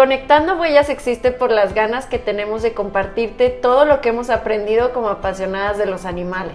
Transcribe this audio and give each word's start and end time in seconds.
Conectando 0.00 0.54
Huellas 0.54 0.88
existe 0.88 1.30
por 1.30 1.50
las 1.50 1.74
ganas 1.74 2.06
que 2.06 2.18
tenemos 2.18 2.62
de 2.62 2.72
compartirte 2.72 3.50
todo 3.50 3.84
lo 3.84 4.00
que 4.00 4.08
hemos 4.08 4.30
aprendido 4.30 4.94
como 4.94 5.10
apasionadas 5.10 5.76
de 5.76 5.84
los 5.84 6.06
animales. 6.06 6.54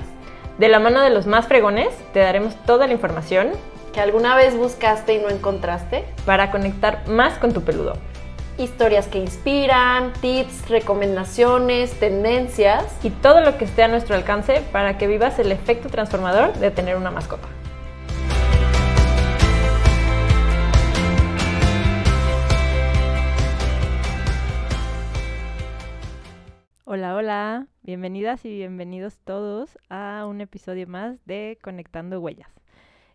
De 0.57 0.67
la 0.67 0.79
mano 0.79 0.99
de 1.01 1.11
los 1.11 1.27
más 1.27 1.45
fregones, 1.45 1.89
te 2.11 2.21
daremos 2.21 2.55
toda 2.65 2.87
la 2.87 2.93
información 2.93 3.51
que 3.93 4.01
alguna 4.01 4.35
vez 4.35 4.57
buscaste 4.57 5.13
y 5.13 5.19
no 5.19 5.29
encontraste 5.29 6.05
para 6.25 6.49
conectar 6.49 7.07
más 7.07 7.37
con 7.37 7.53
tu 7.53 7.61
peludo. 7.61 7.93
Historias 8.57 9.05
que 9.05 9.19
inspiran, 9.19 10.11
tips, 10.13 10.67
recomendaciones, 10.67 11.99
tendencias 11.99 12.83
y 13.03 13.11
todo 13.11 13.41
lo 13.41 13.59
que 13.59 13.65
esté 13.65 13.83
a 13.83 13.87
nuestro 13.87 14.15
alcance 14.15 14.63
para 14.71 14.97
que 14.97 15.05
vivas 15.05 15.37
el 15.37 15.51
efecto 15.51 15.89
transformador 15.89 16.51
de 16.53 16.71
tener 16.71 16.95
una 16.95 17.11
mascota. 17.11 17.47
Hola, 26.87 27.15
hola, 27.15 27.67
bienvenidas 27.81 28.45
y 28.45 28.49
bienvenidos 28.49 29.17
todos 29.17 29.75
a 29.89 30.27
un 30.27 30.39
episodio 30.39 30.85
más 30.85 31.17
de 31.25 31.57
Conectando 31.63 32.21
Huellas. 32.21 32.51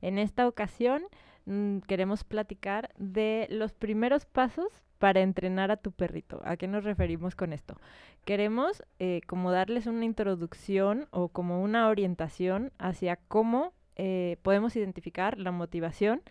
En 0.02 0.18
esta 0.18 0.48
ocasión 0.48 1.04
mm, 1.46 1.78
queremos 1.86 2.24
platicar 2.24 2.90
de 2.98 3.46
los 3.48 3.72
primeros 3.72 4.26
pasos 4.26 4.82
para 4.98 5.20
entrenar 5.20 5.70
a 5.70 5.76
tu 5.76 5.92
perrito. 5.92 6.40
¿A 6.44 6.56
qué 6.56 6.66
nos 6.66 6.82
referimos 6.82 7.36
con 7.36 7.52
esto? 7.52 7.76
Queremos 8.24 8.82
eh, 8.98 9.20
como 9.28 9.52
darles 9.52 9.86
una 9.86 10.04
introducción 10.04 11.06
o 11.12 11.28
como 11.28 11.62
una 11.62 11.88
orientación 11.90 12.72
hacia 12.76 13.20
cómo 13.28 13.72
eh, 13.94 14.38
podemos 14.42 14.74
identificar 14.74 15.38
la 15.38 15.52
motivación 15.52 16.22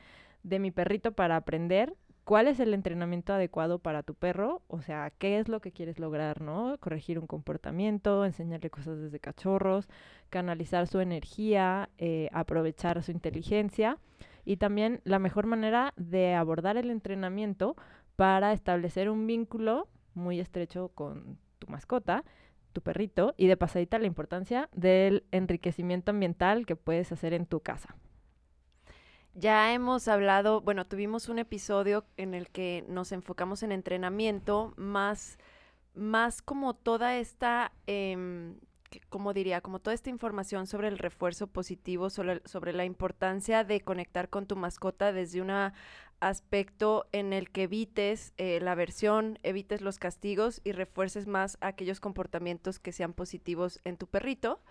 de 0.43 0.59
mi 0.59 0.71
perrito 0.71 1.13
para 1.13 1.37
aprender 1.37 1.95
cuál 2.29 2.47
es 2.47 2.59
el 2.59 2.75
entrenamiento 2.75 3.33
adecuado 3.33 3.79
para 3.79 4.03
tu 4.03 4.13
perro, 4.13 4.61
o 4.67 4.83
sea, 4.83 5.11
qué 5.17 5.39
es 5.39 5.49
lo 5.49 5.61
que 5.61 5.71
quieres 5.71 5.97
lograr, 5.97 6.41
¿no? 6.41 6.77
Corregir 6.79 7.17
un 7.17 7.25
comportamiento, 7.25 8.23
enseñarle 8.23 8.69
cosas 8.69 8.99
desde 8.99 9.19
cachorros, 9.19 9.89
canalizar 10.29 10.85
su 10.85 10.99
energía, 10.99 11.89
eh, 11.97 12.29
aprovechar 12.31 13.01
su 13.01 13.09
inteligencia 13.09 13.97
y 14.45 14.57
también 14.57 15.01
la 15.05 15.17
mejor 15.17 15.47
manera 15.47 15.95
de 15.97 16.35
abordar 16.35 16.77
el 16.77 16.91
entrenamiento 16.91 17.75
para 18.15 18.53
establecer 18.53 19.09
un 19.09 19.25
vínculo 19.25 19.87
muy 20.13 20.39
estrecho 20.39 20.89
con 20.89 21.39
tu 21.57 21.65
mascota, 21.65 22.23
tu 22.73 22.81
perrito, 22.81 23.33
y 23.37 23.47
de 23.47 23.57
pasadita 23.57 23.97
la 23.97 24.05
importancia 24.05 24.69
del 24.71 25.23
enriquecimiento 25.31 26.11
ambiental 26.11 26.67
que 26.67 26.75
puedes 26.75 27.11
hacer 27.11 27.33
en 27.33 27.47
tu 27.47 27.61
casa. 27.61 27.95
Ya 29.33 29.73
hemos 29.73 30.07
hablado, 30.07 30.61
bueno, 30.61 30.85
tuvimos 30.85 31.29
un 31.29 31.39
episodio 31.39 32.05
en 32.17 32.33
el 32.33 32.49
que 32.49 32.83
nos 32.87 33.11
enfocamos 33.11 33.63
en 33.63 33.71
entrenamiento, 33.71 34.73
más, 34.75 35.37
más 35.93 36.41
como 36.41 36.73
toda 36.73 37.15
esta, 37.17 37.71
eh, 37.87 38.55
como 39.09 39.33
diría, 39.33 39.61
como 39.61 39.79
toda 39.79 39.93
esta 39.93 40.09
información 40.09 40.67
sobre 40.67 40.87
el 40.87 40.97
refuerzo 40.97 41.47
positivo, 41.47 42.09
sobre, 42.09 42.73
la 42.73 42.85
importancia 42.85 43.63
de 43.63 43.81
conectar 43.81 44.29
con 44.29 44.45
tu 44.45 44.55
mascota 44.55 45.13
desde 45.13 45.41
un 45.41 45.51
aspecto 46.19 47.07
en 47.11 47.33
el 47.33 47.49
que 47.49 47.63
evites 47.63 48.33
eh, 48.37 48.59
la 48.61 48.73
aversión, 48.73 49.39
evites 49.43 49.81
los 49.81 49.99
castigos 49.99 50.61
y 50.63 50.71
refuerces 50.71 51.27
más 51.27 51.57
aquellos 51.61 51.99
comportamientos 51.99 52.79
que 52.79 52.91
sean 52.91 53.13
positivos 53.13 53.79
en 53.83 53.97
tu 53.97 54.07
perrito. 54.07 54.61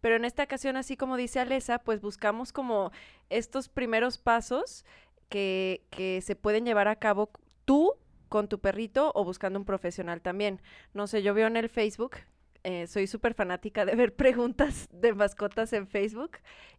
Pero 0.00 0.16
en 0.16 0.24
esta 0.24 0.44
ocasión, 0.44 0.76
así 0.76 0.96
como 0.96 1.16
dice 1.16 1.40
Alesa, 1.40 1.78
pues 1.78 2.00
buscamos 2.00 2.52
como 2.52 2.92
estos 3.30 3.68
primeros 3.68 4.18
pasos 4.18 4.84
que, 5.28 5.84
que 5.90 6.20
se 6.20 6.36
pueden 6.36 6.64
llevar 6.64 6.88
a 6.88 6.96
cabo 6.96 7.30
tú 7.64 7.94
con 8.28 8.48
tu 8.48 8.60
perrito 8.60 9.12
o 9.14 9.24
buscando 9.24 9.58
un 9.58 9.64
profesional 9.64 10.20
también. 10.20 10.60
No 10.94 11.06
sé, 11.06 11.22
yo 11.22 11.34
veo 11.34 11.46
en 11.46 11.56
el 11.56 11.68
Facebook 11.68 12.18
eh, 12.64 12.86
soy 12.86 13.06
súper 13.06 13.34
fanática 13.34 13.84
de 13.84 13.94
ver 13.94 14.14
preguntas 14.16 14.88
de 14.92 15.14
mascotas 15.14 15.72
en 15.72 15.86
Facebook 15.86 16.32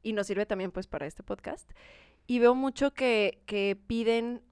y 0.03 0.13
nos 0.13 0.27
sirve 0.27 0.45
también 0.45 0.71
pues 0.71 0.88
para 0.88 1.07
este 1.07 1.23
podcast. 1.23 1.69
Y 2.29 2.38
veo 2.38 2.53
mucho 2.53 2.94
que, 2.94 3.41
que 3.47 3.75
piden, 3.88 4.44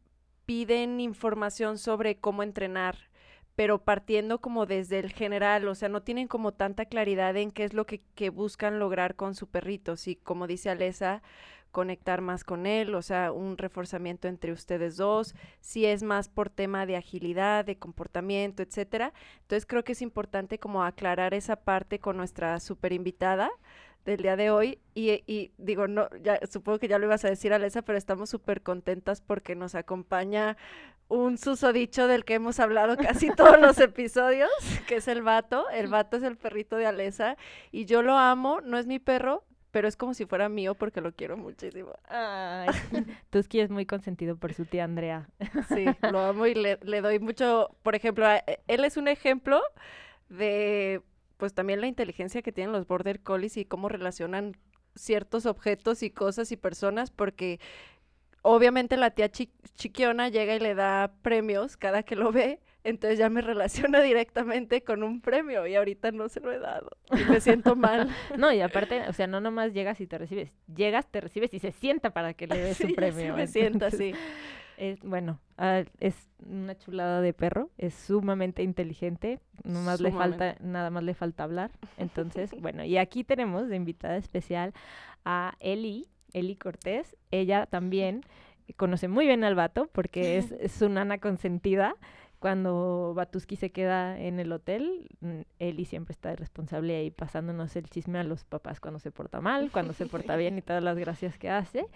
piden 0.48 1.00
información 1.00 1.78
sobre 1.78 2.18
cómo 2.20 2.42
entrenar, 2.42 2.98
pero 3.56 3.84
partiendo 3.84 4.42
como 4.42 4.66
desde 4.66 4.98
el 4.98 5.14
general, 5.14 5.68
o 5.68 5.76
sea, 5.76 5.88
no 5.88 6.02
tienen 6.02 6.28
como 6.28 6.54
tanta 6.56 6.86
claridad 6.86 7.38
en 7.38 7.52
qué 7.52 7.66
es 7.66 7.74
lo 7.74 7.86
que, 7.86 8.02
buscan 8.32 8.80
lograr 8.80 9.14
con 9.16 9.36
su 9.36 9.46
perrito. 9.46 9.96
Si, 9.96 10.16
como 10.16 10.48
dice 10.48 10.72
Alesa, 10.72 11.22
conectar 11.70 12.22
más 12.22 12.44
con 12.44 12.66
él, 12.66 12.96
o 12.96 13.04
sea, 13.04 13.32
un 13.32 13.60
reforzamiento 13.60 14.28
entre 14.28 14.54
ustedes 14.54 14.98
dos, 14.98 15.36
si 15.60 15.86
es 15.86 16.02
más 16.02 16.30
por 16.30 16.50
tema 16.50 16.88
de 16.88 16.96
agilidad, 16.96 17.64
de 17.64 17.78
comportamiento, 17.78 18.64
etcétera. 18.64 19.14
Entonces 19.42 19.68
creo 19.68 19.84
que 19.84 19.92
es 19.92 20.02
importante 20.02 20.58
como 20.58 20.84
aclarar 20.84 21.36
esa 21.36 21.58
parte 21.58 22.00
con 22.00 22.18
nuestra 22.18 22.60
super 22.60 22.92
invitada 22.92 23.52
del 24.12 24.22
día 24.22 24.35
de 24.35 24.50
hoy 24.51 24.79
y, 24.95 25.23
y, 25.28 25.51
digo, 25.57 25.88
no, 25.88 26.07
ya 26.22 26.40
supongo 26.50 26.79
que 26.79 26.88
ya 26.88 26.97
lo 26.97 27.06
ibas 27.06 27.25
a 27.25 27.29
decir, 27.29 27.53
Alesa, 27.53 27.81
pero 27.81 27.97
estamos 27.97 28.29
súper 28.29 28.62
contentas 28.62 29.22
porque 29.22 29.56
nos 29.56 29.75
acompaña 29.75 30.57
un 31.09 31.38
susodicho 31.38 32.07
del 32.07 32.25
que 32.25 32.35
hemos 32.35 32.59
hablado 32.59 32.97
casi 32.97 33.29
todos 33.29 33.59
los 33.59 33.78
episodios, 33.79 34.50
que 34.88 34.95
es 34.95 35.07
el 35.07 35.22
vato. 35.22 35.69
El 35.69 35.88
vato 35.88 36.18
es 36.18 36.23
el 36.23 36.38
perrito 36.38 36.78
de 36.78 36.85
Alesa 36.85 37.38
y 37.72 37.85
yo 37.85 38.01
lo 38.01 38.18
amo, 38.18 38.62
no 38.62 38.78
es 38.78 38.88
mi 38.88 39.00
perro, 39.00 39.44
pero 39.72 39.90
es 39.90 39.97
como 39.97 40.13
si 40.13 40.25
fuera 40.25 40.47
mío 40.47 40.74
porque 40.74 41.01
lo 41.01 41.13
quiero 41.13 41.35
muchísimo. 41.35 41.94
Ay, 42.07 42.69
Tusky 43.29 43.59
es 43.59 43.69
muy 43.69 43.85
consentido 43.85 44.38
por 44.38 44.53
su 44.53 44.66
tía 44.66 44.85
Andrea. 44.85 45.29
Sí, 45.68 45.85
lo 46.12 46.22
amo 46.22 46.47
y 46.47 46.56
le, 46.56 46.79
le 46.81 47.01
doy 47.01 47.19
mucho, 47.19 47.75
por 47.84 47.94
ejemplo, 47.95 48.25
él 48.68 48.85
es 48.85 48.95
un 48.95 49.09
ejemplo 49.09 49.62
de 50.29 51.01
pues 51.38 51.53
también 51.53 51.81
la 51.81 51.88
inteligencia 51.88 52.42
que 52.42 52.52
tienen 52.52 52.74
los 52.74 52.88
border 52.88 53.22
collies 53.22 53.58
y 53.58 53.66
cómo 53.66 53.90
relacionan 53.90 54.58
ciertos 54.96 55.46
objetos 55.46 56.03
y 56.03 56.09
cosas 56.09 56.52
y 56.52 56.58
personas 56.58 57.12
porque 57.12 57.59
obviamente 58.42 58.98
la 58.98 59.12
tía 59.12 59.30
chiquiona 59.30 60.30
llega 60.30 60.56
y 60.56 60.59
le 60.59 60.75
da 60.75 61.14
premios 61.22 61.78
cada 61.78 62.03
que 62.03 62.16
lo 62.16 62.31
ve, 62.31 62.59
entonces 62.84 63.20
ya 63.20 63.30
me 63.30 63.42
relaciona 63.42 64.02
directamente 64.02 64.84
con 64.84 65.03
un 65.03 65.22
premio 65.22 65.68
y 65.68 65.75
ahorita 65.75 66.12
no 66.12 66.30
se 66.30 66.40
lo 66.40 66.52
he 66.52 66.59
dado 66.59 66.90
y 67.12 67.24
me 67.30 67.42
siento 67.42 67.75
mal. 67.75 68.09
No, 68.38 68.52
y 68.52 68.62
aparte, 68.62 69.08
o 69.08 69.14
sea, 69.14 69.28
no 69.28 69.42
nomás 69.42 69.74
llegas 69.74 70.00
y 70.02 70.08
te 70.08 70.18
recibes, 70.18 70.52
llegas, 70.74 71.08
te 71.12 71.22
recibes 71.22 71.54
y 71.54 71.59
se 71.59 71.72
sienta 71.72 72.12
para 72.12 72.34
que 72.34 72.48
le 72.48 72.58
des 72.58 72.78
su 72.78 72.88
premio. 72.96 73.34
Sí, 73.34 73.38
me 73.38 73.48
sienta, 73.48 73.92
sí. 73.92 74.14
Es, 74.78 75.02
bueno, 75.02 75.40
ah, 75.58 75.84
es 76.00 76.30
una 76.48 76.78
chulada 76.78 77.22
de 77.22 77.34
perro, 77.34 77.72
es 77.78 77.96
sumamente 77.96 78.62
inteligente, 78.62 79.40
nomás 79.64 80.00
le 80.00 80.12
falta, 80.12 80.56
nada 80.62 80.92
más 80.92 81.04
le 81.04 81.16
falta 81.16 81.44
hablar. 81.44 81.72
Entonces, 81.98 82.52
bueno, 82.62 82.86
y 82.86 82.98
aquí 82.98 83.24
tenemos 83.24 83.68
de 83.68 83.76
invitada 83.76 84.18
especial 84.18 84.74
a 85.26 85.56
Eli, 85.60 86.08
Eli 86.34 86.56
Cortés. 86.56 87.18
Ella 87.32 87.66
también 87.66 88.22
conoce 88.76 89.08
muy 89.08 89.26
bien 89.26 89.44
al 89.44 89.56
vato 89.56 89.90
porque 89.92 90.38
es, 90.38 90.52
es 90.60 90.72
su 90.72 90.90
nana 90.90 91.18
consentida 91.18 91.96
cuando 92.47 93.12
Batuski 93.13 93.58
se 93.58 93.72
queda 93.72 94.18
en 94.18 94.40
el 94.40 94.53
hotel, 94.53 95.09
mm, 95.19 95.41
Eli 95.59 95.84
siempre 95.84 96.13
está 96.13 96.34
responsable 96.34 96.96
ahí 96.96 97.12
pasándonos 97.12 97.75
el 97.75 97.90
chisme 97.90 98.19
a 98.19 98.24
los 98.24 98.46
papás 98.46 98.80
cuando 98.80 99.00
se 99.00 99.12
porta 99.12 99.41
mal, 99.41 99.69
cuando 99.69 99.91
se 99.91 100.06
porta 100.06 100.38
bien 100.38 100.57
y 100.57 100.62
todas 100.62 100.81
las 100.81 100.97
gracias 100.97 101.38
que 101.38 101.50
hace. 101.50 101.88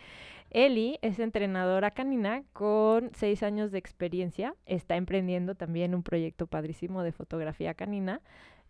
Eli 0.50 1.00
es 1.02 1.20
entrenadora 1.20 1.92
canina 1.92 2.44
con 2.52 3.12
seis 3.14 3.44
años 3.44 3.72
de 3.72 3.78
experiencia. 3.78 4.54
Está 4.66 4.98
emprendiendo 4.98 5.56
también 5.56 5.96
un 5.96 6.04
proyecto 6.04 6.48
padrísimo 6.48 7.02
de 7.02 7.14
fotografía 7.14 7.74
canina 7.74 8.20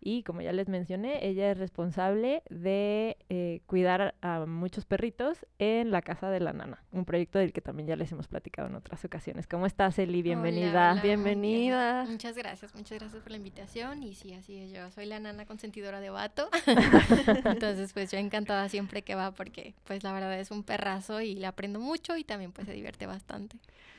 y 0.04 0.24
como 0.24 0.42
ya 0.42 0.52
les 0.52 0.68
mencioné, 0.68 1.24
ella 1.26 1.52
es 1.52 1.58
responsable 1.58 2.42
de 2.50 3.16
eh, 3.28 3.60
cuidar 3.66 4.16
a 4.20 4.44
muchos 4.46 4.84
perritos 4.84 5.46
en 5.60 5.92
la 5.92 6.02
casa 6.02 6.28
de 6.28 6.40
la 6.40 6.52
nana, 6.52 6.82
un 6.90 7.04
proyecto 7.04 7.38
del 7.38 7.52
que 7.52 7.60
también 7.60 7.86
ya 7.86 7.94
les 7.94 8.10
hemos 8.10 8.26
platicado 8.26 8.66
en 8.68 8.74
otras 8.74 9.04
ocasiones. 9.04 9.46
¿Cómo 9.46 9.64
estás, 9.64 9.98
Eli? 10.00 10.20
Bienvenida. 10.22 11.00
Bienvenida. 11.00 12.04
Muchas 12.08 12.36
gracias, 12.36 12.74
muchas 12.74 12.98
gracias 12.98 13.22
por 13.22 13.30
la 13.30 13.36
invitación. 13.36 14.02
Y 14.02 14.14
sí, 14.14 14.34
así 14.34 14.58
es, 14.58 14.72
yo 14.72 14.90
soy 14.90 15.06
la 15.06 15.20
nana 15.20 15.46
consentidora 15.46 16.00
de 16.00 16.10
vato. 16.10 16.48
Entonces, 17.44 17.92
pues 17.92 18.10
yo 18.10 18.18
encantada 18.18 18.68
siempre 18.68 19.02
que 19.02 19.14
va 19.14 19.30
porque, 19.30 19.74
pues 19.84 20.02
la 20.02 20.12
verdad 20.12 20.38
es 20.38 20.50
un 20.50 20.64
perrazo 20.64 21.20
y 21.20 21.36
le 21.36 21.46
aprendo 21.46 21.78
mucho 21.78 22.16
y 22.16 22.24
también 22.24 22.50
pues 22.50 22.66
se 22.66 22.72
divierte 22.72 23.06
bastante. 23.06 23.56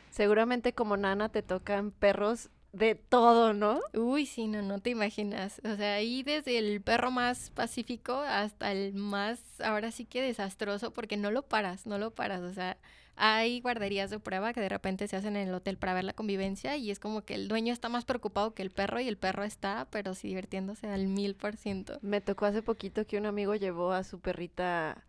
Seguramente 0.09 0.73
como 0.73 0.97
nana 0.97 1.29
te 1.29 1.41
tocan 1.41 1.91
perros 1.91 2.49
de 2.73 2.95
todo, 2.95 3.53
¿no? 3.53 3.79
Uy, 3.93 4.25
sí, 4.25 4.47
no, 4.47 4.61
no 4.61 4.79
te 4.79 4.89
imaginas. 4.89 5.61
O 5.63 5.75
sea, 5.75 5.95
ahí 5.95 6.23
desde 6.23 6.57
el 6.57 6.81
perro 6.81 7.11
más 7.11 7.51
pacífico 7.51 8.13
hasta 8.13 8.71
el 8.71 8.93
más, 8.95 9.39
ahora 9.61 9.91
sí 9.91 10.05
que 10.05 10.21
desastroso, 10.21 10.91
porque 10.91 11.15
no 11.15 11.31
lo 11.31 11.43
paras, 11.43 11.85
no 11.85 11.99
lo 11.99 12.11
paras. 12.11 12.41
O 12.41 12.51
sea, 12.51 12.77
hay 13.15 13.61
guarderías 13.61 14.09
de 14.09 14.19
prueba 14.19 14.53
que 14.53 14.61
de 14.61 14.69
repente 14.69 15.07
se 15.07 15.15
hacen 15.15 15.35
en 15.35 15.47
el 15.49 15.53
hotel 15.53 15.77
para 15.77 15.93
ver 15.93 16.03
la 16.03 16.13
convivencia 16.13 16.75
y 16.75 16.89
es 16.89 16.99
como 16.99 17.21
que 17.23 17.35
el 17.35 17.47
dueño 17.47 17.71
está 17.71 17.89
más 17.89 18.05
preocupado 18.05 18.55
que 18.55 18.63
el 18.63 18.71
perro 18.71 18.99
y 18.99 19.07
el 19.07 19.17
perro 19.17 19.43
está, 19.43 19.87
pero 19.91 20.15
sí 20.15 20.29
divirtiéndose 20.29 20.87
al 20.87 21.07
mil 21.07 21.35
por 21.35 21.55
ciento. 21.55 21.99
Me 22.01 22.21
tocó 22.21 22.45
hace 22.45 22.63
poquito 22.63 23.05
que 23.05 23.19
un 23.19 23.27
amigo 23.27 23.53
llevó 23.53 23.91
a 23.91 24.03
su 24.03 24.19
perrita 24.19 25.03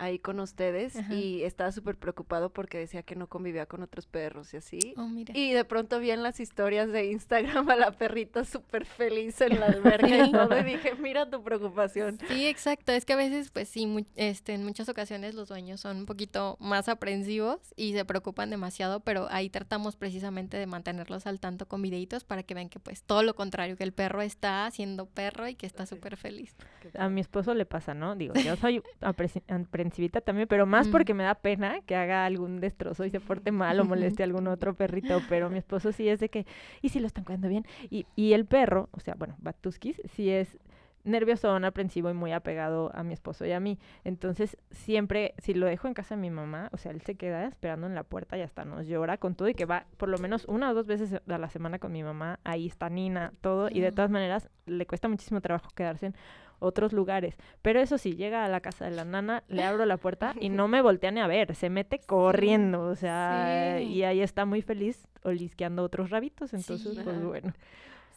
ahí 0.00 0.18
con 0.18 0.40
ustedes 0.40 0.96
Ajá. 0.96 1.14
y 1.14 1.42
estaba 1.44 1.70
súper 1.72 1.96
preocupado 1.96 2.50
porque 2.52 2.78
decía 2.78 3.02
que 3.02 3.14
no 3.16 3.28
convivía 3.28 3.66
con 3.66 3.82
otros 3.82 4.06
perros 4.06 4.52
y 4.54 4.56
así. 4.56 4.94
Oh, 4.96 5.06
mira. 5.08 5.32
Y 5.36 5.52
de 5.52 5.64
pronto 5.64 6.00
vi 6.00 6.10
en 6.10 6.22
las 6.22 6.40
historias 6.40 6.90
de 6.90 7.06
Instagram 7.12 7.68
a 7.70 7.76
la 7.76 7.92
perrita 7.92 8.44
súper 8.44 8.84
feliz 8.86 9.40
en 9.40 9.60
la 9.60 9.66
alberca 9.70 10.26
y 10.26 10.32
todo 10.32 10.58
y 10.58 10.64
dije, 10.64 10.94
mira 10.96 11.28
tu 11.30 11.42
preocupación. 11.42 12.18
Sí, 12.28 12.46
exacto. 12.46 12.92
Es 12.92 13.04
que 13.04 13.12
a 13.12 13.16
veces, 13.16 13.50
pues 13.50 13.68
sí, 13.68 13.86
mu- 13.86 14.04
este, 14.16 14.54
en 14.54 14.64
muchas 14.64 14.88
ocasiones 14.88 15.34
los 15.34 15.48
dueños 15.48 15.80
son 15.80 15.98
un 15.98 16.06
poquito 16.06 16.56
más 16.60 16.88
aprensivos 16.88 17.58
y 17.76 17.92
se 17.92 18.04
preocupan 18.04 18.50
demasiado, 18.50 19.00
pero 19.00 19.28
ahí 19.30 19.50
tratamos 19.50 19.96
precisamente 19.96 20.56
de 20.56 20.66
mantenerlos 20.66 21.26
al 21.26 21.40
tanto 21.40 21.66
con 21.68 21.82
videitos 21.82 22.24
para 22.24 22.42
que 22.42 22.54
vean 22.54 22.68
que 22.68 22.80
pues 22.80 23.02
todo 23.02 23.22
lo 23.22 23.34
contrario, 23.34 23.76
que 23.76 23.84
el 23.84 23.92
perro 23.92 24.22
está 24.22 24.70
siendo 24.70 25.06
perro 25.06 25.46
y 25.48 25.54
que 25.54 25.66
está 25.66 25.86
súper 25.86 26.16
feliz. 26.16 26.56
A 26.98 27.08
mi 27.08 27.20
esposo 27.20 27.54
le 27.54 27.66
pasa, 27.66 27.94
¿no? 27.94 28.16
Digo, 28.16 28.34
yo 28.34 28.56
soy 28.56 28.82
apreci- 29.00 29.42
aprensivita 29.90 30.20
también, 30.20 30.46
pero 30.48 30.66
más 30.66 30.88
Mm. 30.88 30.92
porque 30.92 31.14
me 31.14 31.24
da 31.24 31.34
pena 31.34 31.80
que 31.84 31.96
haga 31.96 32.24
algún 32.24 32.60
destrozo 32.60 33.04
y 33.04 33.10
se 33.10 33.18
porte 33.20 33.50
mal 33.52 33.80
o 33.80 33.84
moleste 33.84 34.22
a 34.22 34.26
algún 34.26 34.46
otro 34.46 34.74
perrito, 34.74 35.20
pero 35.28 35.50
mi 35.50 35.58
esposo 35.58 35.90
sí 35.92 36.08
es 36.08 36.20
de 36.20 36.28
que, 36.28 36.46
¿y 36.80 36.90
si 36.90 37.00
lo 37.00 37.06
están 37.06 37.24
cuidando 37.24 37.48
bien? 37.48 37.66
Y, 37.90 38.06
y 38.16 38.32
el 38.34 38.46
perro, 38.46 38.88
o 38.92 39.00
sea, 39.00 39.14
bueno, 39.18 39.34
Batuskis, 39.38 40.00
sí 40.14 40.30
es 40.30 40.58
nerviosón, 41.02 41.64
aprensivo 41.64 42.10
y 42.10 42.14
muy 42.14 42.30
apegado 42.32 42.90
a 42.94 43.02
mi 43.02 43.14
esposo 43.14 43.46
y 43.46 43.52
a 43.52 43.58
mí. 43.58 43.78
Entonces, 44.04 44.58
siempre, 44.70 45.32
si 45.38 45.54
lo 45.54 45.64
dejo 45.66 45.88
en 45.88 45.94
casa 45.94 46.14
de 46.14 46.20
mi 46.20 46.28
mamá, 46.30 46.68
o 46.72 46.76
sea, 46.76 46.92
él 46.92 47.00
se 47.00 47.14
queda 47.14 47.46
esperando 47.46 47.86
en 47.86 47.94
la 47.94 48.02
puerta 48.04 48.36
y 48.36 48.42
hasta 48.42 48.66
nos 48.66 48.86
llora 48.86 49.16
con 49.16 49.34
todo 49.34 49.48
y 49.48 49.54
que 49.54 49.64
va 49.64 49.86
por 49.96 50.10
lo 50.10 50.18
menos 50.18 50.44
una 50.44 50.70
o 50.70 50.74
dos 50.74 50.86
veces 50.86 51.14
a 51.26 51.38
la 51.38 51.48
semana 51.48 51.78
con 51.78 51.90
mi 51.90 52.02
mamá, 52.02 52.38
ahí 52.44 52.66
está 52.66 52.90
Nina, 52.90 53.32
todo, 53.40 53.70
y 53.70 53.80
de 53.80 53.92
todas 53.92 54.10
maneras 54.10 54.50
le 54.66 54.86
cuesta 54.86 55.08
muchísimo 55.08 55.40
trabajo 55.40 55.70
quedarse 55.74 56.06
en 56.06 56.14
otros 56.60 56.92
lugares. 56.92 57.36
Pero 57.62 57.80
eso 57.80 57.98
sí, 57.98 58.14
llega 58.14 58.44
a 58.44 58.48
la 58.48 58.60
casa 58.60 58.84
de 58.84 58.92
la 58.92 59.04
nana, 59.04 59.42
le 59.48 59.64
abro 59.64 59.84
la 59.86 59.96
puerta 59.96 60.34
y 60.40 60.48
no 60.48 60.68
me 60.68 60.80
voltea 60.82 61.10
ni 61.10 61.20
a 61.20 61.26
ver, 61.26 61.54
se 61.56 61.68
mete 61.70 61.98
corriendo, 61.98 62.82
o 62.84 62.94
sea, 62.94 63.76
Sí. 63.78 63.84
y 63.86 64.02
ahí 64.04 64.20
está 64.20 64.44
muy 64.44 64.62
feliz 64.62 65.08
olisqueando 65.24 65.82
otros 65.82 66.10
rabitos, 66.10 66.54
entonces, 66.54 66.94
Sí. 66.94 67.00
pues 67.02 67.22
bueno. 67.22 67.52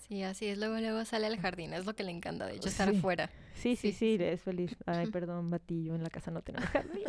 Sí, 0.07 0.21
así 0.21 0.47
es. 0.47 0.57
Luego, 0.57 0.75
luego 0.79 1.05
sale 1.05 1.27
al 1.27 1.37
jardín. 1.39 1.73
Es 1.73 1.85
lo 1.85 1.95
que 1.95 2.03
le 2.03 2.11
encanta, 2.11 2.45
de 2.45 2.55
hecho, 2.57 2.67
estar 2.67 2.89
Sí. 2.91 2.97
afuera. 2.97 3.29
Sí, 3.53 3.77
sí, 3.77 3.93
Sí, 3.93 4.17
sí, 4.17 4.23
es 4.23 4.41
feliz. 4.41 4.75
Ay, 4.85 5.07
perdón, 5.11 5.49
Batillo, 5.49 5.95
en 5.95 6.03
la 6.03 6.09
casa 6.09 6.29
no 6.29 6.41
tenemos 6.41 6.67
jardín. 6.71 7.03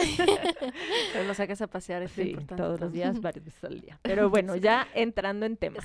Pero 1.12 1.24
lo 1.26 1.34
sacas 1.34 1.60
a 1.60 1.66
pasear, 1.66 2.02
es 2.02 2.12
Sí, 2.12 2.22
importante 2.30 2.54
todos 2.62 2.80
los 2.80 2.92
días, 2.92 3.20
varias 3.20 3.44
veces 3.44 3.64
al 3.64 3.80
día. 3.80 3.98
Pero 4.02 4.30
bueno, 4.30 4.54
ya 4.54 4.86
entrando 4.94 5.44
en 5.44 5.56
tema. 5.56 5.78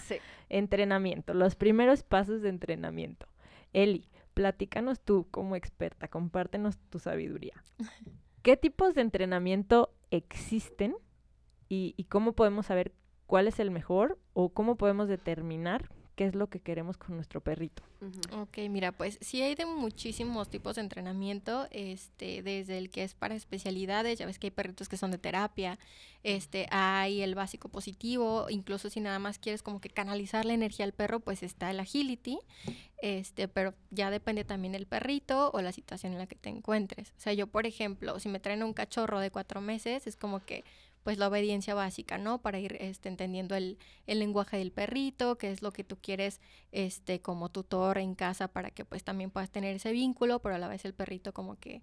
Entrenamiento, 0.50 1.34
los 1.34 1.56
primeros 1.56 2.04
pasos 2.04 2.42
de 2.44 2.50
entrenamiento. 2.50 3.28
Eli, 3.74 4.08
platícanos 4.40 5.02
tú 5.02 5.28
como 5.32 5.58
experta, 5.58 6.08
compártenos 6.08 6.78
tu 6.90 6.98
sabiduría. 6.98 7.62
¿Qué 8.42 8.56
tipos 8.56 8.96
de 8.96 9.02
entrenamiento 9.02 9.94
existen 10.12 10.96
y, 11.68 11.94
y 11.98 12.06
cómo 12.06 12.32
podemos 12.32 12.68
saber 12.68 12.94
cuál 13.26 13.50
es 13.50 13.60
el 13.60 13.70
mejor 13.70 14.18
o 14.32 14.54
cómo 14.54 14.78
podemos 14.78 15.10
determinar 15.10 15.90
qué 16.20 16.26
es 16.26 16.36
lo 16.36 16.50
que 16.50 16.60
queremos 16.60 16.98
con 16.98 17.16
nuestro 17.16 17.40
perrito? 17.40 17.82
Ok, 18.34 18.58
mira, 18.70 18.92
pues 18.92 19.18
sí 19.22 19.42
hay 19.42 19.56
de 19.56 19.66
muchísimos 19.66 20.50
tipos 20.50 20.76
de 20.76 20.82
entrenamiento, 20.82 21.70
este, 21.72 22.44
desde 22.44 22.78
el 22.78 22.90
que 22.90 23.06
es 23.06 23.14
para 23.14 23.36
especialidades, 23.36 24.20
ya 24.20 24.26
ves 24.26 24.38
que 24.38 24.48
hay 24.48 24.52
perritos 24.52 24.90
que 24.90 24.98
son 24.98 25.12
de 25.12 25.18
terapia, 25.18 25.80
este, 26.24 26.68
hay 26.72 27.22
el 27.22 27.36
básico 27.36 27.70
positivo, 27.70 28.48
incluso 28.50 28.90
si 28.90 29.00
nada 29.00 29.18
más 29.18 29.40
quieres 29.40 29.64
como 29.64 29.80
que 29.80 29.90
canalizar 29.90 30.44
la 30.44 30.54
energía 30.54 30.84
al 30.84 30.92
perro, 30.92 31.22
pues 31.22 31.42
está 31.42 31.72
el 31.72 31.80
agility, 31.80 32.38
este, 33.02 33.48
pero 33.48 33.74
ya 33.90 34.12
depende 34.12 34.44
también 34.44 34.74
del 34.74 34.88
perrito 34.88 35.52
o 35.54 35.62
la 35.62 35.72
situación 35.72 36.12
en 36.12 36.20
la 36.20 36.28
que 36.28 36.36
te 36.36 36.50
encuentres. 36.50 37.12
O 37.12 37.22
sea, 37.22 37.32
yo, 37.32 37.48
por 37.48 37.66
ejemplo, 37.66 38.20
si 38.20 38.28
me 38.28 38.42
traen 38.42 38.64
un 38.64 38.74
cachorro 38.74 39.22
de 39.22 39.32
cuatro 39.32 39.62
meses, 39.62 40.06
es 40.06 40.18
como 40.18 40.44
que 40.46 40.66
pues 41.04 41.18
la 41.18 41.28
obediencia 41.28 41.74
básica, 41.74 42.18
¿no? 42.18 42.42
Para 42.42 42.60
ir 42.60 42.78
este, 42.80 43.10
entendiendo 43.10 43.56
el, 43.56 43.78
el 44.08 44.20
lenguaje 44.20 44.58
del 44.58 44.72
perrito, 44.72 45.38
qué 45.38 45.52
es 45.52 45.62
lo 45.62 45.72
que 45.72 45.84
tú 45.84 45.98
quieres 46.02 46.42
este, 46.72 47.22
como 47.22 47.50
tutor 47.50 47.98
en 47.98 48.16
casa 48.16 48.48
para 48.48 48.72
que 48.72 48.86
pues 48.86 49.04
también 49.04 49.32
puedas 49.32 49.50
tener 49.50 49.76
ese 49.76 49.92
vínculo, 49.92 50.40
pero 50.40 50.56
a 50.56 50.60
la 50.60 50.68
vez 50.68 50.86
el 50.86 50.94
perrito 50.94 51.34
como 51.34 51.58
que 51.58 51.82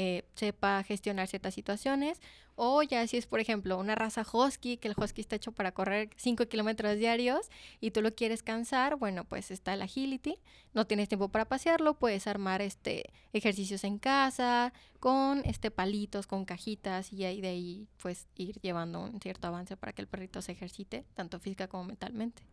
eh, 0.00 0.22
sepa 0.36 0.84
gestionar 0.84 1.26
ciertas 1.26 1.54
situaciones. 1.54 2.20
O 2.54 2.84
ya 2.84 3.04
si 3.08 3.16
es, 3.16 3.26
por 3.26 3.40
ejemplo, 3.40 3.76
una 3.76 3.96
raza 3.96 4.24
husky, 4.32 4.76
que 4.76 4.86
el 4.86 4.94
husky 4.96 5.20
está 5.20 5.34
hecho 5.34 5.50
para 5.50 5.72
correr 5.72 6.10
5 6.16 6.46
kilómetros 6.46 6.96
diarios 6.98 7.50
y 7.80 7.90
tú 7.90 8.00
lo 8.00 8.14
quieres 8.14 8.44
cansar, 8.44 8.94
bueno, 8.94 9.24
pues 9.24 9.50
está 9.50 9.74
el 9.74 9.82
agility. 9.82 10.36
No 10.72 10.86
tienes 10.86 11.08
tiempo 11.08 11.30
para 11.30 11.46
pasearlo, 11.46 11.94
puedes 11.94 12.28
armar 12.28 12.62
este 12.62 13.10
ejercicios 13.32 13.82
en 13.82 13.98
casa 13.98 14.72
con 15.00 15.42
este 15.44 15.72
palitos, 15.72 16.28
con 16.28 16.44
cajitas 16.44 17.12
y 17.12 17.24
ahí 17.24 17.40
de 17.40 17.48
ahí 17.48 17.88
pues 18.00 18.28
ir 18.36 18.60
llevando 18.60 19.00
un 19.00 19.20
cierto 19.20 19.48
avance 19.48 19.76
para 19.76 19.92
que 19.92 20.02
el 20.02 20.06
perrito 20.06 20.42
se 20.42 20.52
ejercite, 20.52 21.04
tanto 21.14 21.40
física 21.40 21.66
como 21.66 21.82
mentalmente. 21.82 22.44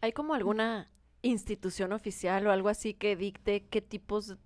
¿Hay 0.00 0.10
como 0.10 0.34
alguna 0.34 0.90
institución 1.22 1.92
oficial 1.92 2.48
o 2.48 2.50
algo 2.50 2.68
así 2.68 2.94
que 2.94 3.14
dicte 3.14 3.64
qué 3.70 3.80
tipos, 3.80 4.36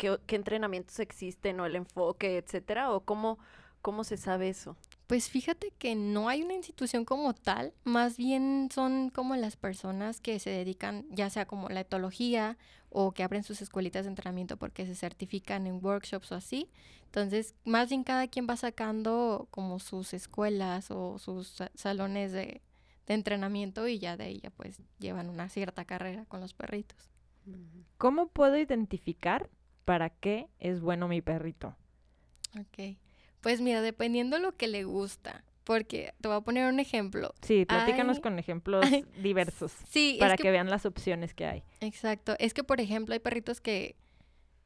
qué, 0.00 0.18
qué 0.26 0.36
entrenamientos 0.36 0.98
existen 0.98 1.60
o 1.60 1.66
el 1.66 1.76
enfoque, 1.76 2.38
etcétera? 2.38 2.92
¿O 2.92 3.00
cómo, 3.04 3.38
cómo 3.82 4.04
se 4.04 4.16
sabe 4.16 4.48
eso? 4.48 4.76
Pues 5.06 5.28
fíjate 5.28 5.72
que 5.76 5.96
no 5.96 6.28
hay 6.28 6.42
una 6.42 6.54
institución 6.54 7.04
como 7.04 7.34
tal, 7.34 7.74
más 7.82 8.16
bien 8.16 8.68
son 8.72 9.10
como 9.10 9.34
las 9.34 9.56
personas 9.56 10.20
que 10.20 10.38
se 10.38 10.50
dedican, 10.50 11.04
ya 11.10 11.28
sea 11.30 11.46
como 11.46 11.68
la 11.68 11.80
etología 11.80 12.56
o 12.90 13.12
que 13.12 13.24
abren 13.24 13.42
sus 13.42 13.60
escuelitas 13.60 14.04
de 14.04 14.10
entrenamiento 14.10 14.56
porque 14.56 14.86
se 14.86 14.94
certifican 14.94 15.66
en 15.66 15.84
workshops 15.84 16.30
o 16.30 16.36
así. 16.36 16.70
Entonces, 17.06 17.56
más 17.64 17.88
bien 17.88 18.04
cada 18.04 18.28
quien 18.28 18.46
va 18.48 18.56
sacando 18.56 19.48
como 19.50 19.80
sus 19.80 20.14
escuelas 20.14 20.92
o 20.92 21.18
sus 21.18 21.48
sa- 21.48 21.72
salones 21.74 22.30
de, 22.30 22.62
de 23.06 23.14
entrenamiento 23.14 23.88
y 23.88 23.98
ya 23.98 24.16
de 24.16 24.24
ahí 24.24 24.40
ya 24.40 24.50
pues 24.50 24.80
llevan 25.00 25.28
una 25.28 25.48
cierta 25.48 25.84
carrera 25.84 26.24
con 26.26 26.40
los 26.40 26.54
perritos. 26.54 27.10
¿Cómo 27.98 28.28
puedo 28.28 28.56
identificar 28.56 29.50
para 29.84 30.10
qué 30.10 30.48
es 30.58 30.80
bueno 30.80 31.08
mi 31.08 31.20
perrito? 31.20 31.76
Ok. 32.58 32.96
Pues 33.40 33.60
mira, 33.60 33.80
dependiendo 33.80 34.38
lo 34.38 34.56
que 34.56 34.68
le 34.68 34.84
gusta, 34.84 35.44
porque 35.64 36.14
te 36.20 36.28
voy 36.28 36.36
a 36.36 36.40
poner 36.40 36.70
un 36.72 36.80
ejemplo. 36.80 37.34
Sí, 37.42 37.64
platícanos 37.64 38.16
Ay. 38.16 38.22
con 38.22 38.38
ejemplos 38.38 38.84
Ay. 38.84 39.04
diversos 39.22 39.72
Sí, 39.90 40.16
para 40.18 40.34
es 40.34 40.36
que... 40.36 40.42
que 40.42 40.50
vean 40.50 40.68
las 40.68 40.84
opciones 40.86 41.34
que 41.34 41.46
hay. 41.46 41.62
Exacto. 41.80 42.34
Es 42.38 42.54
que, 42.54 42.64
por 42.64 42.80
ejemplo, 42.80 43.12
hay 43.12 43.20
perritos 43.20 43.60
que 43.60 43.96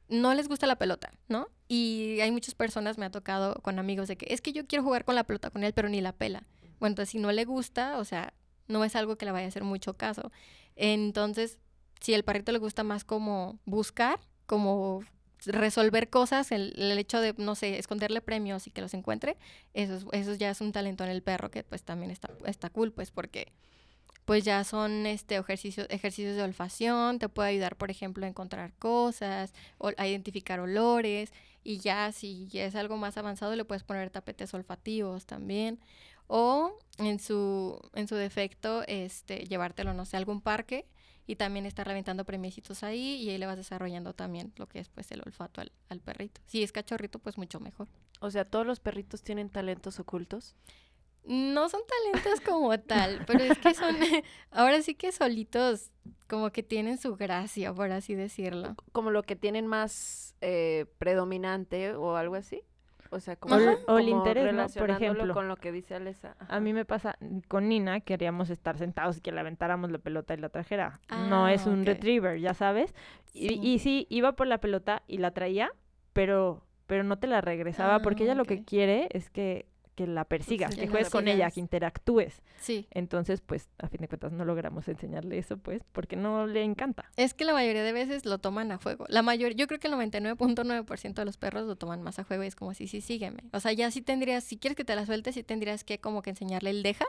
no 0.08 0.34
les 0.34 0.49
gusta 0.49 0.66
la 0.66 0.76
pelota, 0.76 1.12
¿no? 1.28 1.49
Y 1.69 2.19
hay 2.20 2.31
muchas 2.31 2.55
personas, 2.55 2.99
me 2.99 3.06
ha 3.06 3.10
tocado 3.10 3.55
con 3.62 3.78
amigos 3.78 4.08
de 4.08 4.17
que 4.17 4.32
es 4.32 4.41
que 4.41 4.53
yo 4.53 4.67
quiero 4.67 4.84
jugar 4.84 5.05
con 5.05 5.15
la 5.15 5.24
pelota 5.24 5.50
con 5.50 5.65
él, 5.65 5.72
pero 5.72 5.89
ni 5.89 6.00
la 6.00 6.12
pela. 6.12 6.46
Bueno, 6.79 6.93
entonces 6.93 7.10
si 7.10 7.19
no 7.19 7.32
le 7.32 7.44
gusta, 7.44 7.98
o 7.98 8.05
sea, 8.05 8.34
no 8.69 8.84
es 8.84 8.96
algo 8.96 9.17
que 9.17 9.24
le 9.24 9.32
vaya 9.32 9.46
a 9.46 9.48
hacer 9.48 9.65
mucho 9.65 9.94
caso. 9.96 10.31
Entonces, 10.77 11.58
si 12.00 12.12
el 12.15 12.24
perrito 12.24 12.53
le 12.53 12.58
gusta 12.58 12.82
más 12.82 13.05
como 13.05 13.58
buscar, 13.65 14.20
como 14.46 15.03
resolver 15.46 16.08
cosas, 16.08 16.53
el, 16.53 16.72
el 16.81 16.98
hecho 16.98 17.20
de, 17.20 17.34
no 17.36 17.55
sé, 17.55 17.79
esconderle 17.79 18.20
premios 18.22 18.67
y 18.67 18.70
que 18.70 18.81
los 18.81 18.94
encuentre, 18.94 19.36
eso, 19.74 19.94
es- 19.96 20.06
eso 20.13 20.34
ya 20.34 20.51
es 20.51 20.60
un 20.60 20.72
talento 20.72 21.05
en 21.05 21.10
el 21.10 21.22
perro 21.22 21.51
que 21.51 21.63
pues 21.65 21.82
también 21.82 22.10
está, 22.10 22.31
está 22.46 22.70
cool, 22.70 22.93
pues 22.93 23.10
porque 23.10 23.53
pues 24.24 24.43
ya 24.44 24.65
son 24.65 25.06
este 25.06 25.36
ejercicios, 25.36 25.86
ejercicios 25.91 26.36
de 26.36 26.43
olfacción, 26.43 27.19
te 27.19 27.29
puede 27.29 27.51
ayudar, 27.51 27.77
por 27.77 27.91
ejemplo, 27.91 28.24
a 28.24 28.29
encontrar 28.29 28.72
cosas, 28.79 29.53
o 29.79 29.91
a 29.98 30.06
identificar 30.08 30.60
olores, 30.60 31.31
y 31.63 31.79
ya 31.79 32.10
si 32.13 32.48
es 32.55 32.74
algo 32.74 32.96
más 32.96 33.17
avanzado 33.19 33.55
le 33.55 33.65
puedes 33.67 33.82
poner 33.84 34.08
tapetes 34.10 34.55
olfativos 34.55 35.27
también. 35.27 35.79
O 36.27 36.79
en 36.98 37.19
su, 37.19 37.79
en 37.94 38.08
su 38.08 38.15
defecto, 38.15 38.82
este, 38.86 39.44
llevártelo, 39.44 39.93
no 39.93 40.06
sé, 40.06 40.17
a 40.17 40.20
algún 40.20 40.41
parque 40.41 40.86
y 41.26 41.36
también 41.36 41.66
estar 41.66 41.86
reventando 41.86 42.24
premiecitos 42.24 42.82
ahí 42.82 43.16
y 43.16 43.31
ahí 43.31 43.38
le 43.38 43.46
vas 43.46 43.56
desarrollando 43.56 44.12
también 44.12 44.52
lo 44.56 44.66
que 44.66 44.81
es 44.81 44.88
pues 44.88 45.10
el 45.12 45.22
olfato 45.24 45.60
al, 45.60 45.72
al 45.88 46.00
perrito. 46.00 46.40
Si 46.46 46.62
es 46.62 46.72
cachorrito, 46.72 47.19
pues 47.19 47.38
mucho 47.38 47.60
mejor. 47.60 47.88
O 48.20 48.31
sea, 48.31 48.44
¿todos 48.44 48.66
los 48.66 48.81
perritos 48.81 49.22
tienen 49.22 49.50
talentos 49.50 49.98
ocultos? 50.00 50.54
No 51.24 51.70
son 51.70 51.81
talentos 51.86 52.40
como 52.40 52.78
tal, 52.78 53.24
pero 53.26 53.44
es 53.44 53.58
que 53.58 53.74
son, 53.74 53.96
ahora 54.50 54.82
sí 54.82 54.94
que 54.94 55.10
solitos, 55.10 55.90
como 56.28 56.50
que 56.52 56.62
tienen 56.62 56.98
su 56.98 57.16
gracia, 57.16 57.72
por 57.72 57.90
así 57.93 58.14
decirlo. 58.14 58.76
Como 58.93 59.10
lo 59.10 59.22
que 59.22 59.34
tienen 59.34 59.66
más 59.66 60.34
eh, 60.43 60.84
predominante 60.98 61.94
o 61.94 62.16
algo 62.16 62.34
así. 62.34 62.62
O 63.15 63.21
sea, 63.21 63.37
como, 63.37 63.55
el- 63.55 63.79
o 63.87 63.99
el 63.99 64.09
interés, 64.09 64.53
¿no? 64.53 64.67
Por 64.69 64.91
ejemplo. 64.91 65.33
con 65.35 65.47
lo 65.47 65.56
que 65.56 65.71
dice 65.71 65.94
Alesa. 65.94 66.35
A 66.49 66.59
mí 66.59 66.73
me 66.73 66.85
pasa, 66.85 67.17
con 67.49 67.69
Nina 67.69 68.01
queríamos 68.01 68.51
estar 68.51 68.77
sentados 68.77 69.19
y 69.19 69.21
que 69.21 69.31
le 69.31 69.39
aventáramos 69.39 69.91
la 69.93 69.99
pelota 69.99 70.35
y 70.35 70.39
la 70.39 70.49
trajera. 70.49 71.01
no 71.29 71.47
es 71.49 71.67
Ah, 71.67 71.71
un 71.71 71.83
ok. 71.83 71.87
retriever, 71.87 72.41
ya 72.41 72.55
sabes. 72.55 72.93
Y, 73.33 73.49
Sí. 73.49 73.61
y 73.63 73.79
sí, 73.79 74.06
iba 74.11 74.33
por 74.33 74.47
la 74.49 74.59
pelota 74.59 75.03
y 75.06 75.19
la 75.19 75.31
traía, 75.31 75.71
pero, 76.13 76.65
pero 76.87 77.05
no 77.05 77.19
te 77.19 77.27
la 77.29 77.41
regresaba 77.41 78.01
porque 78.01 78.25
ella 78.25 78.33
Ah, 78.33 78.37
lo 78.37 78.44
que 78.44 78.65
quiere 78.65 79.09
es 79.13 79.31
que, 79.31 79.67
que 79.94 80.06
la 80.06 80.24
persigas, 80.24 80.74
Sí, 80.74 80.81
que 80.81 80.89
juegues 80.89 81.10
con 81.10 81.29
ella, 81.29 81.51
que 81.51 81.60
interactúes. 81.60 82.43
Sí. 82.60 82.86
Entonces, 82.91 83.41
pues, 83.41 83.69
a 83.79 83.89
fin 83.89 84.01
de 84.01 84.08
cuentas, 84.08 84.32
no 84.32 84.44
logramos 84.44 84.89
enseñarle 84.89 85.39
eso, 85.39 85.56
pues, 85.58 85.82
porque 85.93 86.17
no 86.17 86.46
le 86.46 86.63
encanta. 86.63 87.10
Es 87.17 87.34
que 87.34 87.44
la 87.44 87.53
mayoría 87.53 87.82
de 87.82 87.93
veces 87.93 88.27
lo 88.27 88.39
toman 88.39 88.72
a 88.72 88.79
juego. 88.79 89.06
La 89.08 89.22
mayor, 89.22 89.55
yo 89.55 89.67
creo 89.67 89.79
que 89.79 89.89
el 89.89 89.94
99.9% 89.94 91.15
de 91.15 91.24
los 91.24 91.36
perros 91.36 91.67
lo 91.67 91.77
toman 91.77 92.03
más 92.03 92.19
a 92.19 92.24
juego 92.24 92.44
y 92.44 92.46
es 92.46 92.56
como 92.56 92.72
así, 92.72 92.89
sí, 92.89 93.01
sígueme. 93.01 93.44
O 93.53 93.60
sea, 93.60 93.72
ya 93.72 93.91
sí 93.91 94.03
tendrías, 94.03 94.44
si 94.44 94.56
quieres 94.56 94.77
que 94.77 94.84
te 94.84 94.94
la 94.94 95.06
sueltes, 95.06 95.34
sí 95.34 95.43
tendrías 95.43 95.84
que 95.84 95.98
como 95.98 96.22
que 96.22 96.31
enseñarle 96.31 96.70
el 96.70 96.82
deja, 96.82 97.06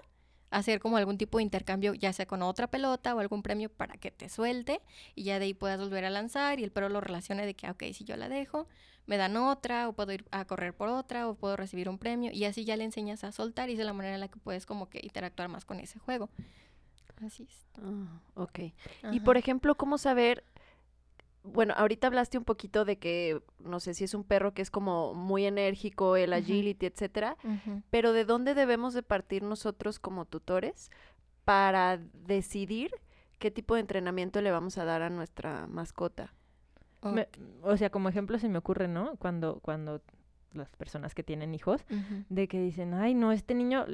hacer 0.51 0.79
como 0.79 0.97
algún 0.97 1.17
tipo 1.17 1.37
de 1.37 1.43
intercambio, 1.43 1.93
ya 1.93 2.13
sea 2.13 2.25
con 2.25 2.41
otra 2.41 2.67
pelota 2.67 3.15
o 3.15 3.19
algún 3.19 3.41
premio 3.41 3.69
para 3.69 3.97
que 3.97 4.11
te 4.11 4.29
suelte 4.29 4.81
y 5.13 5.23
ya 5.23 5.39
de 5.39 5.45
ahí 5.45 5.53
puedas 5.53 5.79
volver 5.79 6.05
a 6.05 6.09
lanzar 6.09 6.59
y 6.59 6.63
el 6.63 6.71
perro 6.71 6.89
lo 6.89 7.01
relacione 7.01 7.45
de 7.45 7.55
que, 7.55 7.67
ah, 7.67 7.71
ok, 7.71 7.83
si 7.93 8.03
yo 8.03 8.15
la 8.15 8.29
dejo, 8.29 8.67
me 9.05 9.17
dan 9.17 9.37
otra 9.37 9.87
o 9.87 9.93
puedo 9.93 10.11
ir 10.11 10.25
a 10.31 10.45
correr 10.45 10.73
por 10.73 10.89
otra 10.89 11.27
o 11.27 11.35
puedo 11.35 11.55
recibir 11.55 11.89
un 11.89 11.97
premio 11.97 12.31
y 12.31 12.45
así 12.45 12.65
ya 12.65 12.75
le 12.75 12.83
enseñas 12.83 13.23
a 13.23 13.31
soltar 13.31 13.69
y 13.69 13.73
es 13.73 13.77
de 13.77 13.85
la 13.85 13.93
manera 13.93 14.15
en 14.15 14.21
la 14.21 14.27
que 14.27 14.39
puedes 14.39 14.65
como 14.65 14.89
que 14.89 14.99
interactuar 15.03 15.49
más 15.49 15.65
con 15.65 15.79
ese 15.79 15.99
juego. 15.99 16.29
Así 17.23 17.43
es. 17.43 17.65
Ah, 17.81 18.19
ok. 18.35 18.59
Y 19.11 19.19
por 19.21 19.37
ejemplo, 19.37 19.75
¿cómo 19.75 19.97
saber? 19.97 20.43
Bueno, 21.43 21.73
ahorita 21.77 22.07
hablaste 22.07 22.39
un 22.39 22.43
poquito 22.43 22.85
de 22.85 22.97
que, 22.97 23.39
no 23.59 23.79
sé 23.79 23.93
si 23.93 24.03
es 24.03 24.15
un 24.15 24.23
perro 24.23 24.53
que 24.53 24.63
es 24.63 24.71
como 24.71 25.13
muy 25.13 25.45
enérgico, 25.45 26.15
el 26.15 26.33
agility, 26.33 26.87
etcétera, 26.87 27.37
pero 27.91 28.13
¿de 28.13 28.25
dónde 28.25 28.55
debemos 28.55 28.95
de 28.95 29.03
partir 29.03 29.43
nosotros 29.43 29.99
como 29.99 30.25
tutores 30.25 30.89
para 31.45 31.99
decidir 32.13 32.91
qué 33.37 33.51
tipo 33.51 33.75
de 33.75 33.81
entrenamiento 33.81 34.41
le 34.41 34.49
vamos 34.49 34.79
a 34.79 34.85
dar 34.85 35.03
a 35.03 35.11
nuestra 35.11 35.67
mascota? 35.67 36.33
Me- 37.13 37.27
o 37.63 37.75
sea, 37.77 37.89
como 37.89 38.09
ejemplo 38.09 38.37
se 38.39 38.49
me 38.49 38.57
ocurre, 38.57 38.87
¿no? 38.87 39.15
Cuando, 39.17 39.59
cuando 39.61 40.01
las 40.53 40.69
personas 40.77 41.13
que 41.13 41.23
tienen 41.23 41.53
hijos, 41.53 41.85
de 42.29 42.47
que 42.47 42.59
dicen, 42.61 42.93
ay, 42.93 43.13
no, 43.13 43.31
este 43.31 43.53
niño 43.53 43.85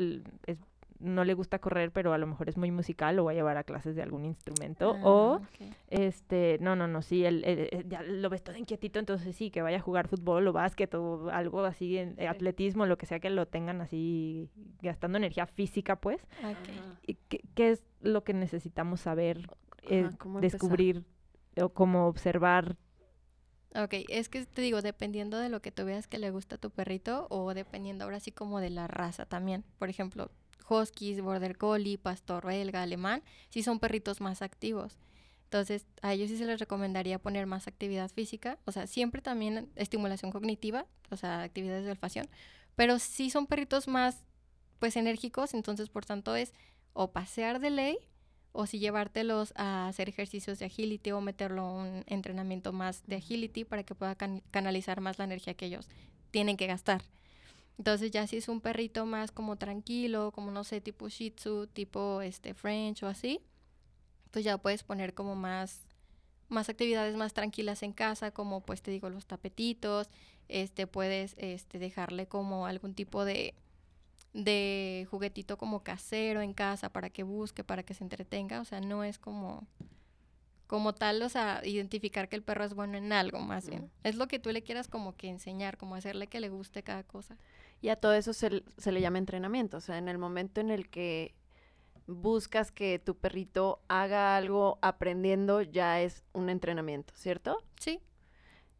es- 0.45 0.59
no 0.99 1.23
le 1.23 1.33
gusta 1.33 1.57
correr, 1.57 1.89
pero 1.91 2.13
a 2.13 2.19
lo 2.19 2.27
mejor 2.27 2.47
es 2.47 2.57
muy 2.57 2.69
musical, 2.69 3.15
lo 3.15 3.23
va 3.25 3.31
a 3.31 3.33
llevar 3.33 3.57
a 3.57 3.63
clases 3.63 3.95
de 3.95 4.03
algún 4.03 4.23
instrumento. 4.23 4.97
Ah, 4.97 5.01
O, 5.01 5.41
este, 5.89 6.57
no, 6.61 6.75
no, 6.75 6.87
no, 6.87 7.01
sí, 7.01 7.25
él, 7.25 7.43
él- 7.43 7.69
él 7.71 7.89
ya 7.89 8.03
lo 8.03 8.29
ves 8.29 8.43
todo 8.43 8.55
inquietito, 8.55 8.99
entonces 8.99 9.35
sí, 9.35 9.49
que 9.49 9.63
vaya 9.63 9.77
a 9.77 9.81
jugar 9.81 10.07
fútbol 10.07 10.47
o 10.47 10.53
básquet 10.53 10.93
o 10.93 11.31
algo 11.31 11.63
así, 11.65 11.97
en, 11.97 12.09
eh, 12.11 12.15
Sí. 12.19 12.25
atletismo, 12.27 12.85
lo 12.85 12.99
que 12.99 13.07
sea 13.07 13.19
que 13.19 13.31
lo 13.31 13.47
tengan 13.47 13.81
así 13.81 14.47
gastando 14.83 15.17
energía 15.17 15.47
física, 15.47 15.95
pues. 15.95 16.21
Ok. 16.43 16.69
¿Y 17.07 17.15
qué, 17.29 17.41
qué 17.55 17.71
es 17.71 17.83
lo 18.01 18.23
que 18.23 18.35
necesitamos 18.35 19.01
saber, 19.01 19.49
eh, 19.89 20.07
descubrir 20.39 21.03
o 21.59 21.69
cómo 21.69 22.05
observar? 22.05 22.77
Ok, 23.73 23.93
es 24.09 24.27
que 24.27 24.45
te 24.45 24.61
digo, 24.61 24.81
dependiendo 24.81 25.37
de 25.37 25.47
lo 25.47 25.61
que 25.61 25.71
tú 25.71 25.85
veas 25.85 26.07
que 26.07 26.17
le 26.17 26.29
gusta 26.29 26.55
a 26.55 26.57
tu 26.57 26.71
perrito 26.71 27.27
o 27.29 27.53
dependiendo 27.53 28.03
ahora 28.03 28.19
sí 28.19 28.31
como 28.31 28.59
de 28.59 28.69
la 28.69 28.87
raza 28.87 29.25
también. 29.25 29.63
Por 29.79 29.89
ejemplo, 29.89 30.29
huskies, 30.69 31.21
border 31.21 31.57
collie, 31.57 31.97
pastor 31.97 32.45
belga, 32.45 32.81
alemán, 32.81 33.23
sí 33.49 33.63
son 33.63 33.79
perritos 33.79 34.19
más 34.19 34.41
activos. 34.41 34.97
Entonces, 35.45 35.85
a 36.01 36.13
ellos 36.13 36.29
sí 36.29 36.37
se 36.37 36.45
les 36.45 36.59
recomendaría 36.59 37.19
poner 37.19 37.45
más 37.45 37.67
actividad 37.67 38.09
física, 38.09 38.57
o 38.65 38.71
sea, 38.71 38.87
siempre 38.87 39.21
también 39.21 39.69
estimulación 39.75 40.31
cognitiva, 40.31 40.85
o 41.09 41.17
sea, 41.17 41.41
actividades 41.41 41.83
de 41.85 41.91
olfacción, 41.91 42.29
pero 42.75 42.99
sí 42.99 43.29
son 43.29 43.47
perritos 43.47 43.87
más, 43.89 44.23
pues, 44.79 44.95
enérgicos, 44.95 45.53
entonces, 45.53 45.89
por 45.89 46.05
tanto, 46.05 46.35
es 46.35 46.53
o 46.93 47.11
pasear 47.11 47.59
de 47.59 47.69
ley 47.69 47.97
o 48.53 48.65
si 48.65 48.79
llevártelos 48.79 49.53
a 49.55 49.87
hacer 49.87 50.09
ejercicios 50.09 50.59
de 50.59 50.65
agility 50.65 51.11
o 51.11 51.21
meterlo 51.21 51.61
a 51.61 51.71
un 51.71 52.03
entrenamiento 52.07 52.73
más 52.73 53.03
de 53.07 53.15
agility 53.15 53.63
para 53.63 53.83
que 53.83 53.95
pueda 53.95 54.15
can- 54.15 54.43
canalizar 54.51 55.01
más 55.01 55.19
la 55.19 55.25
energía 55.25 55.53
que 55.53 55.65
ellos 55.67 55.87
tienen 56.31 56.57
que 56.57 56.67
gastar. 56.67 57.03
Entonces 57.77 58.11
ya 58.11 58.27
si 58.27 58.37
es 58.37 58.47
un 58.47 58.61
perrito 58.61 59.05
más 59.05 59.31
como 59.31 59.55
tranquilo, 59.55 60.31
como 60.31 60.51
no 60.51 60.63
sé, 60.63 60.81
tipo 60.81 61.09
Shih 61.09 61.31
Tzu, 61.31 61.67
tipo 61.67 62.21
este 62.21 62.53
French 62.53 63.03
o 63.03 63.07
así, 63.07 63.39
pues 64.31 64.45
ya 64.45 64.57
puedes 64.57 64.83
poner 64.83 65.13
como 65.13 65.35
más 65.35 65.79
más 66.49 66.67
actividades 66.67 67.15
más 67.15 67.33
tranquilas 67.33 67.81
en 67.81 67.93
casa, 67.93 68.31
como 68.31 68.59
pues 68.61 68.81
te 68.81 68.91
digo 68.91 69.09
los 69.09 69.25
tapetitos, 69.25 70.09
este 70.49 70.85
puedes 70.85 71.33
este 71.37 71.79
dejarle 71.79 72.27
como 72.27 72.65
algún 72.65 72.93
tipo 72.93 73.23
de 73.23 73.55
de 74.33 75.07
juguetito 75.09 75.57
como 75.57 75.83
casero 75.83 76.41
en 76.41 76.53
casa 76.53 76.89
para 76.89 77.09
que 77.09 77.23
busque, 77.23 77.63
para 77.63 77.83
que 77.83 77.93
se 77.93 78.03
entretenga, 78.03 78.61
o 78.61 78.65
sea, 78.65 78.81
no 78.81 79.03
es 79.03 79.19
como 79.19 79.67
como 80.67 80.93
tal, 80.93 81.21
o 81.21 81.27
sea, 81.27 81.61
identificar 81.65 82.29
que 82.29 82.37
el 82.37 82.43
perro 82.43 82.63
es 82.63 82.73
bueno 82.73 82.97
en 82.97 83.11
algo 83.11 83.39
más 83.39 83.69
bien. 83.69 83.91
Es 84.03 84.15
lo 84.15 84.29
que 84.29 84.39
tú 84.39 84.51
le 84.51 84.63
quieras 84.63 84.87
como 84.87 85.17
que 85.17 85.27
enseñar, 85.27 85.75
como 85.75 85.95
hacerle 85.95 86.27
que 86.27 86.39
le 86.39 86.47
guste 86.47 86.81
cada 86.81 87.03
cosa. 87.03 87.37
Y 87.81 87.89
a 87.89 87.97
todo 87.97 88.13
eso 88.13 88.31
se, 88.31 88.63
se 88.77 88.91
le 88.93 89.01
llama 89.01 89.17
entrenamiento. 89.17 89.75
O 89.75 89.81
sea, 89.81 89.97
en 89.97 90.07
el 90.07 90.17
momento 90.17 90.61
en 90.61 90.71
el 90.71 90.89
que 90.89 91.35
buscas 92.07 92.71
que 92.71 92.99
tu 92.99 93.17
perrito 93.17 93.81
haga 93.89 94.37
algo 94.37 94.79
aprendiendo, 94.81 95.61
ya 95.61 95.99
es 95.99 96.23
un 96.31 96.49
entrenamiento, 96.49 97.13
¿cierto? 97.17 97.57
Sí, 97.77 97.99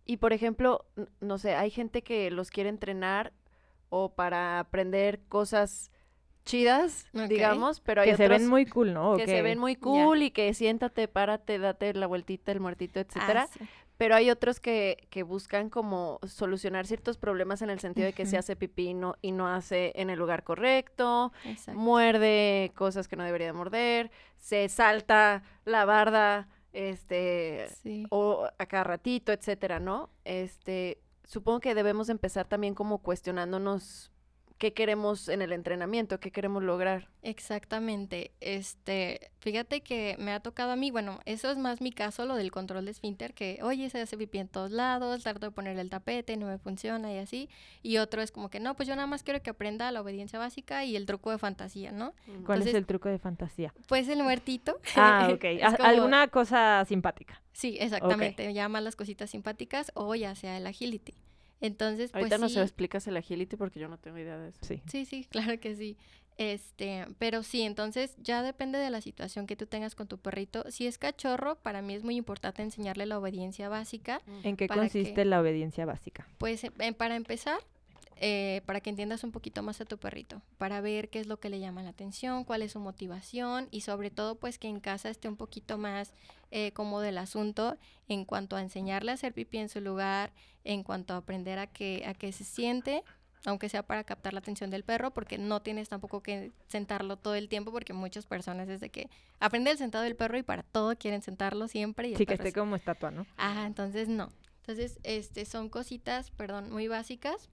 Y 0.05 0.15
por 0.15 0.31
ejemplo, 0.31 0.85
no 1.19 1.37
sé, 1.37 1.55
hay 1.55 1.71
gente 1.71 2.03
que 2.03 2.31
los 2.31 2.51
quiere 2.51 2.69
entrenar 2.69 3.33
o 3.91 4.13
para 4.15 4.59
aprender 4.59 5.19
cosas 5.27 5.91
chidas, 6.45 7.05
digamos, 7.29 7.81
pero 7.81 8.01
hay 8.01 8.09
Que 8.11 8.17
se 8.17 8.25
otros 8.25 8.39
ven 8.39 8.49
muy 8.49 8.65
cool, 8.65 8.93
¿no? 8.93 9.11
¿O 9.11 9.17
que 9.17 9.27
se 9.27 9.41
ven 9.43 9.59
muy 9.59 9.75
cool 9.75 10.23
y 10.23 10.31
que 10.31 10.53
siéntate, 10.55 11.07
párate, 11.07 11.59
date 11.59 11.93
la 11.93 12.07
vueltita, 12.07 12.51
el 12.51 12.59
muertito, 12.59 12.99
etcétera. 12.99 13.43
Ah, 13.47 13.53
sí. 13.53 13.65
Pero 13.97 14.15
hay 14.15 14.31
otros 14.31 14.59
que, 14.59 15.07
que 15.11 15.21
buscan 15.21 15.69
como 15.69 16.19
solucionar 16.25 16.87
ciertos 16.87 17.17
problemas 17.19 17.61
en 17.61 17.69
el 17.69 17.79
sentido 17.79 18.07
de 18.07 18.13
que 18.13 18.25
se 18.25 18.37
hace 18.37 18.55
pipí 18.55 18.87
y 18.87 18.93
no, 18.95 19.15
y 19.21 19.31
no 19.31 19.47
hace 19.47 19.91
en 19.95 20.09
el 20.09 20.17
lugar 20.17 20.43
correcto, 20.43 21.31
Exacto. 21.45 21.79
muerde 21.79 22.71
cosas 22.75 23.07
que 23.07 23.15
no 23.15 23.23
debería 23.23 23.47
de 23.47 23.53
morder, 23.53 24.09
se 24.37 24.67
salta 24.69 25.43
la 25.65 25.85
barda, 25.85 26.47
este, 26.73 27.67
Sí. 27.83 28.07
o 28.09 28.47
a 28.57 28.65
cada 28.65 28.85
ratito, 28.85 29.31
etcétera, 29.31 29.79
¿no? 29.79 30.09
Este, 30.25 30.97
supongo 31.31 31.61
que 31.61 31.73
debemos 31.73 32.09
empezar 32.09 32.45
también 32.45 32.75
como 32.75 32.97
cuestionándonos 32.97 34.10
qué 34.61 34.73
queremos 34.73 35.27
en 35.27 35.41
el 35.41 35.53
entrenamiento, 35.53 36.19
qué 36.19 36.29
queremos 36.29 36.61
lograr. 36.61 37.07
Exactamente. 37.23 38.31
Este, 38.41 39.31
fíjate 39.39 39.81
que 39.81 40.15
me 40.19 40.31
ha 40.33 40.39
tocado 40.39 40.71
a 40.71 40.75
mí, 40.75 40.91
bueno, 40.91 41.19
eso 41.25 41.49
es 41.49 41.57
más 41.57 41.81
mi 41.81 41.91
caso, 41.91 42.27
lo 42.27 42.35
del 42.35 42.51
control 42.51 42.85
de 42.85 42.91
esfínter, 42.91 43.33
que 43.33 43.57
oye, 43.63 43.89
se 43.89 43.99
hace 43.99 44.17
pipí 44.19 44.37
en 44.37 44.47
todos 44.47 44.69
lados, 44.71 45.23
trato 45.23 45.47
de 45.47 45.51
poner 45.51 45.79
el 45.79 45.89
tapete, 45.89 46.37
no 46.37 46.45
me 46.45 46.59
funciona 46.59 47.11
y 47.11 47.17
así. 47.17 47.49
Y 47.81 47.97
otro 47.97 48.21
es 48.21 48.31
como 48.31 48.51
que 48.51 48.59
no, 48.59 48.75
pues 48.75 48.87
yo 48.87 48.95
nada 48.95 49.07
más 49.07 49.23
quiero 49.23 49.41
que 49.41 49.49
aprenda 49.49 49.91
la 49.91 49.99
obediencia 50.01 50.37
básica 50.37 50.85
y 50.85 50.95
el 50.95 51.07
truco 51.07 51.31
de 51.31 51.39
fantasía, 51.39 51.91
¿no? 51.91 52.13
¿Cuál 52.45 52.61
es 52.61 52.73
el 52.75 52.85
truco 52.85 53.09
de 53.09 53.17
fantasía? 53.17 53.73
Pues 53.87 54.07
el 54.09 54.21
muertito. 54.21 54.79
Ah, 54.95 55.29
ok. 55.33 55.43
como- 55.75 55.89
Alguna 55.89 56.27
cosa 56.27 56.85
simpática. 56.85 57.41
Sí, 57.51 57.77
exactamente. 57.79 58.53
Ya 58.53 58.69
más 58.69 58.83
las 58.83 58.95
cositas 58.95 59.31
simpáticas 59.31 59.91
o 59.95 60.13
ya 60.13 60.35
sea 60.35 60.55
el 60.57 60.67
agility. 60.67 61.15
Entonces, 61.61 62.11
pues 62.11 62.23
Ahorita 62.23 62.37
nos 62.39 62.53
sí. 62.53 62.59
explicas 62.59 63.07
el 63.07 63.15
agility 63.17 63.55
porque 63.55 63.79
yo 63.79 63.87
no 63.87 63.97
tengo 63.97 64.17
idea 64.17 64.37
de 64.37 64.49
eso. 64.49 64.59
Sí. 64.61 64.81
Sí, 64.87 65.05
sí, 65.05 65.25
claro 65.29 65.59
que 65.59 65.75
sí. 65.75 65.97
Este, 66.37 67.05
pero 67.19 67.43
sí, 67.43 67.61
entonces 67.61 68.15
ya 68.17 68.41
depende 68.41 68.79
de 68.79 68.89
la 68.89 68.99
situación 69.01 69.45
que 69.45 69.55
tú 69.55 69.67
tengas 69.67 69.93
con 69.93 70.07
tu 70.07 70.17
perrito. 70.17 70.63
Si 70.71 70.87
es 70.87 70.97
cachorro, 70.97 71.55
para 71.55 71.83
mí 71.83 71.93
es 71.93 72.03
muy 72.03 72.15
importante 72.15 72.63
enseñarle 72.63 73.05
la 73.05 73.19
obediencia 73.19 73.69
básica. 73.69 74.21
¿En 74.43 74.57
qué 74.57 74.67
¿Para 74.67 74.81
consiste 74.81 75.23
la 75.23 75.39
obediencia 75.39 75.85
básica? 75.85 76.27
Pues 76.39 76.63
eh, 76.63 76.71
para 76.97 77.15
empezar, 77.15 77.59
eh, 78.23 78.61
para 78.67 78.81
que 78.81 78.91
entiendas 78.91 79.23
un 79.23 79.31
poquito 79.31 79.63
más 79.63 79.81
a 79.81 79.85
tu 79.85 79.97
perrito, 79.97 80.43
para 80.59 80.79
ver 80.79 81.09
qué 81.09 81.19
es 81.19 81.25
lo 81.25 81.39
que 81.39 81.49
le 81.49 81.59
llama 81.59 81.81
la 81.81 81.89
atención, 81.89 82.43
cuál 82.43 82.61
es 82.61 82.73
su 82.73 82.79
motivación 82.79 83.67
y 83.71 83.81
sobre 83.81 84.11
todo 84.11 84.35
pues 84.35 84.59
que 84.59 84.67
en 84.67 84.79
casa 84.79 85.09
esté 85.09 85.27
un 85.27 85.37
poquito 85.37 85.79
más 85.79 86.13
eh, 86.51 86.71
cómodo 86.73 87.03
el 87.03 87.17
asunto 87.17 87.77
en 88.07 88.23
cuanto 88.25 88.55
a 88.55 88.61
enseñarle 88.61 89.09
a 89.09 89.15
hacer 89.15 89.33
pipí 89.33 89.57
en 89.57 89.69
su 89.69 89.81
lugar, 89.81 90.31
en 90.63 90.83
cuanto 90.83 91.15
a 91.15 91.17
aprender 91.17 91.57
a 91.57 91.65
que, 91.65 92.03
a 92.05 92.13
que 92.13 92.31
se 92.31 92.43
siente, 92.43 93.03
aunque 93.43 93.69
sea 93.69 93.81
para 93.81 94.03
captar 94.03 94.33
la 94.33 94.39
atención 94.39 94.69
del 94.69 94.83
perro, 94.83 95.09
porque 95.09 95.39
no 95.39 95.63
tienes 95.63 95.89
tampoco 95.89 96.21
que 96.21 96.51
sentarlo 96.67 97.17
todo 97.17 97.33
el 97.33 97.49
tiempo, 97.49 97.71
porque 97.71 97.93
muchas 97.93 98.27
personas 98.27 98.69
es 98.69 98.79
de 98.81 98.89
que 98.91 99.09
aprende 99.39 99.71
el 99.71 99.79
sentado 99.79 100.03
del 100.03 100.15
perro 100.15 100.37
y 100.37 100.43
para 100.43 100.61
todo 100.61 100.95
quieren 100.95 101.23
sentarlo 101.23 101.67
siempre. 101.67 102.09
Y 102.09 102.15
Sí, 102.17 102.27
que 102.27 102.35
esté 102.35 102.49
es- 102.49 102.53
como 102.53 102.75
estatua, 102.75 103.09
¿no? 103.09 103.25
Ajá, 103.37 103.65
entonces 103.65 104.07
no. 104.09 104.29
Entonces, 104.59 104.99
este, 105.01 105.45
son 105.45 105.69
cositas, 105.69 106.29
perdón, 106.29 106.69
muy 106.71 106.87
básicas 106.87 107.49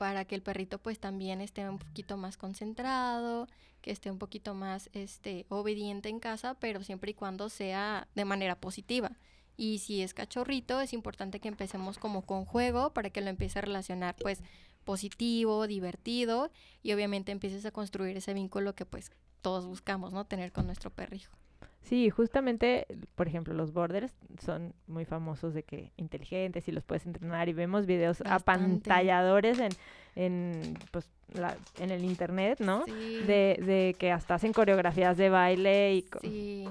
para 0.00 0.24
que 0.24 0.34
el 0.34 0.40
perrito 0.40 0.78
pues 0.78 0.98
también 0.98 1.42
esté 1.42 1.68
un 1.68 1.78
poquito 1.78 2.16
más 2.16 2.38
concentrado, 2.38 3.48
que 3.82 3.90
esté 3.90 4.10
un 4.10 4.16
poquito 4.16 4.54
más 4.54 4.88
este 4.94 5.44
obediente 5.50 6.08
en 6.08 6.20
casa, 6.20 6.54
pero 6.54 6.82
siempre 6.82 7.10
y 7.10 7.14
cuando 7.14 7.50
sea 7.50 8.08
de 8.14 8.24
manera 8.24 8.58
positiva. 8.58 9.18
Y 9.58 9.80
si 9.80 10.00
es 10.00 10.14
cachorrito, 10.14 10.80
es 10.80 10.94
importante 10.94 11.38
que 11.38 11.48
empecemos 11.48 11.98
como 11.98 12.22
con 12.22 12.46
juego 12.46 12.94
para 12.94 13.10
que 13.10 13.20
lo 13.20 13.28
empiece 13.28 13.58
a 13.58 13.62
relacionar 13.62 14.16
pues 14.16 14.42
positivo, 14.86 15.66
divertido 15.66 16.50
y 16.82 16.94
obviamente 16.94 17.30
empieces 17.30 17.66
a 17.66 17.70
construir 17.70 18.16
ese 18.16 18.32
vínculo 18.32 18.74
que 18.74 18.86
pues 18.86 19.12
todos 19.42 19.66
buscamos, 19.66 20.14
¿no? 20.14 20.24
Tener 20.24 20.50
con 20.50 20.64
nuestro 20.64 20.88
perrijo. 20.88 21.36
Sí, 21.82 22.10
justamente, 22.10 22.86
por 23.14 23.26
ejemplo, 23.26 23.54
los 23.54 23.72
borders 23.72 24.12
son 24.40 24.74
muy 24.86 25.04
famosos 25.04 25.54
de 25.54 25.62
que 25.62 25.90
inteligentes 25.96 26.68
y 26.68 26.72
los 26.72 26.84
puedes 26.84 27.06
entrenar 27.06 27.48
y 27.48 27.52
vemos 27.52 27.86
videos 27.86 28.18
Bastante. 28.20 28.34
apantalladores 28.52 29.58
en 29.58 29.70
en, 30.16 30.74
pues, 30.90 31.08
la- 31.34 31.56
en 31.78 31.90
el 31.92 32.04
internet, 32.04 32.58
¿no? 32.60 32.82
Sí. 32.84 33.20
De, 33.26 33.58
de 33.64 33.94
que 33.98 34.10
hasta 34.10 34.34
hacen 34.34 34.52
coreografías 34.52 35.16
de 35.16 35.30
baile 35.30 35.94
y 35.94 36.04
Sí. 36.20 36.68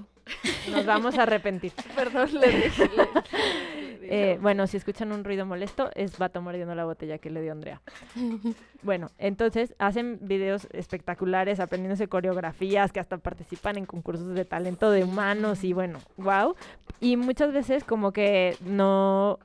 nos 0.70 0.86
vamos 0.86 1.18
a 1.18 1.24
arrepentir. 1.24 1.72
Perdón, 1.96 2.30
le 2.40 2.48
dije. 2.50 2.90
Eh, 4.12 4.38
bueno, 4.42 4.66
si 4.68 4.78
escuchan 4.78 5.12
un 5.12 5.24
ruido 5.24 5.46
molesto, 5.46 5.92
es 5.96 6.18
Vato 6.18 6.42
mordiendo 6.42 6.74
la 6.74 6.84
botella 6.86 7.20
que 7.20 7.30
le 7.30 7.42
dio 7.42 7.52
Andrea. 7.52 7.82
Bueno, 8.82 9.10
entonces 9.18 9.76
hacen 9.78 10.20
videos 10.22 10.70
espectaculares, 10.72 11.60
aprendiéndose 11.60 12.08
coreografías, 12.08 12.94
que 12.94 13.02
hasta 13.02 13.18
participan 13.18 13.78
en 13.78 13.86
concursos 13.86 14.34
de 14.34 14.46
talento 14.46 14.90
de 14.90 15.04
humanos 15.04 15.66
y 15.66 15.74
bueno, 15.74 16.00
wow. 16.16 16.56
Y 17.02 17.18
muchas 17.18 17.52
veces 17.52 17.84
como 17.84 18.14
que 18.14 18.56
no 18.62 19.38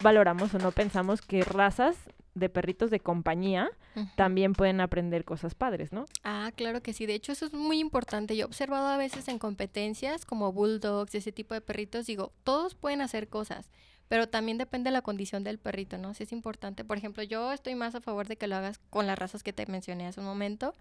valoramos 0.00 0.54
o 0.54 0.58
no 0.58 0.72
pensamos 0.72 1.20
que 1.20 1.42
razas 1.44 1.94
de 2.34 2.48
perritos 2.48 2.90
de 2.90 3.00
compañía 3.00 3.70
también 4.16 4.52
pueden 4.52 4.80
aprender 4.80 5.24
cosas 5.24 5.56
padres, 5.56 5.92
¿no? 5.92 6.06
Ah, 6.22 6.52
claro 6.54 6.82
que 6.82 6.92
sí. 6.92 7.04
De 7.06 7.14
hecho, 7.14 7.32
eso 7.32 7.46
es 7.46 7.52
muy 7.52 7.80
importante. 7.80 8.36
Yo 8.36 8.42
he 8.42 8.44
observado 8.44 8.86
a 8.86 8.96
veces 8.96 9.26
en 9.26 9.38
competencias 9.38 10.24
como 10.24 10.52
bulldogs, 10.52 11.14
ese 11.14 11.32
tipo 11.32 11.54
de 11.54 11.60
perritos, 11.60 12.06
digo, 12.06 12.32
todos 12.44 12.76
pueden 12.76 13.00
hacer 13.00 13.28
cosas, 13.28 13.70
pero 14.08 14.28
también 14.28 14.56
depende 14.56 14.88
de 14.88 14.92
la 14.92 15.02
condición 15.02 15.42
del 15.42 15.58
perrito, 15.58 15.98
¿no? 15.98 16.14
Si 16.14 16.22
es 16.22 16.32
importante. 16.32 16.84
Por 16.84 16.96
ejemplo, 16.96 17.22
yo 17.24 17.52
estoy 17.52 17.74
más 17.74 17.94
a 17.94 18.00
favor 18.00 18.28
de 18.28 18.36
que 18.36 18.46
lo 18.46 18.56
hagas 18.56 18.78
con 18.90 19.06
las 19.06 19.18
razas 19.18 19.42
que 19.42 19.52
te 19.52 19.66
mencioné 19.66 20.06
hace 20.06 20.20
un 20.20 20.26
momento, 20.26 20.74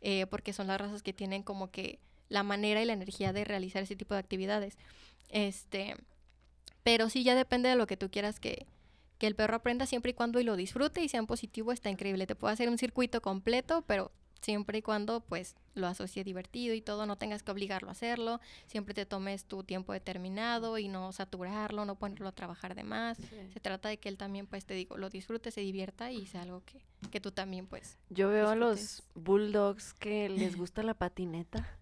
eh, 0.00 0.26
porque 0.26 0.52
son 0.52 0.66
las 0.66 0.80
razas 0.80 1.02
que 1.02 1.12
tienen 1.12 1.42
como 1.42 1.70
que 1.70 2.00
la 2.28 2.42
manera 2.42 2.82
y 2.82 2.86
la 2.86 2.92
energía 2.92 3.32
de 3.32 3.44
realizar 3.44 3.84
ese 3.84 3.94
tipo 3.96 4.14
de 4.14 4.20
actividades. 4.20 4.76
Este, 5.30 5.96
pero 6.82 7.08
sí 7.08 7.22
ya 7.24 7.34
depende 7.34 7.68
de 7.68 7.76
lo 7.76 7.86
que 7.86 7.96
tú 7.96 8.10
quieras 8.10 8.40
que, 8.40 8.66
que 9.18 9.26
el 9.26 9.34
perro 9.34 9.56
aprenda 9.56 9.86
siempre 9.86 10.10
y 10.10 10.14
cuando 10.14 10.40
y 10.40 10.44
lo 10.44 10.56
disfrute 10.56 11.02
y 11.02 11.08
sea 11.08 11.20
en 11.20 11.26
positivo, 11.26 11.72
está 11.72 11.90
increíble. 11.90 12.26
Te 12.26 12.34
puedo 12.34 12.52
hacer 12.52 12.68
un 12.68 12.78
circuito 12.78 13.20
completo, 13.20 13.82
pero 13.86 14.12
siempre 14.44 14.78
y 14.78 14.82
cuando 14.82 15.20
pues 15.20 15.56
lo 15.74 15.86
asocie 15.86 16.22
divertido 16.22 16.74
y 16.74 16.82
todo, 16.82 17.06
no 17.06 17.16
tengas 17.16 17.42
que 17.42 17.50
obligarlo 17.50 17.88
a 17.88 17.92
hacerlo, 17.92 18.40
siempre 18.66 18.94
te 18.94 19.06
tomes 19.06 19.46
tu 19.46 19.64
tiempo 19.64 19.92
determinado 19.92 20.78
y 20.78 20.88
no 20.88 21.12
saturarlo, 21.12 21.84
no 21.84 21.96
ponerlo 21.96 22.28
a 22.28 22.32
trabajar 22.32 22.74
de 22.74 22.84
más. 22.84 23.18
Se 23.52 23.60
trata 23.60 23.88
de 23.88 23.96
que 23.98 24.08
él 24.08 24.18
también 24.18 24.46
pues 24.46 24.66
te 24.66 24.74
digo, 24.74 24.98
lo 24.98 25.08
disfrute, 25.08 25.50
se 25.50 25.62
divierta 25.62 26.12
y 26.12 26.26
sea 26.26 26.42
algo 26.42 26.62
que, 26.64 26.84
que 27.10 27.20
tú 27.20 27.32
también 27.32 27.66
pues... 27.66 27.98
Yo 28.10 28.28
veo 28.28 28.48
a 28.48 28.54
los 28.54 29.02
bulldogs 29.14 29.94
que 29.94 30.28
les 30.28 30.56
gusta 30.56 30.82
la 30.82 30.94
patineta. 30.94 31.78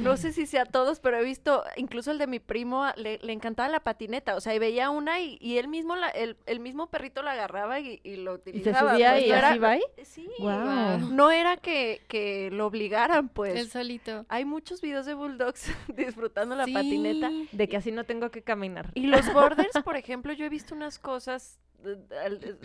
No 0.00 0.16
sé 0.16 0.32
si 0.32 0.46
sea 0.46 0.62
a 0.62 0.66
todos, 0.66 0.98
pero 1.00 1.18
he 1.18 1.24
visto, 1.24 1.62
incluso 1.76 2.10
el 2.10 2.18
de 2.18 2.26
mi 2.26 2.40
primo, 2.40 2.86
le, 2.96 3.18
le 3.22 3.32
encantaba 3.32 3.68
la 3.68 3.80
patineta. 3.80 4.34
O 4.36 4.40
sea, 4.40 4.54
y 4.54 4.58
veía 4.58 4.90
una 4.90 5.20
y, 5.20 5.38
y 5.40 5.58
él 5.58 5.68
mismo, 5.68 5.94
la, 5.96 6.08
el, 6.08 6.36
el 6.46 6.60
mismo 6.60 6.88
perrito 6.88 7.22
la 7.22 7.32
agarraba 7.32 7.78
y, 7.80 8.00
y 8.02 8.16
lo 8.16 8.34
Y 8.36 8.38
se 8.42 8.50
utilizaba. 8.50 8.92
subía 8.94 9.12
pues, 9.12 9.24
y 9.24 9.28
no 9.28 9.34
así 9.36 9.46
era- 9.46 9.56
va 9.58 9.70
ahí. 9.70 9.82
Sí. 10.04 10.28
Guau. 10.38 10.98
No 11.12 11.30
era 11.30 11.56
que, 11.56 12.02
que 12.08 12.50
lo 12.50 12.66
obligaran, 12.66 13.28
pues. 13.28 13.54
Él 13.56 13.70
solito. 13.70 14.26
Hay 14.28 14.44
muchos 14.44 14.80
videos 14.80 15.06
de 15.06 15.14
bulldogs 15.14 15.70
disfrutando 15.96 16.56
la 16.56 16.66
patineta. 16.66 17.30
De 17.52 17.68
que 17.68 17.76
así 17.76 17.92
no 17.92 18.04
tengo 18.04 18.30
que 18.30 18.42
caminar. 18.42 18.90
Y 18.94 19.06
los 19.06 19.20
borders, 19.32 19.82
por 19.84 19.96
ejemplo, 19.96 20.32
yo 20.32 20.44
he 20.44 20.48
visto 20.48 20.74
unas 20.74 20.98
cosas, 20.98 21.60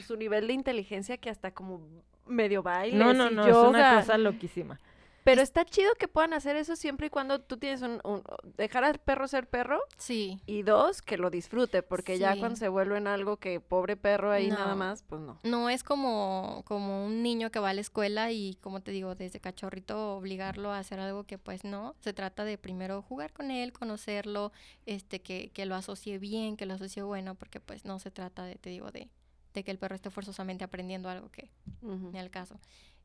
su 0.06 0.16
nivel 0.16 0.48
de 0.48 0.54
inteligencia 0.54 1.18
que 1.18 1.30
hasta 1.30 1.52
como 1.52 1.82
medio 2.26 2.64
baile. 2.64 2.98
No, 2.98 3.14
no, 3.14 3.30
no, 3.30 3.46
es 3.46 3.56
una 3.56 3.98
cosa 4.00 4.18
loquísima. 4.18 4.80
Pero 5.24 5.42
está 5.42 5.64
chido 5.66 5.94
que 6.00 6.08
puedan 6.08 6.34
hacer 6.34 6.56
eso 6.56 6.76
siempre 6.76 7.08
y 7.08 7.10
cuando 7.12 7.40
tú 7.40 7.58
tienes 7.58 7.82
un, 7.84 8.00
un- 8.04 8.24
dejar 8.58 8.84
al 8.84 8.98
perro 9.00 9.28
ser 9.28 9.48
perro 9.48 9.80
Sí. 9.98 10.40
y 10.48 10.64
dos, 10.64 11.02
que 11.04 11.18
lo 11.18 11.30
disfrute, 11.30 11.84
porque 11.84 12.18
ya 12.18 12.36
cuando 12.40 12.56
se 12.56 12.70
vuelven 12.70 13.06
algo 13.08 13.38
que 13.38 13.60
pobre 13.60 13.96
perro 13.98 14.32
ahí 14.32 14.50
nada 14.50 14.74
más, 14.76 15.04
pues 15.04 15.22
no. 15.22 15.40
No 15.44 15.70
es 15.70 15.84
como, 15.84 16.64
como 16.66 17.06
un 17.06 17.22
niño 17.22 17.52
que 17.52 17.60
va 17.60 17.70
a 17.70 17.74
la 17.74 17.82
escuela 17.82 18.32
y, 18.32 18.56
como 18.62 18.82
te 18.82 18.90
digo, 18.92 19.14
desde 19.14 19.40
cachorrito 19.40 20.16
obligarlo 20.18 20.72
a 20.72 20.80
hacer 20.80 21.00
algo 21.00 21.24
que 21.26 21.38
pues 21.38 21.64
no. 21.64 21.96
Se 22.00 22.14
trata 22.14 22.44
de 22.44 22.58
primero 22.58 23.02
jugar 23.04 23.32
con 23.32 23.52
él, 23.52 23.74
conocerlo, 23.74 24.52
este, 24.88 25.22
que, 25.22 25.50
que 25.54 25.66
lo 25.68 25.76
asocie 25.76 26.18
bien, 26.18 26.58
que 26.58 26.66
lo 26.66 26.74
asocie 26.74 27.04
bueno, 27.04 27.36
porque 27.36 27.60
pues 27.60 27.86
no 27.86 28.00
se 28.00 28.10
trata 28.10 28.44
de, 28.44 28.56
te 28.56 28.70
digo, 28.72 28.90
de, 28.92 29.08
de 29.54 29.64
que 29.64 29.70
el 29.72 29.78
perro 29.78 29.94
esté 29.96 30.10
forzosamente 30.10 30.64
aprendiendo 30.64 31.10
algo 31.10 31.30
que 31.30 31.52
Ujú. 31.84 32.10
ni 32.12 32.18
al 32.20 32.32
caso. 32.32 32.60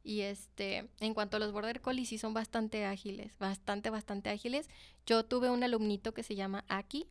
Y 0.09 0.21
este, 0.21 0.89
en 1.01 1.15
cuanto 1.15 1.37
a 1.37 1.41
los 1.41 1.51
border 1.51 1.81
collies, 1.81 2.11
sí 2.11 2.17
son 2.17 2.33
bastante 2.33 2.85
ágiles, 2.85 3.37
bastante, 3.41 3.91
bastante 3.91 4.31
ágiles. 4.31 4.69
Yo 5.05 5.25
tuve 5.25 5.51
un 5.51 5.65
alumnito 5.65 6.15
que 6.15 6.23
se 6.23 6.37
llama 6.37 6.65
Aki 6.69 7.09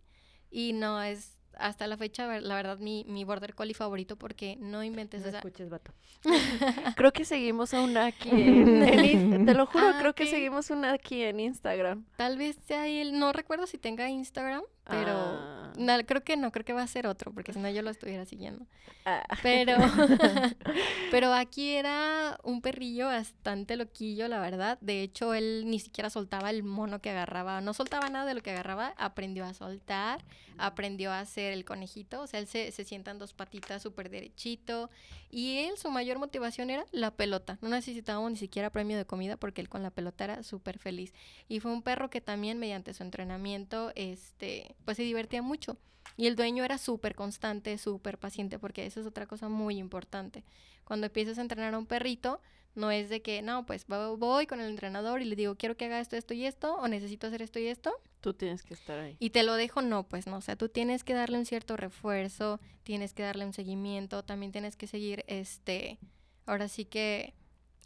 y 0.50 0.72
no 0.72 1.04
es 1.04 1.38
hasta 1.58 1.88
la 1.88 1.98
fecha, 1.98 2.40
la 2.40 2.56
verdad, 2.56 2.80
mi, 2.80 3.04
mi 3.06 3.26
border 3.26 3.54
collie 3.54 3.74
favorito 3.74 4.16
porque 4.18 4.56
no 4.62 4.82
inventes, 4.82 5.24
No 5.24 5.28
o 5.28 5.32
sea, 5.32 5.40
escuches, 5.40 5.70
vato. 5.70 5.94
Creo 6.96 7.12
que 7.12 7.26
seguimos 7.26 7.74
a 7.74 7.82
una 7.82 8.06
aquí 8.06 8.30
en, 8.30 9.46
te 9.46 9.54
lo 9.54 9.66
juro, 9.66 9.88
Ah, 9.88 9.98
creo 10.00 10.16
que 10.16 10.28
seguimos 10.28 10.70
una 10.70 10.94
aquí 10.94 11.22
en 11.22 11.42
Instagram. 11.42 12.06
tal 12.16 12.38
vez 12.38 12.58
sea 12.66 12.88
él, 12.88 13.20
no 13.20 13.34
recuerdo 13.34 13.68
si 13.68 13.78
tenga 13.78 14.10
Instagram, 14.10 14.64
pero 14.86 15.12
Ah. 15.14 15.74
no, 15.78 15.98
creo 16.06 16.24
que 16.24 16.38
no, 16.38 16.52
creo 16.52 16.64
que 16.66 16.74
va 16.74 16.84
a 16.84 16.88
ser 16.88 17.08
otro, 17.08 17.34
porque 17.34 17.52
si 17.54 17.60
no 17.60 17.70
yo 17.70 17.82
lo 17.82 17.90
estuviera 17.90 18.26
siguiendo. 18.26 18.66
Ah. 19.06 19.24
Pero, 19.44 19.76
pero 21.12 21.34
aquí 21.34 21.72
era 21.72 22.38
un 22.44 22.62
perrillo 22.62 23.08
bastante 23.08 23.76
loquillo, 23.76 24.28
la 24.28 24.40
verdad. 24.40 24.78
De 24.82 25.02
hecho, 25.02 25.34
él 25.34 25.64
ni 25.68 25.80
siquiera 25.80 26.10
soltaba 26.10 26.50
el 26.50 26.64
mono 26.64 27.00
que 27.02 27.10
agarraba, 27.10 27.62
no 27.62 27.74
soltaba 27.74 28.10
nada 28.10 28.26
de 28.26 28.34
lo 28.34 28.42
que 28.42 28.52
agarraba, 28.52 28.94
aprendió 28.98 29.46
a 29.46 29.54
soltar, 29.54 30.24
aprendió 30.58 31.12
a 31.12 31.20
hacer 31.20 31.54
el 31.54 31.66
conejito, 31.66 32.22
o 32.22 32.28
sea, 32.28 32.40
él 32.40 32.48
se, 32.48 32.72
se 32.72 32.84
sienta 32.86 33.12
en 33.12 33.20
dos 33.20 33.34
patitas 33.34 33.82
súper 33.82 34.10
derechito. 34.10 34.90
Y 35.30 35.58
él, 35.66 35.78
su 35.78 35.92
mayor 35.92 36.18
motivación 36.18 36.70
era 36.70 36.86
la 36.92 37.12
pelota. 37.12 37.58
No 37.62 37.68
necesitábamos 37.68 38.32
ni 38.32 38.38
siquiera 38.38 38.70
premio 38.70 38.96
de 38.96 39.06
comida 39.06 39.36
porque 39.36 39.60
él 39.60 39.68
con 39.68 39.84
la 39.84 39.90
pelota 39.90 40.24
era 40.24 40.44
súper 40.44 40.80
feliz. 40.80 41.14
Y 41.50 41.60
fue 41.60 41.74
un 41.74 41.82
perro 41.82 42.10
que 42.10 42.22
también 42.22 42.58
mediante 42.58 42.94
su 42.94 43.04
entrenamiento, 43.04 43.92
este, 43.96 44.75
pues 44.84 44.98
se 44.98 45.04
divertía 45.04 45.42
mucho. 45.42 45.78
Y 46.18 46.28
el 46.28 46.36
dueño 46.36 46.64
era 46.64 46.78
súper 46.78 47.16
constante, 47.16 47.78
súper 47.78 48.18
paciente, 48.18 48.58
porque 48.60 48.86
eso 48.86 49.00
es 49.02 49.06
otra 49.08 49.26
cosa 49.26 49.50
muy 49.50 49.78
importante. 49.78 50.44
Cuando 50.86 51.08
empiezas 51.08 51.38
a 51.38 51.42
entrenar 51.42 51.74
a 51.74 51.78
un 51.78 51.86
perrito, 51.88 52.40
no 52.76 52.92
es 52.92 53.10
de 53.10 53.22
que, 53.22 53.42
no, 53.42 53.66
pues 53.66 53.88
vo- 53.88 54.18
voy 54.18 54.48
con 54.48 54.60
el 54.62 54.70
entrenador 54.70 55.22
y 55.22 55.26
le 55.26 55.36
digo, 55.36 55.56
quiero 55.56 55.76
que 55.78 55.86
haga 55.86 56.00
esto, 56.00 56.16
esto 56.16 56.34
y 56.34 56.46
esto, 56.46 56.76
o 56.76 56.88
necesito 56.88 57.28
hacer 57.28 57.42
esto 57.42 57.60
y 57.60 57.68
esto, 57.68 57.92
Tú 58.22 58.34
tienes 58.34 58.64
que 58.64 58.74
estar 58.74 59.00
ahí. 59.00 59.16
y 59.20 59.30
te 59.32 59.44
lo 59.44 59.56
dejo, 59.56 59.82
no, 59.82 60.04
pues 60.08 60.26
no, 60.28 60.38
o 60.38 60.42
sea, 60.42 60.56
tú 60.56 60.68
tienes 60.70 61.04
que 61.04 61.14
darle 61.14 61.38
un 61.38 61.46
cierto 61.46 61.78
refuerzo, 61.78 62.60
tienes 62.84 63.14
que 63.14 63.24
darle 63.24 63.46
un 63.46 63.54
seguimiento, 63.54 64.24
también 64.24 64.52
tienes 64.52 64.76
que 64.76 64.88
seguir, 64.88 65.24
este, 65.28 66.00
ahora 66.46 66.68
sí 66.68 66.86
que, 66.86 67.34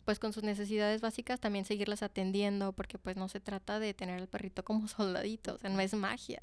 pues 0.09 0.17
con 0.17 0.33
sus 0.33 0.41
necesidades 0.41 1.01
básicas, 1.01 1.39
también 1.39 1.65
seguirlas 1.65 2.01
atendiendo, 2.01 2.73
porque 2.73 2.97
pues 2.97 3.15
no 3.15 3.29
se 3.29 3.39
trata 3.39 3.77
de 3.77 3.93
tener 3.93 4.19
al 4.19 4.27
perrito 4.27 4.63
como 4.63 4.87
soldadito, 4.87 5.53
o 5.53 5.57
sea, 5.59 5.69
no 5.69 5.79
es 5.81 5.93
magia. 5.93 6.41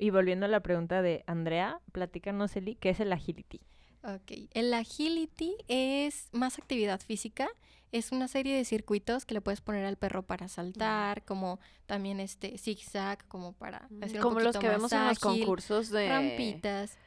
Y 0.00 0.10
volviendo 0.10 0.46
a 0.46 0.48
la 0.48 0.58
pregunta 0.58 1.00
de 1.00 1.22
Andrea, 1.28 1.78
platícanos, 1.92 2.56
Eli, 2.56 2.74
¿qué 2.74 2.90
es 2.90 2.98
el 2.98 3.12
agility? 3.12 3.60
Ok, 4.02 4.48
el 4.52 4.74
agility 4.74 5.58
es 5.68 6.28
más 6.32 6.58
actividad 6.58 7.00
física, 7.00 7.48
es 7.92 8.10
una 8.10 8.26
serie 8.26 8.56
de 8.56 8.64
circuitos 8.64 9.26
que 9.26 9.34
le 9.34 9.40
puedes 9.40 9.60
poner 9.60 9.84
al 9.84 9.96
perro 9.96 10.24
para 10.24 10.48
saltar, 10.48 11.24
como 11.24 11.60
también 11.86 12.18
este 12.18 12.58
zigzag, 12.58 13.28
como 13.28 13.52
para 13.52 13.88
hacer 14.02 14.16
un 14.16 14.22
Como 14.22 14.40
los 14.40 14.56
poquito 14.56 14.58
que 14.58 14.66
más 14.66 14.76
vemos 14.76 14.92
en 14.92 15.06
los 15.06 15.18
concursos 15.20 15.90
de, 15.90 16.08
rampitas, 16.08 16.98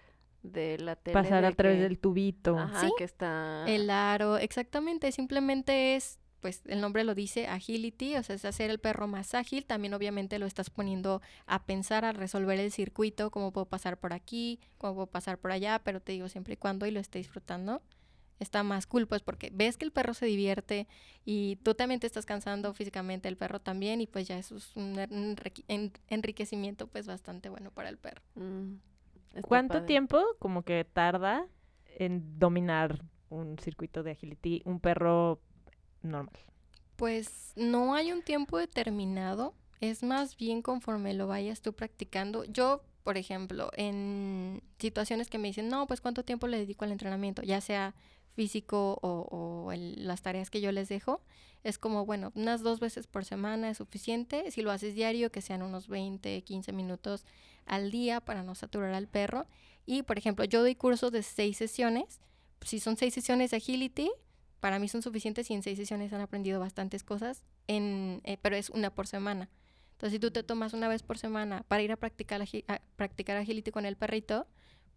de 0.44 0.78
la 0.78 0.96
tele. 0.96 1.14
Pasar 1.14 1.46
a 1.46 1.52
través 1.54 1.78
que- 1.78 1.84
del 1.84 2.00
tubito. 2.00 2.58
Ajá, 2.60 2.82
Sí. 2.82 2.92
que 2.98 3.04
está... 3.06 3.66
el 3.68 3.90
aro, 3.90 4.38
exactamente, 4.38 5.12
simplemente 5.12 5.96
es, 5.96 6.20
pues 6.42 6.62
el 6.66 6.82
nombre 6.82 7.06
lo 7.06 7.16
dice, 7.16 7.48
agility, 7.48 8.18
o 8.18 8.24
sea, 8.24 8.36
es 8.36 8.44
hacer 8.44 8.70
el 8.70 8.78
perro 8.80 9.08
más 9.08 9.34
ágil, 9.34 9.66
también 9.66 9.94
obviamente 9.94 10.38
lo 10.40 10.46
estás 10.46 10.70
poniendo 10.70 11.22
a 11.46 11.66
pensar, 11.66 12.04
a 12.04 12.12
resolver 12.12 12.60
el 12.60 12.72
circuito, 12.72 13.32
cómo 13.32 13.52
puedo 13.54 13.66
pasar 13.68 13.98
por 13.98 14.12
aquí, 14.14 14.60
cómo 14.78 14.94
puedo 14.96 15.08
pasar 15.08 15.38
por 15.38 15.52
allá, 15.54 15.80
pero 15.84 16.02
te 16.02 16.12
digo 16.12 16.28
siempre 16.28 16.56
y 16.56 16.58
cuando 16.58 16.86
y 16.86 16.92
lo 16.92 17.00
esté 17.00 17.20
disfrutando. 17.20 17.82
Está 18.40 18.62
más 18.64 18.88
cool, 18.88 19.08
pues 19.08 19.22
porque 19.22 19.52
ves 19.54 19.78
que 19.78 19.86
el 19.86 19.94
perro 19.94 20.14
se 20.14 20.26
divierte 20.26 20.88
y 21.24 21.56
tú 21.64 21.76
también 21.76 22.02
te 22.02 22.08
estás 22.08 22.26
cansando 22.26 22.74
físicamente, 22.74 23.30
el 23.30 23.38
perro 23.38 23.62
también, 23.62 24.02
y 24.02 24.08
pues 24.08 24.28
ya 24.28 24.38
eso 24.38 24.58
es 24.58 24.76
un 24.76 25.00
en- 25.70 25.94
enriquecimiento 26.10 26.88
pues 26.88 27.08
bastante 27.08 27.48
bueno 27.48 27.72
para 27.72 27.88
el 27.88 27.98
perro. 27.98 28.22
Mm, 28.36 28.74
está 29.34 29.48
¿Cuánto 29.48 29.74
padre. 29.74 29.88
tiempo 29.88 30.22
como 30.40 30.64
que 30.64 30.86
tarda 30.86 31.48
en 31.86 32.40
dominar 32.40 33.04
un 33.30 33.58
circuito 33.60 34.04
de 34.04 34.12
agility 34.12 34.62
un 34.66 34.80
perro 34.80 35.40
normal? 36.02 36.40
Pues 36.96 37.54
no 37.56 37.96
hay 37.96 38.12
un 38.12 38.22
tiempo 38.22 38.58
determinado, 38.58 39.54
es 39.82 40.04
más 40.04 40.38
bien 40.38 40.62
conforme 40.62 41.14
lo 41.14 41.28
vayas 41.28 41.62
tú 41.62 41.74
practicando. 41.74 42.46
Yo, 42.46 42.84
por 43.04 43.18
ejemplo, 43.18 43.72
en 43.76 44.62
situaciones 44.78 45.30
que 45.30 45.40
me 45.40 45.48
dicen, 45.48 45.68
no, 45.68 45.88
pues 45.88 46.02
cuánto 46.02 46.24
tiempo 46.24 46.48
le 46.48 46.58
dedico 46.58 46.86
al 46.86 46.92
entrenamiento, 46.92 47.42
ya 47.42 47.62
sea 47.62 47.96
físico 48.36 49.00
o, 49.02 49.28
o 49.66 49.72
el- 49.72 50.06
las 50.08 50.22
tareas 50.22 50.50
que 50.50 50.62
yo 50.62 50.72
les 50.72 50.90
dejo, 50.90 51.22
es 51.64 51.78
como, 51.78 52.06
bueno, 52.06 52.32
unas 52.36 52.62
dos 52.62 52.80
veces 52.80 53.08
por 53.08 53.24
semana 53.26 53.70
es 53.70 53.78
suficiente. 53.78 54.52
Si 54.52 54.62
lo 54.62 54.72
haces 54.72 54.96
diario, 54.96 55.32
que 55.32 55.42
sean 55.42 55.62
unos 55.64 55.88
20, 55.88 56.42
15 56.44 56.74
minutos 56.74 57.26
al 57.66 57.90
día 57.92 58.20
para 58.20 58.44
no 58.44 58.54
saturar 58.56 58.94
al 58.94 59.08
perro. 59.08 59.48
Y, 59.86 60.04
por 60.04 60.18
ejemplo, 60.18 60.44
yo 60.46 60.62
doy 60.62 60.76
cursos 60.76 61.12
de 61.12 61.24
seis 61.24 61.58
sesiones, 61.58 62.20
si 62.62 62.80
son 62.80 62.98
seis 62.98 63.14
sesiones 63.14 63.52
de 63.52 63.58
agility, 63.58 64.12
para 64.60 64.80
mí 64.80 64.88
son 64.88 65.02
suficientes 65.02 65.50
y 65.50 65.54
en 65.54 65.64
seis 65.64 65.78
sesiones 65.78 66.12
han 66.14 66.22
aprendido 66.22 66.60
bastantes 66.60 67.04
cosas, 67.04 67.44
en, 67.68 68.22
eh, 68.24 68.38
pero 68.42 68.56
es 68.56 68.70
una 68.70 68.94
por 68.94 69.08
semana. 69.08 69.50
Entonces, 69.94 70.14
si 70.14 70.20
tú 70.20 70.32
te 70.32 70.44
tomas 70.44 70.74
una 70.74 70.88
vez 70.88 71.04
por 71.04 71.18
semana 71.18 71.64
para 71.68 71.82
ir 71.84 71.92
a 71.92 71.98
practicar, 71.98 72.42
agi- 72.42 72.64
a 72.68 72.82
practicar 72.96 73.38
agility 73.38 73.72
con 73.72 73.86
el 73.86 73.96
perrito, 73.98 74.48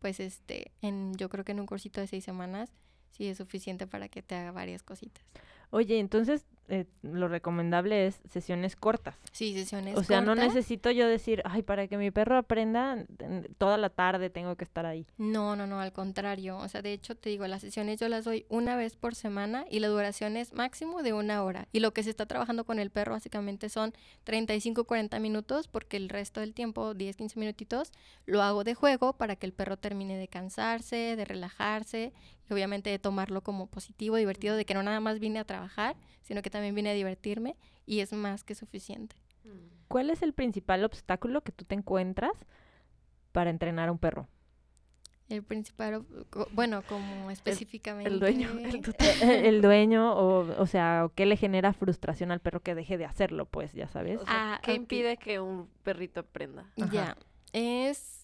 pues 0.00 0.20
este, 0.20 0.72
en, 0.82 1.14
yo 1.16 1.28
creo 1.28 1.44
que 1.44 1.52
en 1.52 1.60
un 1.60 1.66
cursito 1.66 2.00
de 2.00 2.06
seis 2.06 2.24
semanas 2.24 2.70
sí 3.10 3.26
es 3.28 3.38
suficiente 3.38 3.86
para 3.86 4.08
que 4.08 4.22
te 4.22 4.34
haga 4.34 4.52
varias 4.52 4.82
cositas. 4.82 5.24
Oye, 5.70 5.98
entonces 5.98 6.44
eh, 6.68 6.86
lo 7.02 7.28
recomendable 7.28 8.06
es 8.06 8.20
sesiones 8.30 8.76
cortas. 8.76 9.14
Sí, 9.32 9.54
sesiones 9.54 9.96
O 9.96 10.02
sea, 10.02 10.20
no 10.20 10.28
cortas. 10.32 10.48
necesito 10.48 10.90
yo 10.90 11.06
decir, 11.06 11.42
ay, 11.44 11.62
para 11.62 11.86
que 11.88 11.96
mi 11.96 12.10
perro 12.10 12.36
aprenda, 12.36 13.04
en- 13.18 13.48
toda 13.58 13.76
la 13.78 13.88
tarde 13.90 14.30
tengo 14.30 14.56
que 14.56 14.64
estar 14.64 14.84
ahí. 14.86 15.06
No, 15.18 15.56
no, 15.56 15.66
no, 15.66 15.80
al 15.80 15.92
contrario. 15.92 16.56
O 16.58 16.68
sea, 16.68 16.82
de 16.82 16.92
hecho, 16.92 17.14
te 17.16 17.30
digo, 17.30 17.46
las 17.46 17.60
sesiones 17.60 18.00
yo 18.00 18.08
las 18.08 18.24
doy 18.24 18.46
una 18.48 18.76
vez 18.76 18.96
por 18.96 19.14
semana 19.14 19.64
y 19.70 19.78
la 19.80 19.88
duración 19.88 20.36
es 20.36 20.52
máximo 20.52 21.02
de 21.02 21.12
una 21.12 21.42
hora. 21.44 21.68
Y 21.72 21.80
lo 21.80 21.92
que 21.92 22.02
se 22.02 22.10
está 22.10 22.26
trabajando 22.26 22.64
con 22.64 22.78
el 22.78 22.90
perro 22.90 23.12
básicamente 23.12 23.68
son 23.68 23.92
35, 24.24 24.84
40 24.84 25.18
minutos, 25.20 25.68
porque 25.68 25.96
el 25.96 26.08
resto 26.08 26.40
del 26.40 26.52
tiempo, 26.54 26.94
10, 26.94 27.16
15 27.16 27.38
minutitos, 27.38 27.92
lo 28.26 28.42
hago 28.42 28.64
de 28.64 28.74
juego 28.74 29.12
para 29.16 29.36
que 29.36 29.46
el 29.46 29.52
perro 29.52 29.76
termine 29.76 30.16
de 30.16 30.28
cansarse, 30.28 31.16
de 31.16 31.24
relajarse 31.24 32.12
y 32.48 32.52
obviamente 32.52 32.90
de 32.90 32.98
tomarlo 32.98 33.42
como 33.42 33.66
positivo, 33.66 34.16
divertido, 34.16 34.56
de 34.56 34.64
que 34.64 34.74
no 34.74 34.82
nada 34.82 35.00
más 35.00 35.18
vine 35.18 35.38
a 35.38 35.44
trabajar, 35.44 35.96
sino 36.22 36.42
que 36.42 36.50
también 36.56 36.74
vine 36.74 36.90
a 36.90 36.94
divertirme 36.94 37.54
y 37.84 38.00
es 38.00 38.12
más 38.14 38.42
que 38.42 38.54
suficiente. 38.54 39.14
¿Cuál 39.88 40.08
es 40.10 40.22
el 40.22 40.32
principal 40.32 40.84
obstáculo 40.84 41.42
que 41.42 41.52
tú 41.52 41.64
te 41.66 41.74
encuentras 41.74 42.32
para 43.32 43.50
entrenar 43.50 43.90
a 43.90 43.92
un 43.92 43.98
perro? 43.98 44.26
El 45.28 45.42
principal, 45.42 46.04
bueno, 46.52 46.82
como 46.88 47.30
específicamente... 47.30 48.08
El 48.10 48.20
dueño, 48.20 48.48
el 48.58 48.80
tutor. 48.82 49.06
el 49.22 49.60
dueño 49.60 50.14
o, 50.14 50.60
o 50.62 50.66
sea, 50.66 51.04
o 51.04 51.08
qué 51.10 51.26
le 51.26 51.36
genera 51.36 51.72
frustración 51.74 52.30
al 52.30 52.40
perro 52.40 52.60
que 52.60 52.74
deje 52.74 52.96
de 52.96 53.04
hacerlo, 53.04 53.44
pues, 53.44 53.74
ya 53.74 53.86
sabes. 53.88 54.20
O 54.20 54.24
sea, 54.24 54.54
Ah, 54.54 54.60
¿Qué 54.62 54.72
impide 54.74 55.18
que 55.18 55.38
un 55.40 55.68
perrito 55.82 56.20
aprenda? 56.20 56.70
Ya, 56.90 57.16
es 57.52 58.15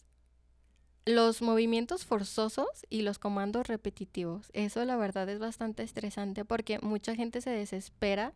los 1.05 1.43
movimientos 1.43 2.05
forzosos 2.05 2.69
y 2.89 3.03
los 3.03 3.19
comandos 3.19 3.67
repetitivos. 3.67 4.51
Eso 4.53 4.85
la 4.85 4.97
verdad 4.97 5.29
es 5.29 5.39
bastante 5.39 5.83
estresante 5.83 6.45
porque 6.45 6.79
mucha 6.81 7.15
gente 7.15 7.41
se 7.41 7.51
desespera 7.51 8.33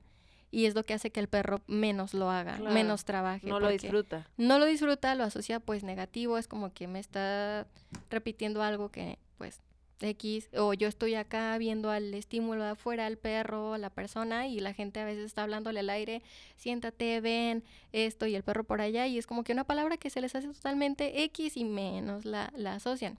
y 0.51 0.67
es 0.67 0.75
lo 0.75 0.85
que 0.85 0.95
hace 0.95 1.11
que 1.11 1.21
el 1.21 1.29
perro 1.29 1.61
menos 1.67 2.15
lo 2.15 2.31
haga, 2.31 2.57
Claro, 2.57 2.75
menos 2.75 3.05
trabaje. 3.05 3.47
No 3.47 3.61
lo 3.61 3.69
disfruta. 3.69 4.27
No 4.37 4.59
lo 4.59 4.65
disfruta, 4.65 5.15
lo 5.15 5.25
asocia 5.25 5.61
pues 5.61 5.83
negativo, 5.83 6.39
es 6.39 6.49
como 6.49 6.73
que 6.73 6.89
me 6.89 6.99
está 6.99 7.67
repitiendo 8.11 8.63
algo 8.63 8.91
que 8.91 9.19
pues 9.39 9.61
X, 10.01 10.49
o 10.57 10.75
yo 10.75 10.89
estoy 10.89 11.15
acá 11.15 11.57
viendo 11.59 11.91
al 11.91 12.13
estímulo 12.15 12.63
de 12.63 12.71
afuera, 12.71 13.07
al 13.07 13.17
perro, 13.17 13.75
a 13.75 13.79
la 13.79 13.91
persona, 13.91 14.47
y 14.47 14.61
la 14.61 14.75
gente 14.75 15.01
a 15.01 15.05
veces 15.05 15.25
está 15.25 15.43
hablándole 15.43 15.81
al 15.81 15.91
aire, 15.91 16.23
siéntate, 16.57 17.21
ven, 17.21 17.65
esto, 17.93 18.27
y 18.27 18.35
el 18.35 18.43
perro 18.43 18.65
por 18.65 18.81
allá, 18.81 19.07
y 19.07 19.19
es 19.19 19.27
como 19.27 19.45
que 19.45 19.53
una 19.53 19.65
palabra 19.65 19.97
que 19.97 20.11
se 20.11 20.21
les 20.21 20.35
hace 20.35 20.49
totalmente 20.49 21.23
X 21.25 21.57
y 21.57 21.65
menos 21.65 22.25
la, 22.25 22.53
la 22.57 22.75
asocian. 22.75 23.19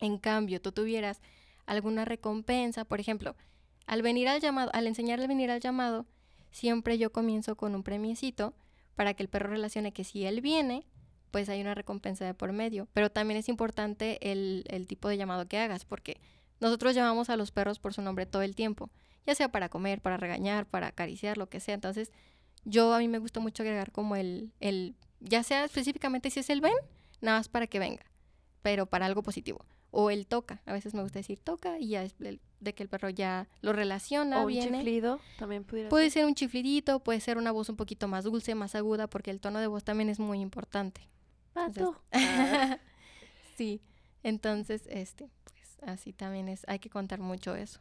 En 0.00 0.18
cambio, 0.18 0.60
tú 0.60 0.72
tuvieras 0.72 1.20
alguna 1.66 2.04
recompensa, 2.04 2.84
por 2.84 3.00
ejemplo, 3.00 3.34
al 3.86 4.02
venir 4.02 4.28
al 4.28 4.40
llamado, 4.40 4.70
al 4.74 4.86
enseñarle 4.86 5.24
a 5.24 5.28
venir 5.28 5.50
al 5.50 5.60
llamado, 5.60 6.06
siempre 6.50 6.98
yo 6.98 7.10
comienzo 7.10 7.56
con 7.56 7.74
un 7.74 7.82
premiecito 7.82 8.54
para 8.94 9.14
que 9.14 9.22
el 9.22 9.28
perro 9.28 9.50
relacione 9.50 9.92
que 9.92 10.04
si 10.04 10.24
él 10.24 10.40
viene, 10.40 10.86
pues 11.34 11.48
hay 11.48 11.60
una 11.60 11.74
recompensa 11.74 12.24
de 12.24 12.32
por 12.32 12.52
medio. 12.52 12.86
Pero 12.92 13.10
también 13.10 13.36
es 13.40 13.48
importante 13.48 14.30
el, 14.30 14.62
el 14.68 14.86
tipo 14.86 15.08
de 15.08 15.16
llamado 15.16 15.48
que 15.48 15.58
hagas, 15.58 15.84
porque 15.84 16.20
nosotros 16.60 16.94
llamamos 16.94 17.28
a 17.28 17.36
los 17.36 17.50
perros 17.50 17.80
por 17.80 17.92
su 17.92 18.02
nombre 18.02 18.24
todo 18.24 18.42
el 18.42 18.54
tiempo, 18.54 18.88
ya 19.26 19.34
sea 19.34 19.48
para 19.50 19.68
comer, 19.68 20.00
para 20.00 20.16
regañar, 20.16 20.64
para 20.64 20.86
acariciar, 20.86 21.36
lo 21.36 21.48
que 21.48 21.58
sea. 21.58 21.74
Entonces, 21.74 22.12
yo 22.64 22.94
a 22.94 23.00
mí 23.00 23.08
me 23.08 23.18
gusta 23.18 23.40
mucho 23.40 23.64
agregar 23.64 23.90
como 23.90 24.14
el, 24.14 24.52
el 24.60 24.94
ya 25.18 25.42
sea 25.42 25.64
específicamente 25.64 26.30
si 26.30 26.38
es 26.38 26.50
el 26.50 26.60
ven, 26.60 26.72
nada 27.20 27.38
más 27.38 27.48
para 27.48 27.66
que 27.66 27.80
venga, 27.80 28.04
pero 28.62 28.86
para 28.86 29.06
algo 29.06 29.24
positivo. 29.24 29.66
O 29.90 30.10
el 30.10 30.28
toca, 30.28 30.62
a 30.66 30.72
veces 30.72 30.94
me 30.94 31.02
gusta 31.02 31.18
decir 31.18 31.40
toca 31.40 31.80
y 31.80 31.88
ya 31.88 32.04
es 32.04 32.14
el- 32.20 32.40
de 32.60 32.74
que 32.74 32.84
el 32.84 32.88
perro 32.88 33.10
ya 33.10 33.48
lo 33.60 33.72
relaciona, 33.72 34.40
o 34.40 34.46
un 34.46 34.52
chiflido 34.78 35.20
también 35.36 35.64
pudiera 35.64 35.88
Puede 35.90 36.04
ser. 36.10 36.12
ser 36.22 36.26
un 36.26 36.34
chiflidito, 36.36 37.00
puede 37.00 37.18
ser 37.20 37.38
una 37.38 37.50
voz 37.50 37.68
un 37.68 37.76
poquito 37.76 38.06
más 38.06 38.22
dulce, 38.22 38.54
más 38.54 38.76
aguda, 38.76 39.08
porque 39.08 39.30
el 39.32 39.40
tono 39.40 39.58
de 39.58 39.66
voz 39.66 39.82
también 39.82 40.08
es 40.08 40.18
muy 40.20 40.40
importante. 40.40 41.02
Pato. 41.54 42.02
sí, 43.56 43.82
entonces, 44.22 44.86
este, 44.88 45.28
pues 45.44 45.78
así 45.88 46.12
también 46.12 46.48
es, 46.48 46.64
hay 46.68 46.78
que 46.80 46.90
contar 46.90 47.20
mucho 47.20 47.54
eso. 47.56 47.80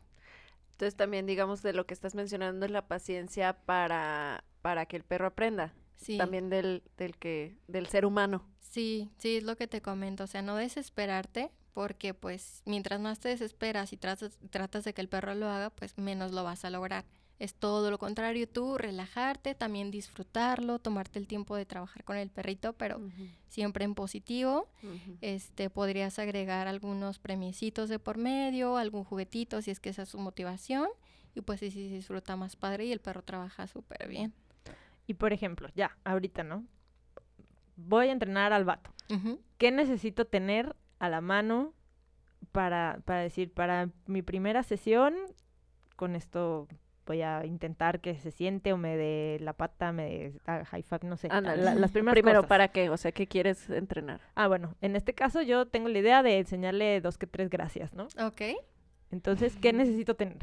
Entonces 0.74 0.96
también 0.96 1.26
digamos 1.26 1.62
de 1.64 1.74
lo 1.74 1.86
que 1.88 1.94
estás 1.96 2.16
mencionando 2.16 2.66
es 2.66 2.72
la 2.72 2.88
paciencia 2.88 3.54
para, 3.66 4.44
para 4.62 4.86
que 4.86 4.98
el 4.98 5.04
perro 5.04 5.28
aprenda. 5.28 5.74
Sí, 5.98 6.18
También 6.18 6.50
del, 6.50 6.84
del 6.98 7.18
que, 7.18 7.58
del 7.68 7.88
ser 7.88 8.06
humano. 8.06 8.46
sí, 8.60 9.12
sí, 9.18 9.38
es 9.38 9.44
lo 9.44 9.56
que 9.58 9.68
te 9.68 9.82
comento, 9.82 10.24
o 10.24 10.28
sea, 10.28 10.42
no 10.42 10.56
desesperarte, 10.56 11.52
porque 11.74 12.14
pues 12.14 12.62
mientras 12.66 13.00
más 13.00 13.20
te 13.20 13.30
desesperas 13.30 13.94
y 13.94 13.98
tratas, 13.98 14.38
tratas 14.50 14.84
de 14.86 14.94
que 14.94 15.02
el 15.02 15.10
perro 15.10 15.36
lo 15.36 15.48
haga, 15.50 15.70
pues 15.72 15.98
menos 15.98 16.32
lo 16.32 16.44
vas 16.44 16.66
a 16.66 16.70
lograr. 16.70 17.06
Es 17.44 17.56
todo 17.56 17.92
lo 17.92 17.98
contrario, 17.98 18.48
tú 18.48 18.78
relajarte, 18.78 19.54
también 19.54 19.92
disfrutarlo, 19.92 20.80
tomarte 20.80 21.20
el 21.20 21.28
tiempo 21.28 21.58
de 21.58 21.66
trabajar 21.66 22.06
con 22.06 22.16
el 22.16 22.30
perrito, 22.30 22.72
pero 22.72 23.02
siempre 23.50 23.84
en 23.84 23.96
positivo. 23.96 24.70
Este, 25.20 25.70
podrías 25.70 26.20
agregar 26.20 26.70
algunos 26.70 27.20
premiecitos 27.20 27.90
de 27.90 28.00
por 28.00 28.18
medio, 28.18 28.78
algún 28.78 29.04
juguetito 29.04 29.62
si 29.62 29.72
es 29.72 29.82
que 29.82 29.90
esa 29.90 30.04
es 30.04 30.10
su 30.10 30.20
motivación. 30.20 30.88
Y 31.36 31.42
pues 31.42 31.60
sí, 31.60 31.70
sí, 31.70 31.90
se 31.90 31.96
disfruta 31.96 32.38
más 32.38 32.56
padre 32.56 32.86
y 32.86 32.94
el 32.94 33.02
perro 33.02 33.24
trabaja 33.24 33.68
súper 33.68 34.08
bien. 34.08 34.34
Y 35.06 35.16
por 35.16 35.34
ejemplo, 35.34 35.68
ya, 35.76 35.98
ahorita, 36.06 36.44
¿no? 36.44 36.64
Voy 37.76 38.08
a 38.08 38.14
entrenar 38.14 38.54
al 38.54 38.64
vato. 38.64 38.90
¿Qué 39.58 39.70
necesito 39.70 40.24
tener 40.24 40.78
a 41.00 41.10
la 41.10 41.20
mano 41.20 41.74
para, 42.54 43.02
para 43.04 43.20
decir, 43.20 43.52
para 43.52 43.90
mi 44.06 44.22
primera 44.22 44.64
sesión, 44.64 45.14
con 45.98 46.16
esto 46.16 46.70
voy 47.06 47.22
a 47.22 47.46
intentar 47.46 48.00
que 48.00 48.16
se 48.18 48.32
siente 48.32 48.74
o 48.74 48.78
me 48.78 48.96
dé 48.98 49.38
la 49.42 49.54
pata, 49.54 49.92
me 49.92 50.04
dé 50.06 50.34
ah, 50.46 50.64
high 50.66 50.84
five, 50.84 51.02
no 51.04 51.18
sé. 51.18 51.28
La- 51.30 51.42
las 51.76 51.92
primeras 51.92 52.14
Primero, 52.14 52.40
cosas. 52.40 52.50
¿para 52.50 52.68
qué? 52.70 52.90
O 52.90 52.98
sea, 52.98 53.12
¿qué 53.12 53.28
quieres 53.28 53.70
entrenar? 53.70 54.22
Ah, 54.36 54.48
bueno, 54.48 54.76
en 54.82 54.96
este 54.96 55.14
caso 55.14 55.42
yo 55.42 55.66
tengo 55.68 55.90
la 55.90 56.00
idea 56.00 56.24
de 56.24 56.40
enseñarle 56.40 57.02
dos 57.02 57.18
que 57.18 57.28
tres 57.28 57.50
gracias, 57.50 57.94
¿no? 57.94 58.08
Ok. 58.26 58.42
Entonces, 59.12 59.56
¿qué 59.62 59.74
necesito 59.74 60.16
tener? 60.16 60.38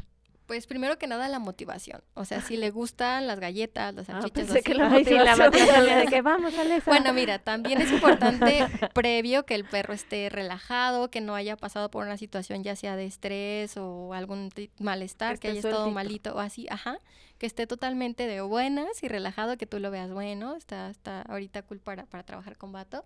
Pues 0.51 0.67
primero 0.67 0.97
que 0.97 1.07
nada 1.07 1.29
la 1.29 1.39
motivación. 1.39 2.01
O 2.13 2.25
sea, 2.25 2.41
si 2.41 2.57
le 2.57 2.71
gustan 2.71 3.25
las 3.25 3.39
galletas, 3.39 3.95
las 3.95 4.09
Ah, 4.09 4.19
salchichas. 4.21 4.31
pensé 4.33 4.51
así. 4.59 4.63
que 4.63 4.73
la 4.73 4.91
Ay, 4.91 5.05
sí, 5.05 5.13
la 5.13 5.37
motivación 5.37 5.99
de 5.99 6.05
que 6.07 6.21
vamos, 6.21 6.53
Alesa. 6.57 6.91
Bueno, 6.91 7.13
mira, 7.13 7.39
también 7.39 7.79
es 7.79 7.89
importante 7.89 8.67
previo 8.93 9.45
que 9.45 9.55
el 9.55 9.63
perro 9.63 9.93
esté 9.93 10.27
relajado, 10.29 11.09
que 11.09 11.21
no 11.21 11.35
haya 11.35 11.55
pasado 11.55 11.89
por 11.89 12.05
una 12.05 12.17
situación 12.17 12.63
ya 12.65 12.75
sea 12.75 12.97
de 12.97 13.05
estrés 13.05 13.77
o 13.77 14.13
algún 14.13 14.49
malestar, 14.77 15.39
Que 15.39 15.47
haya 15.47 15.59
estado 15.59 15.85
sueltito. 15.85 15.93
malito 15.95 16.35
o 16.35 16.39
así, 16.39 16.67
ajá, 16.69 16.97
que 17.37 17.45
esté 17.45 17.65
totalmente 17.65 18.27
de 18.27 18.41
buenas 18.41 19.01
y 19.03 19.07
relajado, 19.07 19.55
que 19.55 19.65
tú 19.67 19.79
lo 19.79 19.89
veas 19.89 20.11
bueno, 20.11 20.57
está, 20.57 20.89
está 20.89 21.21
ahorita 21.21 21.61
cool 21.61 21.79
para, 21.79 22.05
para 22.07 22.23
trabajar 22.25 22.57
con 22.57 22.73
vato. 22.73 23.05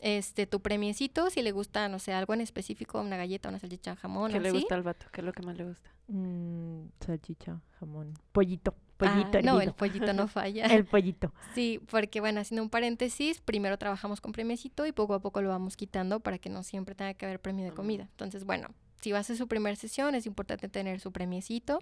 Este, 0.00 0.46
tu 0.46 0.60
premiecito, 0.60 1.28
si 1.30 1.42
le 1.42 1.50
gusta, 1.52 1.88
no 1.88 1.98
sé, 1.98 2.12
algo 2.12 2.32
en 2.34 2.40
específico, 2.40 3.00
una 3.00 3.16
galleta, 3.16 3.48
una 3.48 3.58
salchicha, 3.58 3.96
jamón, 3.96 4.30
¿Qué 4.32 4.38
le 4.40 4.48
así. 4.50 4.58
gusta 4.58 4.74
al 4.76 4.82
vato? 4.84 5.06
¿Qué 5.12 5.20
es 5.20 5.24
lo 5.24 5.32
que 5.32 5.42
más 5.42 5.56
le 5.56 5.64
gusta? 5.64 5.90
Mm, 6.06 6.84
salchicha, 7.04 7.60
jamón, 7.80 8.14
pollito, 8.32 8.74
Ah, 9.00 9.14
pollito 9.30 9.42
no, 9.42 9.60
el 9.60 9.72
pollito 9.74 10.12
no 10.12 10.26
falla. 10.28 10.66
el 10.66 10.84
pollito. 10.84 11.32
Sí, 11.54 11.80
porque 11.90 12.20
bueno, 12.20 12.40
haciendo 12.40 12.62
un 12.62 12.70
paréntesis, 12.70 13.40
primero 13.40 13.76
trabajamos 13.78 14.20
con 14.20 14.32
premiecito 14.32 14.86
y 14.86 14.92
poco 14.92 15.14
a 15.14 15.20
poco 15.20 15.40
lo 15.42 15.48
vamos 15.50 15.76
quitando 15.76 16.18
para 16.20 16.38
que 16.38 16.48
no 16.50 16.62
siempre 16.64 16.94
tenga 16.94 17.14
que 17.14 17.24
haber 17.26 17.40
premio 17.40 17.64
de 17.64 17.72
comida. 17.72 18.04
Entonces, 18.10 18.44
bueno, 18.44 18.68
si 19.00 19.12
va 19.12 19.18
a 19.20 19.22
ser 19.22 19.36
su 19.36 19.46
primera 19.46 19.76
sesión, 19.76 20.14
es 20.16 20.26
importante 20.26 20.68
tener 20.68 20.98
su 21.00 21.12
premiecito. 21.12 21.80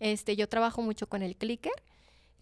Este, 0.00 0.36
yo 0.36 0.48
trabajo 0.48 0.80
mucho 0.82 1.06
con 1.06 1.22
el 1.22 1.36
clicker. 1.36 1.72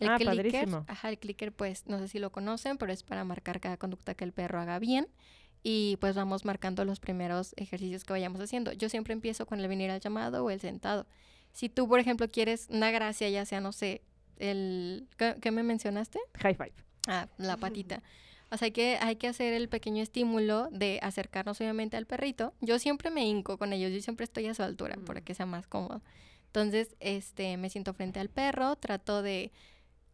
El 0.00 0.08
Ah, 0.08 0.16
clicker, 0.16 0.36
padrísimo. 0.36 0.84
ajá, 0.88 1.08
el 1.10 1.18
clicker, 1.18 1.52
pues, 1.52 1.86
no 1.86 1.98
sé 1.98 2.08
si 2.08 2.18
lo 2.18 2.30
conocen, 2.32 2.76
pero 2.78 2.92
es 2.92 3.02
para 3.02 3.24
marcar 3.24 3.60
cada 3.60 3.76
conducta 3.76 4.14
que 4.14 4.24
el 4.24 4.32
perro 4.32 4.60
haga 4.60 4.78
bien. 4.78 5.06
Y 5.64 5.96
pues 6.00 6.16
vamos 6.16 6.44
marcando 6.44 6.84
los 6.84 6.98
primeros 6.98 7.54
ejercicios 7.56 8.02
que 8.04 8.12
vayamos 8.12 8.40
haciendo. 8.40 8.72
Yo 8.72 8.88
siempre 8.88 9.12
empiezo 9.12 9.46
con 9.46 9.60
el 9.60 9.68
venir 9.68 9.90
al 9.92 10.00
llamado 10.00 10.44
o 10.44 10.50
el 10.50 10.60
sentado. 10.60 11.06
Si 11.52 11.68
tú, 11.68 11.86
por 11.88 12.00
ejemplo, 12.00 12.28
quieres 12.30 12.66
una 12.68 12.90
gracia, 12.90 13.28
ya 13.28 13.44
sea, 13.44 13.60
no 13.60 13.70
sé, 13.70 14.02
el... 14.38 15.06
¿Qué, 15.16 15.36
qué 15.40 15.50
me 15.52 15.62
mencionaste? 15.62 16.18
High 16.40 16.54
five. 16.56 16.72
Ah, 17.06 17.28
la 17.38 17.56
patita. 17.58 18.02
O 18.50 18.56
sea, 18.56 18.66
hay 18.66 18.72
que, 18.72 18.98
hay 19.00 19.16
que 19.16 19.28
hacer 19.28 19.52
el 19.54 19.68
pequeño 19.68 20.02
estímulo 20.02 20.68
de 20.72 20.98
acercarnos 21.00 21.60
obviamente 21.60 21.96
al 21.96 22.06
perrito. 22.06 22.54
Yo 22.60 22.78
siempre 22.80 23.10
me 23.10 23.24
hinco 23.24 23.56
con 23.56 23.72
ellos, 23.72 23.92
yo 23.92 24.00
siempre 24.00 24.24
estoy 24.24 24.46
a 24.48 24.54
su 24.54 24.62
altura 24.64 24.96
para 25.06 25.20
Mm. 25.20 25.24
que 25.24 25.34
sea 25.34 25.46
más 25.46 25.68
cómodo. 25.68 26.02
Entonces, 26.46 26.96
este, 27.00 27.56
me 27.56 27.70
siento 27.70 27.94
frente 27.94 28.18
al 28.18 28.28
perro, 28.30 28.74
trato 28.76 29.22
de 29.22 29.52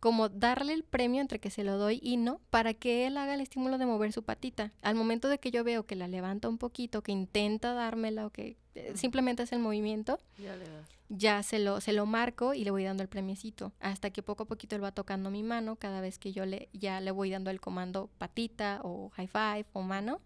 como 0.00 0.28
darle 0.28 0.72
el 0.72 0.84
premio 0.84 1.20
entre 1.20 1.38
que 1.40 1.50
se 1.50 1.64
lo 1.64 1.76
doy 1.78 1.98
y 2.02 2.16
no, 2.16 2.40
para 2.50 2.72
que 2.74 3.06
él 3.06 3.16
haga 3.16 3.34
el 3.34 3.40
estímulo 3.40 3.78
de 3.78 3.86
mover 3.86 4.12
su 4.12 4.22
patita. 4.22 4.72
Al 4.82 4.94
momento 4.94 5.28
de 5.28 5.38
que 5.38 5.50
yo 5.50 5.64
veo 5.64 5.86
que 5.86 5.96
la 5.96 6.06
levanta 6.08 6.48
un 6.48 6.58
poquito, 6.58 7.02
que 7.02 7.12
intenta 7.12 7.72
dármela 7.74 8.26
o 8.26 8.30
que 8.30 8.56
eh, 8.74 8.92
simplemente 8.94 9.42
hace 9.42 9.56
el 9.56 9.60
movimiento, 9.60 10.18
Ya 10.38 10.54
le 10.56 10.64
das. 10.68 10.88
ya 11.08 11.42
se 11.42 11.58
lo, 11.58 11.80
se 11.80 11.92
lo 11.92 12.06
marco 12.06 12.54
y 12.54 12.62
le 12.64 12.70
voy 12.70 12.84
dando 12.84 13.02
el 13.02 13.08
premiecito. 13.08 13.72
Hasta 13.80 14.10
que 14.10 14.22
poco 14.22 14.44
a 14.44 14.46
poquito 14.46 14.76
él 14.76 14.84
va 14.84 14.92
tocando 14.92 15.30
mi 15.30 15.42
mano 15.42 15.74
cada 15.76 16.00
vez 16.00 16.18
que 16.18 16.32
yo 16.32 16.46
le, 16.46 16.68
ya 16.72 17.00
le 17.00 17.10
voy 17.10 17.30
dando 17.30 17.50
el 17.50 17.60
comando 17.60 18.08
patita 18.18 18.80
o 18.84 19.10
high 19.16 19.26
five 19.28 19.66
o 19.72 19.82
mano. 19.82 20.20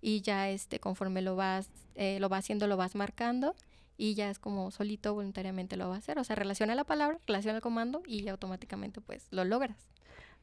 Y 0.00 0.20
ya 0.22 0.50
este, 0.50 0.80
conforme 0.80 1.22
lo 1.22 1.36
vas, 1.36 1.70
eh, 1.94 2.18
lo 2.18 2.28
va 2.28 2.38
haciendo, 2.38 2.66
lo 2.66 2.76
vas 2.76 2.96
marcando. 2.96 3.54
Y 4.02 4.14
ya 4.14 4.30
es 4.30 4.40
como 4.40 4.72
solito 4.72 5.14
voluntariamente 5.14 5.76
lo 5.76 5.88
va 5.88 5.94
a 5.94 5.98
hacer. 5.98 6.18
O 6.18 6.24
sea, 6.24 6.34
relaciona 6.34 6.74
la 6.74 6.82
palabra, 6.82 7.18
relaciona 7.24 7.58
el 7.58 7.62
comando 7.62 8.02
y 8.04 8.26
automáticamente 8.26 9.00
pues 9.00 9.28
lo 9.30 9.44
logras. 9.44 9.76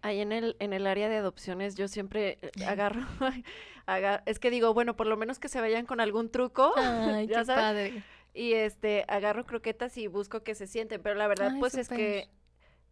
Ahí 0.01 0.21
en 0.21 0.31
el, 0.31 0.55
en 0.59 0.71
el 0.71 0.87
área 0.87 1.09
de 1.09 1.17
adopciones 1.17 1.75
yo 1.75 1.89
siempre 1.89 2.39
eh, 2.41 2.51
agarro, 2.65 3.01
aga- 3.85 4.23
es 4.25 4.39
que 4.39 4.49
digo, 4.49 4.73
bueno, 4.73 4.95
por 4.95 5.07
lo 5.07 5.17
menos 5.17 5.39
que 5.39 5.49
se 5.49 5.59
vayan 5.59 5.85
con 5.85 5.99
algún 5.99 6.29
truco, 6.31 6.71
Ay, 6.77 7.27
ya 7.27 7.39
qué 7.39 7.45
sabes, 7.45 7.63
padre. 7.91 8.03
y 8.33 8.53
este, 8.53 9.03
agarro 9.09 9.45
croquetas 9.45 9.97
y 9.97 10.07
busco 10.07 10.41
que 10.41 10.55
se 10.55 10.65
sienten, 10.65 11.01
pero 11.01 11.15
la 11.15 11.27
verdad 11.27 11.51
Ay, 11.53 11.59
pues 11.59 11.75
es 11.75 11.89
que 11.89 12.29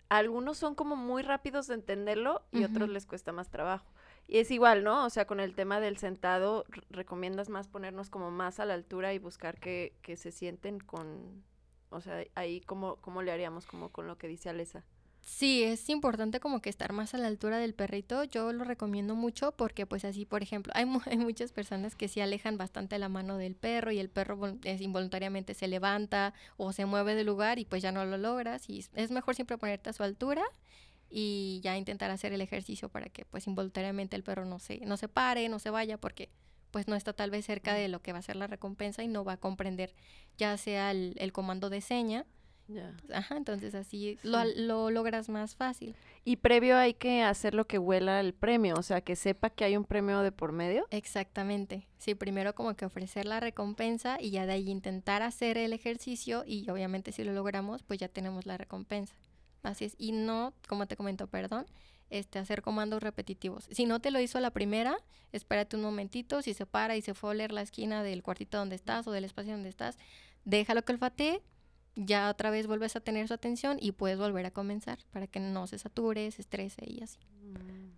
algunos 0.10 0.58
son 0.58 0.76
como 0.76 0.98
muy 0.98 1.22
rápidos 1.24 1.68
de 1.68 1.76
entenderlo 1.76 2.42
y 2.52 2.66
otros 2.66 2.90
les 2.90 3.06
cuesta 3.06 3.32
más 3.32 3.50
trabajo. 3.50 3.86
Y 4.28 4.40
es 4.40 4.52
igual, 4.52 4.84
¿no? 4.84 5.06
O 5.06 5.10
sea, 5.10 5.26
con 5.26 5.40
el 5.40 5.56
tema 5.56 5.80
del 5.80 5.98
sentado, 5.98 6.66
recomiendas 6.90 7.50
más 7.50 7.68
ponernos 7.68 8.10
como 8.10 8.30
más 8.30 8.60
a 8.60 8.66
la 8.66 8.74
altura 8.74 9.14
y 9.14 9.20
buscar 9.20 9.60
que, 9.60 9.94
que 10.02 10.18
se 10.18 10.32
sienten 10.32 10.80
con, 10.80 11.44
o 11.90 12.02
sea, 12.02 12.24
ahí 12.36 12.60
como, 12.62 12.98
cómo 12.98 13.22
le 13.22 13.32
haríamos 13.32 13.66
como 13.66 13.90
con 13.90 14.06
lo 14.08 14.18
que 14.18 14.28
dice 14.28 14.50
Alesa. 14.50 14.84
Sí, 15.22 15.62
es 15.64 15.90
importante 15.90 16.40
como 16.40 16.62
que 16.62 16.70
estar 16.70 16.94
más 16.94 17.14
a 17.14 17.18
la 17.18 17.28
altura 17.28 17.58
del 17.58 17.74
perrito. 17.74 18.24
Yo 18.24 18.54
lo 18.54 18.64
recomiendo 18.64 19.14
mucho 19.14 19.52
porque 19.52 19.86
pues 19.86 20.06
así, 20.06 20.26
por 20.26 20.42
ejemplo, 20.42 20.72
hay, 20.76 20.86
mu- 20.86 21.02
hay 21.06 21.18
muchas 21.18 21.52
personas 21.52 21.96
que 21.96 22.08
sí 22.08 22.22
alejan 22.22 22.58
bastante 22.58 22.98
la 22.98 23.10
mano 23.10 23.38
del 23.38 23.56
perro 23.56 23.92
y 23.92 24.00
el 24.00 24.10
perro 24.10 24.40
es 24.64 24.80
involuntariamente 24.82 25.54
se 25.54 25.68
levanta 25.68 26.34
o 26.56 26.72
se 26.72 26.86
mueve 26.86 27.14
del 27.16 27.28
lugar 27.28 27.60
y 27.60 27.66
pues 27.66 27.82
ya 27.84 27.92
no 27.92 28.06
lo 28.06 28.18
logras. 28.18 28.70
Y 28.70 28.86
es 28.94 29.12
mejor 29.12 29.36
siempre 29.36 29.58
ponerte 29.58 29.90
a 29.90 29.94
su 29.94 30.04
altura 30.04 30.44
y 31.10 31.60
ya 31.64 31.78
intentar 31.78 32.12
hacer 32.12 32.34
el 32.34 32.42
ejercicio 32.42 32.90
para 32.90 33.10
que 33.10 33.26
pues 33.26 33.48
involuntariamente 33.48 34.16
el 34.16 34.24
perro 34.24 34.46
no 34.46 34.60
se, 34.60 34.80
no 34.86 34.98
se 34.98 35.08
pare, 35.08 35.50
no 35.50 35.60
se 35.60 35.70
vaya 35.70 35.98
porque 35.98 36.30
pues 36.72 36.88
no 36.88 36.96
está 36.96 37.14
tal 37.14 37.32
vez 37.32 37.46
cerca 37.46 37.74
de 37.74 37.88
lo 37.88 38.02
que 38.02 38.14
va 38.14 38.20
a 38.20 38.24
ser 38.24 38.36
la 38.36 38.48
recompensa 38.48 39.04
y 39.04 39.08
no 39.08 39.24
va 39.24 39.34
a 39.34 39.38
comprender 39.38 39.94
ya 40.38 40.58
sea 40.58 40.92
el, 40.92 41.16
el 41.18 41.32
comando 41.32 41.70
de 41.70 41.82
seña. 41.82 42.26
Ya. 42.68 42.94
Ajá, 43.14 43.38
entonces 43.38 43.74
así 43.76 44.20
lo, 44.24 44.44
lo 44.44 44.92
logras 44.92 45.30
más 45.30 45.56
fácil. 45.56 45.96
Y 46.26 46.36
previo 46.36 46.76
hay 46.78 46.94
que 46.94 47.24
hacer 47.24 47.54
lo 47.54 47.66
que 47.66 47.80
huela 47.80 48.20
el 48.20 48.34
premio, 48.34 48.76
o 48.76 48.84
sea, 48.84 49.00
que 49.00 49.16
sepa 49.16 49.50
que 49.50 49.64
hay 49.64 49.78
un 49.78 49.86
premio 49.86 50.20
de 50.20 50.34
por 50.34 50.52
medio. 50.52 50.86
Exactamente. 50.92 51.88
Sí, 51.98 52.14
primero 52.14 52.54
como 52.56 52.76
que 52.76 52.84
ofrecer 52.84 53.26
la 53.26 53.40
recompensa 53.40 54.18
y 54.20 54.32
ya 54.32 54.46
de 54.46 54.52
ahí 54.52 54.70
intentar 54.70 55.22
hacer 55.22 55.58
el 55.58 55.72
ejercicio 55.72 56.44
y 56.46 56.70
obviamente 56.70 57.14
si 57.14 57.24
lo 57.24 57.32
logramos, 57.32 57.84
pues 57.84 58.00
ya 58.00 58.10
tenemos 58.10 58.46
la 58.46 58.58
recompensa. 58.58 59.16
Así 59.68 59.86
es. 59.86 59.96
Y 59.98 60.14
no, 60.14 60.54
como 60.68 60.88
te 60.88 60.96
comento, 60.96 61.28
perdón, 61.28 61.66
este, 62.10 62.40
hacer 62.40 62.62
comandos 62.62 63.04
repetitivos. 63.04 63.68
Si 63.70 63.86
no 63.86 64.00
te 64.00 64.12
lo 64.12 64.20
hizo 64.22 64.40
la 64.40 64.52
primera, 64.52 64.98
espérate 65.34 65.76
un 65.76 65.82
momentito. 65.82 66.42
Si 66.42 66.54
se 66.54 66.66
para 66.66 66.96
y 66.96 67.02
se 67.02 67.14
fue 67.14 67.30
a 67.30 67.32
oler 67.32 67.52
la 67.52 67.62
esquina 67.62 68.02
del 68.02 68.24
cuartito 68.24 68.58
donde 68.58 68.76
estás 68.78 69.06
o 69.08 69.12
del 69.12 69.26
espacio 69.26 69.52
donde 69.52 69.70
estás, 69.70 69.98
déjalo 70.46 70.84
que 70.84 70.94
olfatee. 70.94 71.42
Ya 72.00 72.30
otra 72.30 72.52
vez 72.52 72.68
vuelves 72.68 72.96
a 72.96 73.00
tener 73.00 73.28
su 73.28 73.34
atención 73.34 73.78
y 73.82 73.92
puedes 73.92 74.20
volver 74.20 74.46
a 74.46 74.52
comenzar 74.52 75.00
para 75.12 75.26
que 75.26 75.40
no 75.40 75.66
se 75.66 75.80
sature, 75.80 76.30
se 76.30 76.44
estrese 76.44 76.84
y 76.86 77.02
así. 77.02 77.18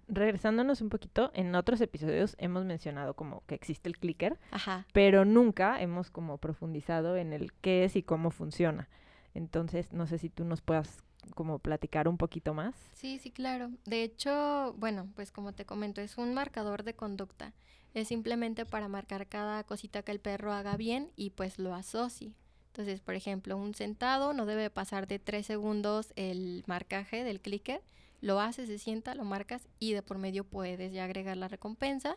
Regresándonos 0.08 0.82
un 0.82 0.88
poquito, 0.88 1.32
en 1.36 1.54
otros 1.54 1.82
episodios 1.82 2.36
hemos 2.40 2.64
mencionado 2.64 3.14
como 3.14 3.44
que 3.46 3.56
existe 3.56 3.90
el 3.90 3.98
clicker, 3.98 4.40
Ajá. 4.52 4.88
pero 4.94 5.26
nunca 5.26 5.82
hemos 5.82 6.10
como 6.10 6.38
profundizado 6.38 7.18
en 7.18 7.34
el 7.34 7.52
qué 7.54 7.84
es 7.84 7.98
y 7.98 8.02
cómo 8.02 8.32
funciona. 8.32 8.88
Entonces, 9.34 9.92
no 9.92 10.08
sé 10.08 10.18
si 10.18 10.30
tú 10.30 10.46
nos 10.46 10.62
puedas 10.62 11.04
como 11.36 11.60
platicar 11.60 12.08
un 12.08 12.18
poquito 12.18 12.54
más. 12.54 12.76
Sí, 12.94 13.20
sí, 13.20 13.32
claro. 13.32 13.72
De 13.86 14.04
hecho, 14.04 14.74
bueno, 14.78 15.08
pues 15.16 15.32
como 15.32 15.54
te 15.54 15.66
comento, 15.66 16.02
es 16.02 16.18
un 16.18 16.34
marcador 16.34 16.84
de 16.84 16.96
conducta. 16.96 17.54
Es 17.94 18.08
simplemente 18.08 18.66
para 18.66 18.88
marcar 18.88 19.28
cada 19.28 19.64
cosita 19.64 20.04
que 20.04 20.12
el 20.12 20.20
perro 20.20 20.54
haga 20.54 20.78
bien 20.78 21.12
y 21.16 21.32
pues 21.32 21.60
lo 21.60 21.74
asocie. 21.74 22.34
Entonces, 22.68 23.02
por 23.02 23.16
ejemplo, 23.16 23.58
un 23.58 23.74
sentado 23.74 24.34
no 24.34 24.46
debe 24.46 24.70
pasar 24.70 25.08
de 25.08 25.20
tres 25.20 25.46
segundos 25.46 26.14
el 26.16 26.64
marcaje 26.68 27.24
del 27.24 27.42
clicker. 27.42 27.82
Lo 28.22 28.40
haces, 28.40 28.68
se 28.68 28.78
sienta, 28.78 29.16
lo 29.16 29.24
marcas 29.24 29.68
y 29.80 29.94
de 29.94 30.04
por 30.04 30.18
medio 30.18 30.44
puedes 30.44 30.94
ya 30.94 31.06
agregar 31.06 31.38
la 31.38 31.48
recompensa. 31.48 32.16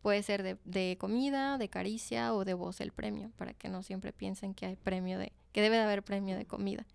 Puede 0.00 0.22
ser 0.22 0.42
de, 0.42 0.56
de 0.64 0.96
comida, 0.98 1.58
de 1.58 1.68
caricia 1.68 2.32
o 2.34 2.46
de 2.46 2.54
voz 2.54 2.80
el 2.80 2.92
premio, 2.92 3.30
para 3.36 3.52
que 3.52 3.68
no 3.68 3.82
siempre 3.82 4.14
piensen 4.14 4.54
que 4.54 4.64
hay 4.64 4.76
premio 4.76 5.18
de, 5.18 5.32
que 5.52 5.60
debe 5.60 5.76
de 5.76 5.82
haber 5.82 6.02
premio 6.02 6.38
de 6.38 6.46
comida. 6.46 6.86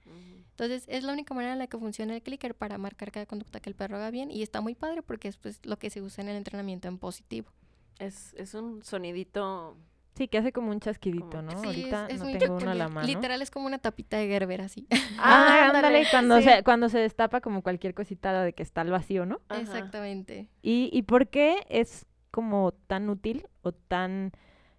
Entonces, 0.56 0.86
es 0.88 1.04
la 1.04 1.12
única 1.12 1.34
manera 1.34 1.52
en 1.52 1.60
la 1.60 1.68
que 1.68 1.78
funciona 1.78 2.15
el 2.15 2.22
clicker 2.22 2.56
para 2.56 2.78
marcar 2.78 3.12
cada 3.12 3.26
conducta 3.26 3.60
que 3.60 3.70
el 3.70 3.76
perro 3.76 3.98
haga 3.98 4.10
bien 4.10 4.32
y 4.32 4.41
está 4.41 4.62
muy 4.62 4.74
padre 4.74 5.02
porque 5.02 5.28
es 5.28 5.36
pues, 5.36 5.60
lo 5.65 5.78
que 5.78 5.89
se 5.89 6.02
usa 6.02 6.24
en 6.24 6.30
el 6.30 6.38
entrenamiento 6.38 6.88
en 6.88 6.98
positivo. 6.98 7.52
Es, 8.00 8.34
es 8.38 8.54
un 8.54 8.82
sonidito. 8.82 9.76
Sí, 10.15 10.30
que 10.30 10.38
hace 10.38 10.54
como 10.54 10.72
un 10.72 10.80
chasquidito, 10.80 11.28
Como- 11.30 11.41
¿no? 11.41 11.60
Sí, 11.60 11.68
Ahorita 11.68 12.08
es 12.08 12.22
no 12.22 12.28
un 12.28 12.38
tengo 12.38 12.56
uno 12.56 12.72
a 12.72 12.74
la 12.76 12.88
mano. 12.88 13.06
Literal 13.06 13.41
es 13.41 13.52
como 13.52 13.65
una 13.65 13.80
tapita 13.80 14.15
de 14.15 14.28
Gerber 14.28 14.62
así. 14.62 14.88
Ah, 15.18 15.72
ándale, 15.74 16.06
cuando, 16.10 16.38
sí. 16.38 16.44
se, 16.44 16.63
cuando 16.63 16.88
se 16.88 17.00
destapa 17.00 17.41
como 17.41 17.62
cualquier 17.62 17.94
cosita 17.94 18.41
de 18.41 18.54
que 18.54 18.63
está 18.63 18.80
al 18.80 18.91
vacío, 18.91 19.26
¿no? 19.26 19.41
Ajá. 19.50 19.60
Exactamente. 19.60 20.48
¿Y, 20.62 20.89
¿Y 20.94 21.02
por 21.02 21.28
qué 21.28 21.65
es 21.68 22.06
como 22.32 22.72
tan 22.88 23.10
útil 23.10 23.46
o 23.62 23.74
tan, 23.74 24.32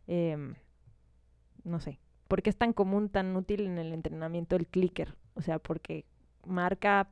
em, 0.07 0.55
no 1.65 1.81
sé, 1.81 2.01
por 2.29 2.41
qué 2.43 2.49
es 2.49 2.57
tan 2.57 2.73
común, 2.73 3.11
tan 3.11 3.37
útil 3.37 3.67
en 3.67 3.77
el 3.77 3.93
entrenamiento 3.93 4.57
el 4.57 4.67
clicker? 4.67 5.17
O 5.37 5.43
sea, 5.43 5.59
porque 5.61 6.05
marca 6.45 7.09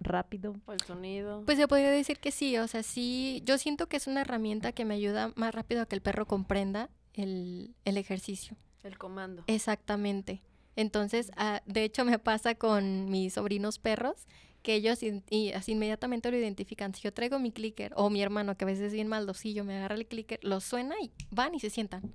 rápido. 0.00 0.54
O 0.66 0.72
el 0.72 0.80
sonido. 0.80 1.42
Pues 1.44 1.58
se 1.58 1.68
podría 1.68 1.90
decir 1.90 2.18
que 2.18 2.30
sí, 2.30 2.56
o 2.56 2.66
sea, 2.68 2.82
sí, 2.82 3.42
yo 3.44 3.58
siento 3.58 3.88
que 3.88 3.96
es 3.96 4.06
una 4.06 4.20
herramienta 4.22 4.72
que 4.72 4.84
me 4.84 4.94
ayuda 4.94 5.32
más 5.36 5.54
rápido 5.54 5.82
a 5.82 5.86
que 5.86 5.96
el 5.96 6.02
perro 6.02 6.26
comprenda 6.26 6.88
el, 7.14 7.74
el 7.84 7.96
ejercicio. 7.96 8.56
el 8.84 8.96
comando. 8.96 9.42
Exactamente. 9.48 10.40
Entonces, 10.76 11.32
ah, 11.36 11.60
de 11.66 11.82
hecho 11.84 12.04
me 12.04 12.18
pasa 12.20 12.54
con 12.54 13.10
mis 13.10 13.34
sobrinos 13.34 13.78
perros, 13.80 14.28
que 14.62 14.74
ellos 14.76 15.02
in- 15.02 15.24
y 15.30 15.50
así 15.52 15.72
inmediatamente 15.72 16.30
lo 16.30 16.36
identifican. 16.36 16.94
Si 16.94 17.02
yo 17.02 17.12
traigo 17.12 17.40
mi 17.40 17.50
clicker 17.50 17.92
o 17.96 18.08
mi 18.10 18.22
hermano, 18.22 18.56
que 18.56 18.64
a 18.64 18.66
veces 18.66 18.84
es 18.86 18.92
bien 18.92 19.08
maldosillo, 19.08 19.64
me 19.64 19.76
agarra 19.76 19.96
el 19.96 20.06
clicker, 20.06 20.38
lo 20.42 20.60
suena 20.60 20.94
y 21.02 21.10
van 21.30 21.54
y 21.56 21.60
se 21.60 21.70
sientan. 21.70 22.14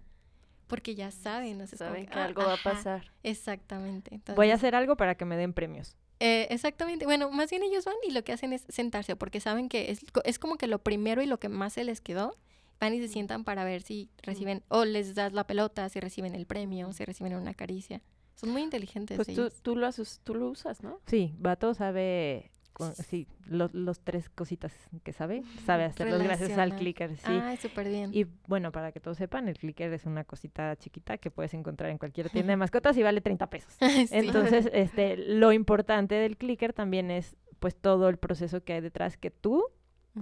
Porque 0.67 0.95
ya 0.95 1.11
saben, 1.11 1.61
o 1.61 1.67
sea, 1.67 1.75
es 1.75 1.79
como 1.79 1.89
Saben 1.91 2.05
que, 2.05 2.11
que 2.11 2.19
ah, 2.19 2.23
algo 2.25 2.43
va 2.43 2.53
a 2.53 2.57
pasar. 2.57 3.11
Exactamente. 3.23 4.19
Voy 4.35 4.51
a 4.51 4.55
hacer 4.55 4.75
algo 4.75 4.95
para 4.97 5.15
que 5.15 5.25
me 5.25 5.35
den 5.37 5.53
premios. 5.53 5.95
eh, 6.19 6.47
exactamente. 6.49 7.05
Bueno, 7.05 7.29
más 7.31 7.49
bien 7.49 7.63
ellos 7.63 7.85
van 7.85 7.95
y 8.07 8.11
lo 8.11 8.23
que 8.23 8.31
hacen 8.33 8.53
es 8.53 8.63
sentarse, 8.69 9.15
porque 9.15 9.39
saben 9.39 9.67
que 9.69 9.91
es, 9.91 10.05
es 10.23 10.39
como 10.39 10.57
que 10.57 10.67
lo 10.67 10.79
primero 10.79 11.21
y 11.21 11.25
lo 11.25 11.39
que 11.39 11.49
más 11.49 11.73
se 11.73 11.83
les 11.83 11.99
quedó. 12.01 12.37
Van 12.79 12.93
y 12.93 12.99
se 12.99 13.07
sientan 13.07 13.43
para 13.45 13.63
ver 13.63 13.81
si 13.81 14.09
reciben, 14.23 14.61
o 14.67 14.83
les 14.83 15.15
das 15.15 15.31
la 15.31 15.45
pelota, 15.47 15.87
si 15.89 15.99
reciben 16.01 16.35
el 16.35 16.45
premio, 16.45 16.91
si 16.91 17.05
reciben 17.05 17.33
una 17.35 17.53
caricia. 17.53 18.01
Son 18.35 18.49
muy 18.49 18.61
inteligentes 18.61 19.15
Pues 19.15 19.27
tú, 19.27 19.31
ellos. 19.41 19.53
tú, 19.61 19.75
lo, 19.77 19.87
haces- 19.87 20.19
tú 20.23 20.35
lo 20.35 20.49
usas, 20.49 20.81
¿no? 20.83 20.99
Sí, 21.07 21.33
Vato 21.37 21.73
sabe, 21.75 22.51
con- 22.73 22.93
sí, 22.95 23.27
lo- 23.47 23.69
los 23.71 23.99
tres 24.01 24.29
cositas 24.29 24.73
que 25.03 25.13
sabe, 25.13 25.43
sabe 25.65 25.85
hacerlos 25.85 26.21
gracias 26.23 26.57
al 26.57 26.75
clicker, 26.75 27.15
sí. 27.17 27.23
Ay, 27.31 27.57
súper 27.57 27.87
bien. 27.87 28.09
Y 28.13 28.25
bueno, 28.47 28.71
para 28.71 28.91
que 28.91 28.99
todos 28.99 29.17
sepan, 29.17 29.47
el 29.47 29.57
clicker 29.57 29.93
es 29.93 30.05
una 30.05 30.23
cosita 30.23 30.75
chiquita 30.75 31.17
que 31.17 31.31
puedes 31.31 31.53
encontrar 31.53 31.89
en 31.91 31.97
cualquier 31.97 32.29
tienda 32.29 32.51
de 32.51 32.57
mascotas 32.57 32.97
y 32.97 33.03
vale 33.03 33.21
30 33.21 33.47
pesos. 33.49 33.73
Sí. 33.79 34.07
Entonces, 34.11 34.69
este, 34.73 35.17
lo 35.17 35.51
importante 35.53 36.15
del 36.15 36.35
clicker 36.37 36.73
también 36.73 37.11
es 37.11 37.37
pues 37.59 37.75
todo 37.75 38.09
el 38.09 38.17
proceso 38.17 38.63
que 38.63 38.73
hay 38.73 38.81
detrás 38.81 39.15
que 39.17 39.31
tú 39.31 39.63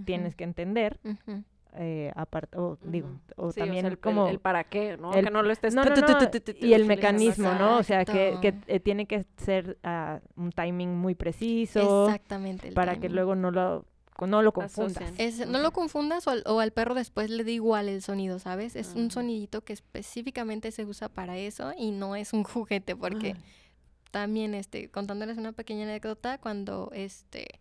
tienes 0.05 0.35
que 0.35 0.43
entender, 0.43 0.99
Ujú. 1.03 1.43
Eh, 1.73 2.11
aparte, 2.15 2.57
o 2.57 2.77
digo, 2.83 3.07
o 3.35 3.51
Sí, 3.51 3.59
o 3.61 3.63
también 3.63 3.83
sea, 3.83 3.89
el, 3.91 3.99
como... 3.99 4.25
el, 4.27 4.33
el 4.33 4.39
para 4.39 4.63
qué, 4.65 4.97
¿no? 4.97 5.13
el- 5.13 5.25
que 5.25 5.31
no 5.31 5.41
lo 5.43 5.51
estés... 5.51 5.73
No, 5.73 5.83
no, 5.83 5.95
no, 5.95 6.17
y 6.59 6.73
el 6.73 6.85
mecanismo, 6.85 7.53
¿no? 7.53 7.77
O 7.77 7.83
sea, 7.83 8.03
que, 8.05 8.37
que 8.41 8.53
eh, 8.67 8.79
tiene 8.79 9.05
que 9.07 9.25
ser 9.37 9.77
ah, 9.83 10.19
un 10.35 10.51
timing 10.51 10.95
muy 10.97 11.15
preciso 11.15 12.05
Exactamente. 12.07 12.71
para 12.73 12.99
que 12.99 13.09
luego 13.09 13.35
no 13.35 13.51
lo, 13.51 13.85
no 14.19 14.41
lo 14.41 14.51
confundas. 14.51 15.13
Es- 15.17 15.47
no 15.47 15.59
lo 15.59 15.71
confundas 15.71 16.27
o 16.27 16.31
al, 16.31 16.43
o 16.45 16.59
al 16.59 16.71
perro 16.71 16.93
después 16.93 17.29
le 17.29 17.43
da 17.43 17.51
igual 17.51 17.89
el 17.89 18.01
sonido, 18.01 18.37
¿sabes? 18.39 18.75
Es 18.75 18.93
un 18.95 19.09
sonidito 19.11 19.61
que 19.61 19.73
específicamente 19.73 20.71
se 20.71 20.85
usa 20.85 21.09
para 21.09 21.37
eso 21.37 21.71
y 21.77 21.91
no 21.91 22.15
es 22.15 22.33
un 22.33 22.43
juguete 22.43 22.95
porque 22.95 23.35
también 24.11 24.53
este 24.55 24.89
contándoles 24.91 25.37
una 25.37 25.53
pequeña 25.53 25.83
anécdota 25.85 26.37
cuando 26.37 26.91
este 26.93 27.60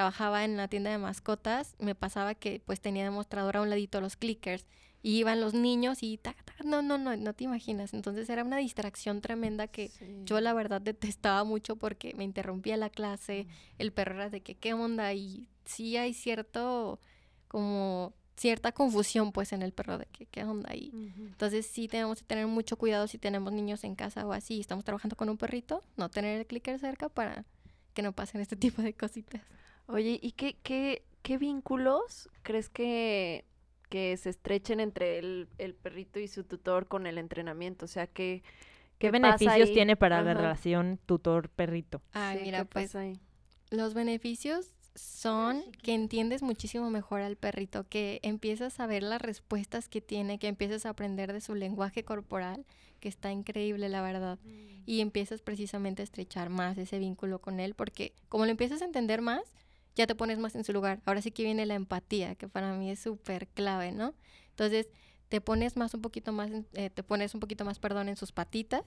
trabajaba 0.00 0.44
en 0.44 0.58
la 0.58 0.68
tienda 0.68 0.90
de 0.90 0.98
mascotas 0.98 1.74
me 1.78 1.94
pasaba 1.94 2.34
que 2.34 2.60
pues 2.66 2.82
tenía 2.82 3.02
demostrador 3.02 3.56
a 3.56 3.62
un 3.62 3.70
ladito 3.70 3.98
los 4.02 4.14
clickers 4.16 4.66
y 5.02 5.16
iban 5.16 5.40
los 5.40 5.54
niños 5.54 6.02
y 6.02 6.18
taca, 6.18 6.42
taca, 6.44 6.64
no, 6.64 6.82
no, 6.82 6.98
no, 6.98 7.16
no 7.16 7.32
te 7.32 7.44
imaginas. 7.44 7.94
Entonces 7.94 8.28
era 8.28 8.44
una 8.44 8.58
distracción 8.58 9.22
tremenda 9.22 9.68
que 9.68 9.88
Sí. 9.88 10.04
yo 10.26 10.38
la 10.42 10.52
verdad 10.52 10.82
detestaba 10.82 11.44
mucho 11.44 11.76
porque 11.76 12.12
me 12.14 12.24
interrumpía 12.24 12.76
la 12.76 12.90
clase, 12.90 13.46
el 13.78 13.90
perro 13.90 14.16
era 14.16 14.28
de 14.28 14.42
que 14.42 14.54
qué 14.54 14.74
onda 14.74 15.14
y 15.14 15.48
sí 15.64 15.96
hay 15.96 16.12
cierto 16.12 17.00
como 17.48 18.12
cierta 18.36 18.72
confusión 18.72 19.32
pues 19.32 19.54
en 19.54 19.62
el 19.62 19.72
perro 19.72 19.96
de 19.96 20.04
que 20.12 20.26
qué 20.26 20.44
onda 20.44 20.74
Ujú. 20.74 21.26
entonces 21.26 21.66
sí 21.66 21.88
tenemos 21.88 22.18
que 22.18 22.26
tener 22.26 22.46
mucho 22.46 22.76
cuidado 22.76 23.06
si 23.08 23.16
tenemos 23.16 23.50
niños 23.50 23.82
en 23.82 23.94
casa 23.94 24.26
o 24.26 24.34
así 24.34 24.60
estamos 24.60 24.84
trabajando 24.84 25.16
con 25.16 25.30
un 25.30 25.38
perrito, 25.38 25.82
no 25.96 26.10
tener 26.10 26.38
el 26.38 26.46
clicker 26.46 26.78
cerca 26.78 27.08
para 27.08 27.46
que 27.94 28.02
no 28.02 28.12
pasen 28.12 28.42
este 28.42 28.56
tipo 28.56 28.82
de 28.82 28.92
cositas. 28.92 29.40
Oye, 29.88 30.18
¿y 30.20 30.32
qué, 30.32 30.56
qué, 30.62 31.02
qué 31.22 31.38
vínculos 31.38 32.28
crees 32.42 32.68
que, 32.68 33.44
que 33.88 34.16
se 34.16 34.30
estrechen 34.30 34.80
entre 34.80 35.18
el, 35.18 35.48
el 35.58 35.74
perrito 35.74 36.18
y 36.18 36.28
su 36.28 36.44
tutor 36.44 36.88
con 36.88 37.06
el 37.06 37.18
entrenamiento? 37.18 37.84
O 37.84 37.88
sea, 37.88 38.06
¿qué, 38.06 38.42
¿Qué, 38.98 39.10
beneficios 39.10 39.72
tiene 39.72 39.96
para 39.96 40.22
la 40.22 40.34
relación 40.34 40.98
tutor-perrito? 41.06 42.00
Ay, 42.12 42.38
sí, 42.38 42.44
mira, 42.44 42.64
pues 42.64 42.94
ahí? 42.94 43.18
Los 43.70 43.94
beneficios 43.94 44.72
son 44.94 45.62
que 45.82 45.92
entiendes 45.92 46.42
muchísimo 46.42 46.90
mejor 46.90 47.20
al 47.20 47.36
perrito, 47.36 47.86
que 47.88 48.20
empiezas 48.22 48.80
a 48.80 48.86
ver 48.86 49.02
las 49.02 49.20
respuestas 49.20 49.88
que 49.88 50.00
tiene, 50.00 50.38
que 50.38 50.48
empiezas 50.48 50.86
a 50.86 50.90
aprender 50.90 51.32
de 51.32 51.40
su 51.42 51.54
lenguaje 51.54 52.04
corporal, 52.04 52.64
que 53.00 53.08
está 53.08 53.30
increíble, 53.30 53.90
la 53.90 54.00
verdad. 54.00 54.38
Y 54.86 55.00
empiezas 55.00 55.42
precisamente 55.42 56.02
a 56.02 56.04
estrechar 56.04 56.48
más 56.48 56.78
ese 56.78 56.98
vínculo 56.98 57.40
con 57.40 57.60
él, 57.60 57.74
porque 57.74 58.14
como 58.28 58.46
lo 58.46 58.50
empiezas 58.50 58.80
a 58.80 58.86
entender 58.86 59.20
más, 59.20 59.42
ya 59.96 60.06
te 60.06 60.14
pones 60.14 60.38
más 60.38 60.54
en 60.54 60.62
su 60.62 60.72
lugar. 60.72 61.00
Ahora 61.04 61.20
sí 61.22 61.32
que 61.32 61.42
viene 61.42 61.66
la 61.66 61.74
empatía, 61.74 62.34
que 62.36 62.48
para 62.48 62.72
mí 62.74 62.90
es 62.90 63.00
súper 63.00 63.48
clave, 63.48 63.90
¿no? 63.92 64.14
Entonces, 64.50 64.88
te 65.28 65.40
pones 65.40 65.76
más 65.76 65.92
un 65.94 66.02
poquito 66.02 66.30
más, 66.32 66.50
en- 66.50 66.66
eh, 66.74 66.90
te 66.90 67.02
pones 67.02 67.34
un 67.34 67.40
poquito 67.40 67.64
más, 67.64 67.78
perdón, 67.80 68.08
en 68.08 68.16
sus 68.16 68.30
patitas 68.30 68.84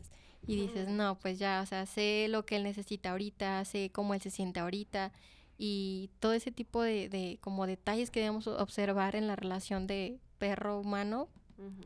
y 0.48 0.56
dices, 0.56 0.88
no, 0.88 1.20
pues 1.20 1.38
ya, 1.38 1.62
o 1.62 1.66
sea, 1.66 1.86
sé 1.86 2.28
lo 2.30 2.46
que 2.46 2.56
él 2.56 2.64
necesita 2.64 3.12
ahorita, 3.12 3.66
sé 3.66 3.90
cómo 3.92 4.14
él 4.14 4.22
se 4.22 4.30
siente 4.30 4.62
ahorita 4.62 5.12
y 5.58 6.10
todo 6.22 6.32
ese 6.32 6.52
tipo 6.52 6.82
de, 6.82 7.10
de 7.10 7.38
como 7.42 7.68
detalles 7.68 8.10
que 8.10 8.22
debemos 8.22 8.48
observar 8.48 9.16
en 9.18 9.28
la 9.28 9.36
relación 9.36 9.86
de 9.86 10.18
perro-humano, 10.38 11.28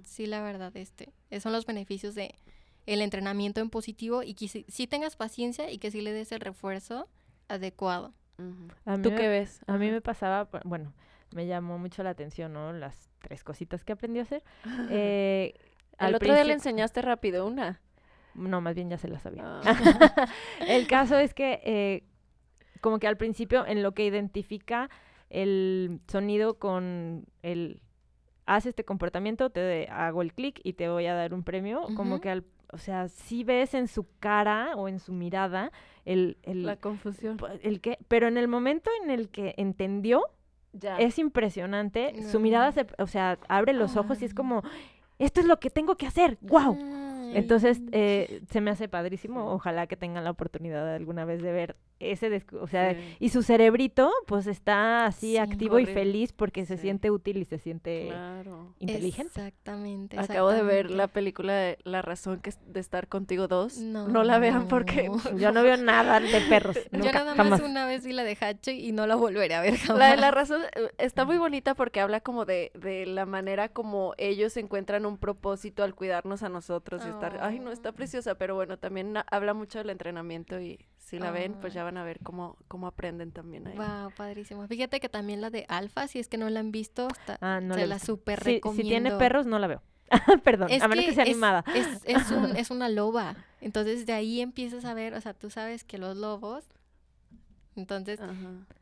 sí, 0.06 0.28
la 0.28 0.44
verdad, 0.44 0.76
este, 0.78 1.12
esos 1.32 1.44
son 1.44 1.54
los 1.54 1.66
beneficios 1.66 2.14
de 2.14 2.36
el 2.86 3.02
entrenamiento 3.02 3.60
en 3.62 3.70
positivo 3.72 4.22
y 4.22 4.36
que 4.36 4.48
si, 4.48 4.66
sí 4.68 4.86
tengas 4.86 5.16
paciencia 5.16 5.72
y 5.72 5.80
que 5.80 5.90
sí 5.90 6.02
le 6.02 6.12
des 6.14 6.32
el 6.32 6.42
refuerzo 6.42 7.08
adecuado. 7.48 8.14
¿Tú 8.38 9.12
me- 9.12 9.16
qué 9.16 9.28
ves? 9.28 9.62
A 9.68 9.78
mí 9.78 9.90
me 9.92 10.02
pasaba, 10.02 10.50
bu- 10.50 10.62
bueno, 10.66 10.94
me 11.34 11.46
llamó 11.48 11.78
mucho 11.78 12.04
la 12.04 12.12
atención, 12.12 12.54
¿no? 12.54 12.74
Las 12.74 13.10
tres 13.20 13.44
cositas 13.44 13.84
que 13.84 13.94
aprendí 13.94 14.20
a 14.20 14.24
hacer. 14.24 14.44
Eh, 14.92 15.54
al 16.00 16.16
otro 16.16 16.34
día 16.34 16.44
le 16.44 16.54
enseñaste 16.54 17.02
rápido 17.02 17.46
una. 17.46 17.80
No, 18.34 18.62
más 18.62 18.74
bien 18.76 18.90
ya 18.90 18.98
se 18.98 19.08
la 19.08 19.20
sabía. 19.20 19.44
Ah. 19.46 19.62
el 20.68 20.88
caso 20.88 21.18
es 21.20 21.34
que, 21.36 21.62
eh, 21.64 22.04
como 22.82 22.98
que 23.00 23.08
al 23.08 23.16
principio, 23.18 23.66
en 23.66 23.84
lo 23.84 23.94
que 23.94 24.06
identifica 24.06 24.90
el 25.30 26.00
sonido 26.08 26.58
con 26.60 27.26
el 27.44 27.80
haz 28.46 28.66
este 28.66 28.84
comportamiento, 28.84 29.52
te 29.52 29.60
de- 29.62 29.88
hago 29.90 30.22
el 30.24 30.34
clic 30.34 30.60
y 30.64 30.74
te 30.74 30.90
voy 30.90 31.06
a 31.06 31.14
dar 31.14 31.34
un 31.34 31.44
premio. 31.44 31.84
Como 31.96 32.20
que 32.20 32.30
al, 32.32 32.44
o 32.72 32.78
sea, 32.80 33.08
sí 33.08 33.44
ves 33.44 33.74
en 33.76 33.88
su 33.88 34.08
cara 34.20 34.72
o 34.76 34.88
en 34.88 35.00
su 35.00 35.14
mirada 35.14 35.72
el, 36.06 36.38
el, 36.44 36.66
La 36.66 36.76
confusión. 36.78 37.38
el 37.62 37.82
que, 37.82 37.98
pero 38.08 38.28
en 38.28 38.38
el 38.38 38.48
momento 38.48 38.90
en 39.04 39.10
el 39.10 39.30
que 39.30 39.54
entendió, 39.58 40.24
Ya. 40.74 40.98
es 40.98 41.20
impresionante. 41.20 42.14
Su 42.32 42.40
mirada 42.40 42.68
No. 42.68 42.72
se, 42.74 42.88
o 42.98 43.08
sea, 43.08 43.38
abre 43.48 43.74
los 43.74 43.96
ojos 43.96 44.22
y 44.22 44.26
es 44.26 44.32
Ay. 44.32 44.36
como, 44.36 44.64
esto 45.20 45.40
es 45.40 45.46
lo 45.46 45.60
que 45.60 45.70
tengo 45.70 45.96
que 45.96 46.08
hacer. 46.08 46.38
¡Wow! 46.42 46.78
Ay. 46.82 47.32
Entonces, 47.38 47.82
eh, 47.92 48.42
se 48.50 48.62
me 48.62 48.72
hace 48.72 48.88
padrísimo. 48.88 49.52
Ojalá 49.54 49.88
que 49.88 49.96
tengan 49.98 50.24
la 50.24 50.32
oportunidad 50.32 50.94
alguna 50.94 51.26
vez 51.26 51.42
de 51.42 51.52
ver 51.52 51.76
ese, 52.12 52.30
descu- 52.30 52.60
o 52.62 52.68
sea, 52.68 52.94
Sí. 52.94 53.16
y 53.20 53.30
su 53.30 53.44
cerebrito, 53.44 54.12
pues 54.28 54.48
está 54.48 55.06
así 55.06 55.32
Sí. 55.32 55.38
activo 55.38 55.80
y 55.80 55.86
feliz 55.86 56.32
porque 56.34 56.66
se 56.66 56.76
Sí. 56.78 56.84
siente 56.84 57.12
útil 57.12 57.38
y 57.38 57.46
se 57.46 57.58
siente 57.60 58.08
Claro. 58.10 58.74
inteligente. 58.80 59.28
Exactamente. 59.40 60.20
Acabo 60.20 60.50
de 60.52 60.64
ver 60.64 60.92
la 60.92 61.08
película 61.08 61.54
de 61.54 61.78
La 61.84 62.02
razón 62.02 62.40
que 62.40 62.50
es 62.52 62.60
de 62.66 62.80
estar 62.80 63.08
contigo 63.08 63.48
dos. 63.48 63.78
No. 63.78 64.08
No, 64.08 64.24
la 64.24 64.40
vean 64.40 64.68
porque 64.68 65.10
Yo 65.38 65.52
no 65.52 65.64
veo 65.64 65.78
nada 65.78 66.20
de 66.20 66.42
perros. 66.50 66.76
Yo 66.92 67.00
Nunca, 67.00 67.12
nada 67.14 67.36
jamás. 67.36 67.62
más 67.62 67.70
una 67.70 67.86
vez 67.86 68.06
vi 68.06 68.14
la 68.14 68.24
de 68.24 68.38
Hache 68.40 68.74
y 68.74 68.92
no 68.92 69.06
la 69.08 69.16
volveré 69.16 69.54
a 69.56 69.62
ver 69.62 69.78
jamás. 69.78 70.00
La 70.04 70.10
de 70.12 70.18
la 70.18 70.32
razón 70.32 70.62
eh, 70.76 70.90
está 70.98 71.26
muy 71.26 71.38
bonita 71.38 71.76
porque 71.76 72.00
habla 72.02 72.20
como 72.22 72.46
de, 72.46 72.72
de 72.76 73.06
la 73.06 73.26
manera 73.26 73.70
como 73.70 74.14
ellos 74.18 74.56
encuentran 74.58 75.06
un 75.06 75.18
propósito 75.18 75.84
al 75.84 75.96
cuidarnos 75.96 76.44
a 76.44 76.50
nosotros 76.50 77.04
y 77.06 77.10
estar, 77.10 77.40
ay 77.42 77.60
no, 77.60 77.72
está 77.72 77.90
Oh. 77.90 77.94
preciosa, 77.94 78.36
pero 78.36 78.56
bueno, 78.56 78.78
también 78.78 79.14
habla 79.32 79.54
mucho 79.54 79.78
del 79.80 79.90
entrenamiento 79.92 80.60
y 80.60 80.80
si 81.04 81.20
la 81.20 81.32
ven, 81.32 81.54
pues 81.60 81.74
Ay. 81.74 81.76
ya 81.78 81.84
van 81.84 81.98
a 81.98 82.04
ver 82.04 82.20
cómo, 82.22 82.58
cómo 82.68 82.88
aprenden 82.88 83.32
también 83.32 83.68
ahí. 83.68 83.76
Wow, 83.78 84.12
padrísimo. 84.16 84.68
Fíjate 84.68 85.00
que 85.00 85.10
también 85.10 85.42
la 85.42 85.50
de 85.50 85.66
Alfa, 85.68 86.08
si 86.08 86.20
es 86.20 86.28
que 86.28 86.38
no 86.38 86.50
la 86.50 86.60
han 86.60 86.72
visto, 86.72 87.08
está, 87.10 87.38
Ah, 87.42 87.60
no 87.62 87.76
se 87.76 87.86
la 87.88 88.00
Si, 88.00 88.12
recomiendo. 88.26 88.72
si 88.84 88.88
tiene 88.90 89.12
perros, 89.12 89.46
no 89.46 89.60
la 89.60 89.68
veo. 89.68 89.82
Perdón, 90.44 90.70
Es 90.72 90.82
a 90.82 90.88
menos 90.88 91.06
que, 91.06 91.14
sea 91.14 91.24
es- 91.24 91.30
animada. 91.30 91.64
Es, 91.76 91.88
es, 92.06 92.32
un- 92.32 92.56
es 92.58 92.72
una 92.72 92.90
loba. 92.90 93.36
Entonces 93.62 94.06
de 94.06 94.14
ahí 94.14 94.42
empiezas 94.42 94.86
a 94.86 94.94
ver, 94.94 95.14
o 95.14 95.22
sea, 95.22 95.34
tú 95.34 95.50
sabes 95.50 95.84
que 95.84 95.98
los 95.98 96.16
lobos. 96.18 96.64
Entonces, 97.76 98.20
Ajá. 98.22 98.34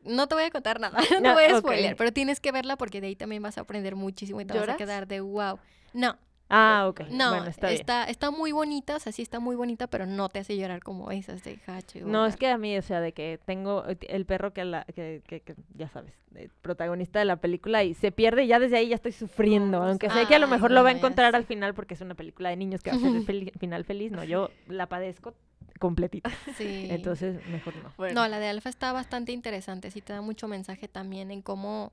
no 0.03 0.27
te 0.27 0.35
voy 0.35 0.43
a 0.43 0.51
contar 0.51 0.79
nada, 0.81 0.99
no, 1.11 1.19
No, 1.21 1.29
te 1.29 1.33
voy 1.33 1.43
a 1.45 1.53
ok. 1.53 1.59
spoilear, 1.59 1.95
pero 1.95 2.11
tienes 2.11 2.39
que 2.41 2.51
verla 2.51 2.75
porque 2.77 2.99
de 2.99 3.07
ahí 3.07 3.15
también 3.15 3.41
vas 3.41 3.57
a 3.57 3.61
aprender 3.61 3.95
muchísimo 3.95 4.41
y 4.41 4.45
te 4.45 4.57
vas 4.57 4.67
a 4.67 4.75
quedar 4.77 5.07
de 5.07 5.21
wow. 5.21 5.59
No, 5.93 6.17
Ah, 6.53 6.85
ok. 6.89 7.01
no, 7.11 7.29
bueno, 7.29 7.47
está 7.47 7.69
bien. 7.69 7.81
está, 8.09 8.29
muy 8.31 8.51
bonita, 8.51 8.97
o 8.97 8.99
sea, 8.99 9.11
sí 9.11 9.21
está 9.21 9.39
muy 9.39 9.55
bonita, 9.55 9.87
pero 9.87 10.05
no 10.05 10.27
te 10.29 10.39
hace 10.39 10.57
llorar 10.57 10.83
como 10.83 11.09
esas 11.11 11.43
de 11.43 11.59
Hache. 11.65 12.03
o 12.03 12.07
No, 12.07 12.25
es 12.25 12.35
que 12.35 12.47
a 12.49 12.57
mí, 12.57 12.77
o 12.77 12.81
sea, 12.81 12.99
de 12.99 13.13
que 13.13 13.39
tengo 13.45 13.85
eh, 13.87 13.97
el 14.09 14.25
perro 14.25 14.53
que, 14.53 14.65
la, 14.65 14.83
que, 14.93 15.21
que- 15.25 15.39
que, 15.39 15.55
ya 15.75 15.87
sabes, 15.87 16.13
el 16.35 16.49
protagonista 16.61 17.19
de 17.19 17.25
la 17.25 17.37
película 17.37 17.83
y 17.83 17.93
se 17.93 18.11
pierde 18.11 18.43
y 18.43 18.47
ya 18.47 18.59
desde 18.59 18.77
ahí 18.77 18.89
ya 18.89 18.95
estoy 18.95 19.13
sufriendo, 19.13 19.81
aunque 19.81 20.09
sé 20.09 20.27
que 20.27 20.35
a 20.35 20.39
lo 20.39 20.47
mejor 20.47 20.71
lo 20.71 20.83
va 20.83 20.89
a 20.89 20.93
encontrar 20.93 21.35
al 21.35 21.45
final 21.45 21.73
porque 21.73 21.93
es 21.93 22.01
una 22.01 22.15
película 22.15 22.49
de 22.49 22.57
niños 22.57 22.81
que 22.83 22.91
va 22.91 22.97
a 22.97 22.99
ser 22.99 23.15
el 23.15 23.25
fel- 23.25 23.57
final 23.57 23.85
feliz, 23.85 24.11
no, 24.11 24.23
yo 24.25 24.51
la 24.67 24.87
padezco 24.87 25.33
completita, 25.79 26.29
Sí. 26.57 26.87
entonces 26.89 27.45
mejor 27.47 27.75
no. 27.77 27.91
Bueno, 27.97 28.21
No, 28.21 28.27
la 28.27 28.39
de 28.39 28.47
Alfa 28.47 28.69
está 28.69 28.91
bastante 28.91 29.31
interesante, 29.31 29.89
sí 29.89 30.01
te 30.01 30.13
da 30.13 30.21
mucho 30.21 30.47
mensaje 30.47 30.87
también 30.87 31.31
en 31.31 31.41
cómo, 31.41 31.91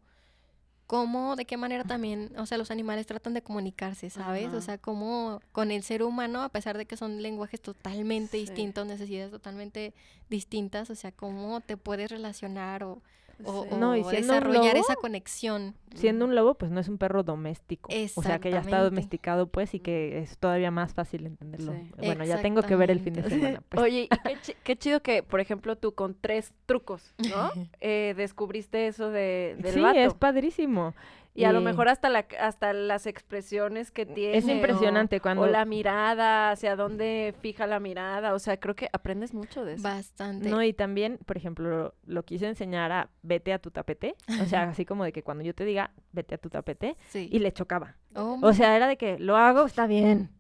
cómo, 0.89 1.37
de 1.37 1.45
qué 1.45 1.57
manera 1.59 1.85
también, 1.85 2.33
o 2.39 2.47
sea, 2.47 2.57
los 2.57 2.71
animales 2.71 3.07
tratan 3.07 3.35
de 3.35 3.43
comunicarse, 3.43 4.09
¿sabes? 4.09 4.47
Ajá. 4.47 4.57
O 4.57 4.61
sea, 4.63 4.79
cómo 4.79 5.41
con 5.53 5.71
el 5.71 5.83
ser 5.83 6.03
humano, 6.03 6.43
a 6.43 6.49
pesar 6.49 6.79
de 6.79 6.87
que 6.87 6.97
son 6.97 7.21
lenguajes 7.23 7.61
totalmente 7.61 8.39
Sí. 8.39 8.47
distintos, 8.47 8.87
necesidades 8.87 9.31
totalmente 9.31 9.93
distintas, 10.31 10.89
o 10.89 10.95
sea, 10.95 11.13
cómo 11.13 11.61
te 11.61 11.77
puedes 11.77 12.11
relacionar 12.11 12.83
o, 12.85 13.03
o- 13.45 13.65
sí. 13.65 13.69
o 13.73 13.77
No, 13.79 13.97
y 13.97 14.05
siendo 14.05 14.17
un 14.17 14.23
desarrollar 14.41 14.75
lobo, 14.75 14.87
esa 14.87 14.97
conexión. 14.97 15.75
Siendo 15.95 16.25
un 16.27 16.35
lobo, 16.35 16.55
pues 16.55 16.71
no 16.71 16.81
es 16.81 16.89
un 16.89 16.99
perro 16.99 17.23
doméstico, 17.23 17.91
o 18.15 18.23
sea, 18.23 18.39
que 18.39 18.51
ya 18.51 18.61
está 18.61 18.83
domesticado, 18.83 19.47
pues, 19.47 19.75
y 19.75 19.81
que 19.81 20.19
es 20.19 20.37
todavía 20.39 20.71
más 20.71 20.93
fácil 20.95 21.27
entenderlo. 21.27 21.73
Sí. 21.73 21.91
Bueno, 21.97 22.25
ya 22.25 22.41
tengo 22.43 22.63
que 22.63 22.77
ver 22.77 22.91
el 22.91 23.01
fin 23.01 23.15
de 23.15 23.23
semana, 23.29 23.63
pues. 23.69 23.83
Oye, 23.83 24.03
y 24.03 24.09
qué, 24.45 24.55
qué 24.65 24.77
chido 24.77 25.01
que, 25.03 25.23
por 25.23 25.41
ejemplo, 25.41 25.77
tú 25.77 25.93
con 25.95 26.15
tres 26.21 26.53
trucos, 26.67 27.15
¿no? 27.19 27.51
Eh, 27.81 28.15
descubriste 28.17 28.87
eso 28.87 29.11
de, 29.11 29.57
del 29.61 29.75
sí, 29.75 29.81
vato. 29.81 29.99
es 29.99 30.15
padrísimo. 30.15 30.95
Y 31.41 31.45
a 31.45 31.53
lo 31.53 31.61
mejor 31.61 31.89
hasta 31.89 32.09
la 32.09 32.27
hasta 32.41 32.73
las 32.73 33.07
expresiones 33.07 33.91
que 33.91 34.07
tiene. 34.07 34.37
Es 34.37 34.45
o- 34.47 34.51
impresionante 34.51 35.17
O, 35.19 35.23
cuando... 35.23 35.47
la 35.47 35.65
mirada, 35.65 36.51
hacia 36.51 36.75
dónde 36.77 37.35
fija 37.41 37.67
la 37.67 37.81
mirada. 37.81 38.35
O 38.35 38.39
sea, 38.39 38.59
creo 38.59 38.75
que 38.75 38.89
aprendes 38.93 39.33
mucho 39.35 39.65
de 39.65 39.75
eso. 39.75 39.83
Bastante. 39.83 40.49
No, 40.49 40.63
y 40.63 40.73
también, 40.73 41.19
por 41.25 41.37
ejemplo, 41.37 41.69
lo, 41.69 41.95
lo 42.07 42.23
quise 42.25 42.47
enseñar 42.49 42.91
a 42.93 43.09
vete 43.23 43.53
a 43.53 43.59
tu 43.59 43.71
tapete. 43.71 44.15
O 44.43 44.47
sea, 44.47 44.65
así 44.65 44.85
como 44.85 45.05
de 45.05 45.13
que 45.13 45.23
cuando 45.23 45.45
yo 45.45 45.55
te 45.55 45.65
diga 45.65 45.91
vete 46.13 46.35
a 46.35 46.39
tu 46.39 46.49
tapete, 46.51 46.97
sí. 47.09 47.29
y 47.31 47.39
le 47.39 47.53
chocaba. 47.53 47.97
Oh, 48.15 48.39
O 48.43 48.53
sea, 48.53 48.75
era 48.77 48.89
de 48.89 48.97
que 48.97 49.19
lo 49.19 49.37
hago, 49.37 49.65
está 49.67 49.87
bien, 49.87 50.31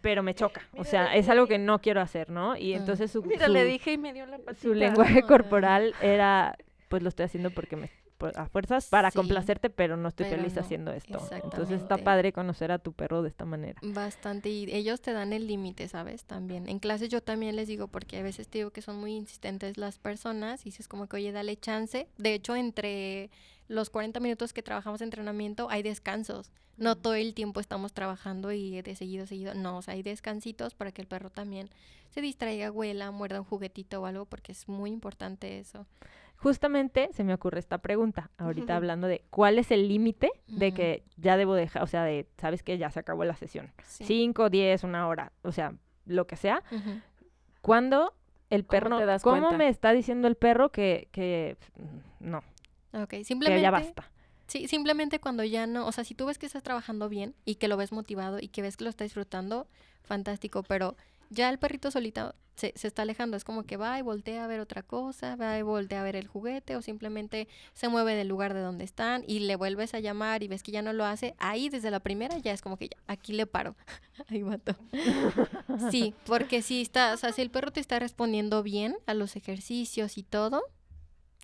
pero 0.00 0.22
me 0.22 0.34
choca. 0.34 0.62
O 0.76 0.84
sea, 0.84 1.14
es 1.14 1.28
algo 1.28 1.46
que 1.46 1.58
no 1.58 1.80
quiero 1.80 2.00
hacer, 2.00 2.30
¿no? 2.30 2.56
Y 2.56 2.74
Ah. 2.74 2.78
entonces 2.78 3.10
su, 3.10 3.22
Mira, 3.22 3.46
su- 3.46 3.52
le 3.52 3.64
dije 3.64 3.92
y 3.92 3.98
me 3.98 4.12
dio 4.12 4.26
la 4.26 4.38
patita. 4.38 4.62
su 4.62 4.74
lenguaje 4.74 5.22
corporal 5.22 5.94
era, 6.02 6.56
pues 6.88 7.02
lo 7.02 7.08
estoy 7.08 7.26
haciendo 7.26 7.50
porque 7.50 7.76
me 7.76 7.90
a 8.34 8.46
fuerzas 8.46 8.86
para 8.86 9.10
Sí, 9.10 9.16
complacerte, 9.16 9.70
pero 9.70 9.96
no 9.96 10.08
estoy 10.08 10.26
pero 10.26 10.38
feliz 10.38 10.54
no, 10.54 10.60
haciendo 10.60 10.92
esto. 10.92 11.20
Entonces 11.42 11.82
está 11.82 11.98
padre 11.98 12.32
conocer 12.32 12.72
a 12.72 12.78
tu 12.78 12.92
perro 12.92 13.22
de 13.22 13.28
esta 13.28 13.44
manera. 13.44 13.80
Bastante, 13.82 14.48
y 14.48 14.64
ellos 14.74 15.00
te 15.00 15.12
dan 15.12 15.32
el 15.32 15.46
límite, 15.46 15.88
¿sabes? 15.88 16.24
También. 16.24 16.68
En 16.68 16.78
clases 16.78 17.08
yo 17.08 17.22
también 17.22 17.56
les 17.56 17.68
digo, 17.68 17.88
porque 17.88 18.18
a 18.18 18.22
veces 18.22 18.48
te 18.48 18.58
digo 18.58 18.70
que 18.70 18.82
son 18.82 18.96
muy 18.96 19.14
insistentes 19.14 19.78
las 19.78 19.98
personas, 19.98 20.62
y 20.62 20.70
dices 20.70 20.88
como 20.88 21.06
que, 21.06 21.16
oye, 21.16 21.32
dale 21.32 21.56
chance. 21.56 22.08
De 22.18 22.34
hecho, 22.34 22.56
entre 22.56 23.30
los 23.68 23.88
40 23.88 24.18
minutos 24.20 24.52
que 24.52 24.62
trabajamos 24.62 25.00
entrenamiento 25.00 25.68
hay 25.70 25.82
descansos. 25.82 26.50
No 26.76 26.96
todo 26.96 27.14
el 27.14 27.34
tiempo 27.34 27.60
estamos 27.60 27.92
trabajando 27.92 28.52
y 28.52 28.80
de 28.80 28.96
seguido, 28.96 29.26
seguido. 29.26 29.54
No, 29.54 29.76
o 29.76 29.82
sea, 29.82 29.94
hay 29.94 30.02
descansitos 30.02 30.74
para 30.74 30.92
que 30.92 31.02
el 31.02 31.08
perro 31.08 31.30
también 31.30 31.68
se 32.10 32.20
distraiga, 32.20 32.70
huela, 32.70 33.10
muerda 33.10 33.40
un 33.40 33.46
juguetito 33.46 34.00
o 34.00 34.06
algo, 34.06 34.24
porque 34.24 34.52
es 34.52 34.66
muy 34.68 34.90
importante 34.90 35.58
eso. 35.58 35.86
Justamente 36.42 37.10
se 37.12 37.22
me 37.22 37.34
ocurre 37.34 37.58
esta 37.58 37.78
pregunta, 37.78 38.30
ahorita 38.38 38.74
hablando 38.74 39.06
de 39.06 39.24
cuál 39.30 39.58
es 39.58 39.70
el 39.70 39.88
límite 39.88 40.30
de 40.46 40.68
Ujú. 40.68 40.76
que 40.76 41.04
ya 41.16 41.36
debo 41.36 41.54
dejar, 41.54 41.82
o 41.82 41.86
sea, 41.86 42.02
de, 42.04 42.26
sabes 42.38 42.62
que 42.62 42.78
ya 42.78 42.90
se 42.90 42.98
acabó 43.00 43.24
la 43.24 43.34
sesión. 43.36 43.70
Sí. 43.86 44.04
Cinco, 44.04 44.48
diez, 44.48 44.82
una 44.82 45.06
hora, 45.06 45.32
o 45.42 45.52
sea, 45.52 45.74
lo 46.06 46.26
que 46.26 46.36
sea. 46.36 46.62
Ujú. 46.72 47.00
Cuando 47.60 48.14
el 48.48 48.64
¿Cómo 48.64 48.70
perro, 48.80 48.98
te 48.98 49.06
das 49.06 49.22
¿cómo 49.22 49.38
cuenta? 49.40 49.56
me 49.58 49.68
está 49.68 49.92
diciendo 49.92 50.28
el 50.28 50.34
perro 50.36 50.70
que, 50.70 51.08
que 51.12 51.56
mm, 51.76 52.30
no, 52.30 52.38
Ok, 52.92 53.08
que 53.10 53.24
simplemente. 53.24 53.62
ya 53.62 53.70
basta? 53.70 54.10
Sí, 54.46 54.66
simplemente 54.66 55.20
cuando 55.20 55.44
ya 55.44 55.66
no, 55.68 55.86
o 55.86 55.92
sea, 55.92 56.02
si 56.02 56.14
tú 56.14 56.26
ves 56.26 56.38
que 56.38 56.46
estás 56.46 56.62
trabajando 56.64 57.08
bien 57.08 57.34
y 57.44 57.56
que 57.56 57.68
lo 57.68 57.76
ves 57.76 57.92
motivado 57.92 58.38
y 58.40 58.48
que 58.48 58.62
ves 58.62 58.76
que 58.76 58.82
lo 58.84 58.90
está 58.90 59.04
disfrutando, 59.04 59.68
fantástico, 60.02 60.64
pero 60.64 60.96
ya 61.30 61.48
el 61.48 61.58
perrito 61.58 61.90
solito 61.90 62.34
se, 62.56 62.74
se 62.76 62.88
está 62.88 63.02
alejando, 63.02 63.36
es 63.36 63.44
como 63.44 63.62
que 63.62 63.78
va 63.78 63.98
y 63.98 64.02
voltea 64.02 64.44
a 64.44 64.46
ver 64.46 64.60
otra 64.60 64.82
cosa, 64.82 65.36
va 65.36 65.56
y 65.56 65.62
voltea 65.62 66.00
a 66.00 66.04
ver 66.04 66.14
el 66.14 66.26
juguete 66.26 66.76
o 66.76 66.82
simplemente 66.82 67.48
se 67.72 67.88
mueve 67.88 68.14
del 68.14 68.28
lugar 68.28 68.52
de 68.52 68.60
donde 68.60 68.84
están 68.84 69.24
y 69.26 69.40
le 69.40 69.56
vuelves 69.56 69.94
a 69.94 70.00
llamar 70.00 70.42
y 70.42 70.48
ves 70.48 70.62
que 70.62 70.72
ya 70.72 70.82
no 70.82 70.92
lo 70.92 71.06
hace, 71.06 71.34
ahí 71.38 71.70
desde 71.70 71.90
la 71.90 72.00
primera 72.00 72.36
ya 72.36 72.52
es 72.52 72.60
como 72.60 72.76
que 72.76 72.88
ya, 72.88 72.96
aquí 73.06 73.32
le 73.32 73.46
paro. 73.46 73.76
Ahí 74.28 74.42
mató. 74.42 74.76
Sí, 75.90 76.12
porque 76.26 76.60
si 76.60 76.82
está, 76.82 77.14
o 77.14 77.16
sea, 77.16 77.32
si 77.32 77.40
el 77.40 77.50
perro 77.50 77.70
te 77.70 77.80
está 77.80 77.98
respondiendo 77.98 78.62
bien 78.62 78.96
a 79.06 79.14
los 79.14 79.34
ejercicios 79.34 80.18
y 80.18 80.22
todo, 80.22 80.62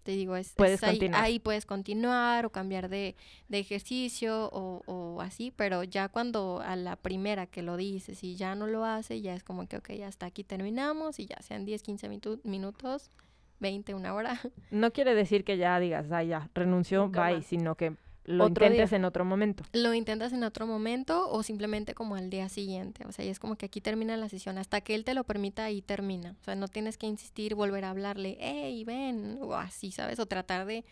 te 0.07 0.13
digo, 0.13 0.37
es, 0.37 0.55
Puedes 0.55 0.83
es 0.83 0.89
ahí, 0.89 1.11
ahí 1.15 1.39
puedes 1.41 1.67
continuar 1.67 2.47
o 2.47 2.51
cambiar 2.51 2.89
de, 2.89 3.17
de 3.49 3.59
ejercicio 3.59 4.49
o, 4.53 4.81
o 4.87 5.21
así, 5.21 5.53
pero 5.55 5.83
ya 5.83 6.09
cuando 6.09 6.61
a 6.65 6.77
la 6.77 6.95
primera 6.97 7.47
que 7.47 7.61
lo 7.63 7.77
dices 7.77 8.23
y 8.23 8.37
ya 8.37 8.55
no 8.55 8.69
lo 8.69 8.85
hace, 8.85 9.21
ya 9.21 9.35
es 9.35 9.43
como 9.43 9.67
que, 9.67 9.77
ok, 9.79 9.91
hasta 10.07 10.27
aquí 10.27 10.45
terminamos 10.45 11.19
y 11.19 11.27
ya 11.27 11.37
sean 11.43 11.65
10, 11.65 11.83
15 11.83 12.09
mitu- 12.09 12.41
minutos, 12.45 13.11
20, 13.59 13.95
una 13.95 14.15
hora. 14.15 14.41
No 14.71 14.93
quiere 14.93 15.15
decir 15.15 15.43
que 15.45 15.57
ya 15.59 15.79
digas, 15.81 16.07
ah, 16.13 16.23
ya, 16.23 16.49
renunció, 16.55 17.03
Nunca 17.07 17.27
bye, 17.27 17.37
más. 17.39 17.47
sino 17.47 17.75
que 17.75 17.95
lo 18.27 18.45
Otro 18.45 18.69
día. 18.69 18.87
en 18.91 19.05
otro 19.05 19.25
momento. 19.25 19.65
Lo 19.73 19.95
intentas 19.95 20.33
en 20.33 20.45
otro 20.45 20.67
momento 20.67 21.31
o 21.31 21.43
simplemente 21.43 21.95
como 21.95 22.17
al 22.17 22.29
día 22.29 22.49
siguiente. 22.49 23.07
O 23.07 23.13
sea, 23.13 23.25
y 23.25 23.29
es 23.29 23.39
como 23.39 23.57
que 23.57 23.67
aquí 23.67 23.81
termina 23.81 24.17
la 24.17 24.29
sesión. 24.29 24.59
Hasta 24.59 24.81
que 24.81 24.95
él 24.95 25.05
te 25.05 25.15
lo 25.15 25.25
permita, 25.25 25.65
ahí 25.65 25.81
termina. 25.81 26.37
O 26.41 26.45
sea, 26.45 26.55
no 26.55 26.69
tienes 26.69 26.99
que 26.99 27.07
insistir, 27.07 27.55
volver 27.55 27.85
a 27.85 27.91
hablarle, 27.91 28.37
hey, 28.41 28.85
ven, 28.85 29.39
o 29.41 29.55
así, 29.55 29.91
¿sabes? 29.93 30.19
O 30.19 30.27
tratar 30.27 30.67
de 30.67 30.85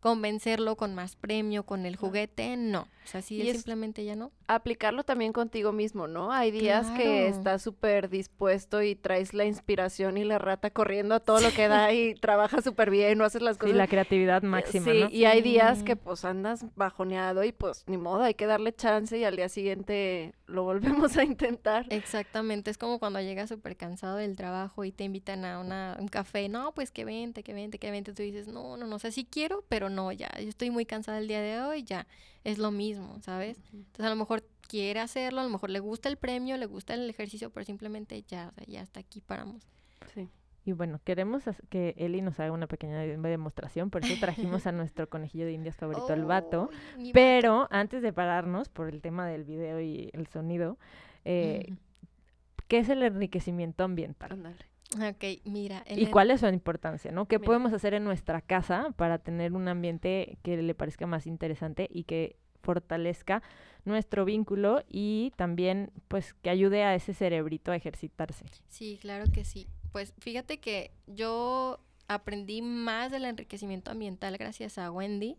convencerlo 0.00 0.76
con 0.76 0.94
más 0.94 1.14
premio, 1.16 1.64
con 1.64 1.86
el 1.86 1.96
juguete. 1.96 2.56
No. 2.56 2.88
O 3.04 3.06
sea, 3.06 3.22
si 3.22 3.36
Y 3.36 3.42
él 3.42 3.48
es- 3.48 3.56
simplemente 3.58 4.04
ya 4.04 4.16
no. 4.16 4.30
Aplicarlo 4.46 5.04
también 5.04 5.32
contigo 5.32 5.72
mismo, 5.72 6.06
¿no? 6.08 6.32
Hay 6.32 6.50
días 6.50 6.90
que 6.92 7.28
estás 7.28 7.62
súper 7.62 8.08
dispuesto 8.08 8.82
y 8.82 8.94
traes 8.94 9.32
la 9.34 9.44
inspiración 9.44 10.16
y 10.16 10.24
la 10.24 10.38
rata 10.38 10.70
corriendo 10.70 11.14
a 11.14 11.20
todo 11.20 11.40
lo 11.40 11.50
que 11.52 11.68
da 11.68 11.92
y 11.92 12.14
trabajas 12.20 12.64
súper 12.64 12.90
bien, 12.90 13.20
o 13.20 13.24
haces 13.24 13.42
las 13.42 13.56
Sí, 13.56 13.60
cosas 13.60 13.76
la 13.76 13.86
creatividad 13.86 14.42
máxima, 14.42 14.92
Sí, 14.92 15.00
¿no? 15.00 15.08
y 15.10 15.24
hay 15.24 15.40
días 15.42 15.82
que 15.82 15.96
pues 15.96 16.24
andas 16.24 16.64
bajoneado 16.76 17.44
y 17.44 17.52
pues 17.52 17.84
ni 17.86 17.96
modo, 17.96 18.22
hay 18.22 18.34
que 18.34 18.46
darle 18.46 18.72
chance 18.74 19.16
y 19.18 19.24
al 19.24 19.36
día 19.36 19.48
siguiente 19.48 20.34
lo 20.50 20.64
volvemos 20.64 21.16
a 21.16 21.24
intentar. 21.24 21.86
Exactamente, 21.90 22.70
es 22.70 22.78
como 22.78 22.98
cuando 22.98 23.20
llegas 23.20 23.48
súper 23.48 23.76
cansado 23.76 24.16
del 24.16 24.36
trabajo 24.36 24.84
y 24.84 24.92
te 24.92 25.04
invitan 25.04 25.44
a 25.44 25.58
una, 25.60 25.96
un 25.98 26.08
café, 26.08 26.48
no, 26.48 26.72
pues 26.74 26.90
que 26.90 27.04
vente, 27.04 27.42
que 27.42 27.54
vente, 27.54 27.78
que 27.78 27.90
vente, 27.90 28.12
tú 28.12 28.22
dices, 28.22 28.48
no, 28.48 28.76
no, 28.76 28.86
no, 28.86 28.96
o 28.96 28.98
sea, 28.98 29.10
sí 29.10 29.26
quiero, 29.28 29.64
pero 29.68 29.88
no, 29.88 30.12
ya, 30.12 30.30
yo 30.38 30.48
estoy 30.48 30.70
muy 30.70 30.86
cansada 30.86 31.18
el 31.18 31.28
día 31.28 31.40
de 31.40 31.60
hoy, 31.60 31.84
ya, 31.84 32.06
es 32.44 32.58
lo 32.58 32.70
mismo, 32.70 33.18
¿sabes? 33.22 33.58
Entonces 33.72 34.06
a 34.06 34.10
lo 34.10 34.16
mejor 34.16 34.44
quiere 34.68 35.00
hacerlo, 35.00 35.40
a 35.40 35.44
lo 35.44 35.50
mejor 35.50 35.70
le 35.70 35.80
gusta 35.80 36.08
el 36.08 36.16
premio, 36.16 36.56
le 36.56 36.66
gusta 36.66 36.94
el 36.94 37.08
ejercicio, 37.08 37.50
pero 37.50 37.64
simplemente 37.64 38.22
ya, 38.28 38.48
o 38.50 38.54
sea, 38.54 38.64
ya 38.66 38.82
hasta 38.82 39.00
aquí 39.00 39.20
paramos. 39.20 39.66
Y 40.64 40.72
bueno, 40.72 41.00
queremos 41.04 41.44
que 41.70 41.94
Eli 41.96 42.20
nos 42.20 42.38
haga 42.38 42.52
una 42.52 42.66
pequeña 42.66 42.98
de- 42.98 43.16
demostración, 43.16 43.90
por 43.90 44.04
eso 44.04 44.14
trajimos 44.20 44.66
a 44.66 44.72
nuestro 44.72 45.08
conejillo 45.08 45.46
de 45.46 45.52
indias 45.52 45.76
favorito, 45.76 46.12
el 46.12 46.24
vato. 46.24 46.70
Pero 47.12 47.66
antes 47.70 48.02
de 48.02 48.12
pararnos 48.12 48.68
por 48.68 48.88
el 48.88 49.00
tema 49.00 49.26
del 49.26 49.44
video 49.44 49.80
y 49.80 50.10
el 50.12 50.26
sonido, 50.26 50.78
eh. 51.24 51.74
¿qué 52.68 52.78
es 52.78 52.88
el 52.88 53.02
enriquecimiento 53.02 53.84
ambiental? 53.84 54.32
Ándale. 54.32 54.70
Ok, 54.96 55.42
mira. 55.44 55.84
¿Y 55.88 56.06
cuál 56.06 56.30
es 56.30 56.40
su 56.40 56.46
importancia? 56.48 57.12
¿no? 57.12 57.26
¿Qué 57.26 57.38
Mira. 57.38 57.46
podemos 57.46 57.72
hacer 57.72 57.94
en 57.94 58.04
nuestra 58.04 58.40
casa 58.40 58.92
para 58.96 59.18
tener 59.18 59.52
un 59.52 59.68
ambiente 59.68 60.38
que 60.42 60.60
le 60.60 60.74
parezca 60.74 61.06
más 61.06 61.26
interesante 61.26 61.88
y 61.90 62.04
que 62.04 62.36
fortalezca 62.62 63.42
nuestro 63.84 64.24
vínculo 64.24 64.82
y 64.88 65.32
también 65.36 65.90
pues 66.08 66.34
que 66.34 66.50
ayude 66.50 66.82
a 66.84 66.94
ese 66.94 67.14
cerebrito 67.14 67.72
a 67.72 67.76
ejercitarse? 67.76 68.44
Sí, 68.68 68.98
claro 69.00 69.24
que 69.32 69.44
sí. 69.44 69.68
Pues 69.92 70.12
fíjate 70.18 70.58
que 70.60 70.92
yo 71.06 71.80
aprendí 72.08 72.62
más 72.62 73.10
del 73.12 73.24
enriquecimiento 73.24 73.90
ambiental 73.90 74.36
gracias 74.36 74.78
a 74.78 74.90
Wendy, 74.90 75.36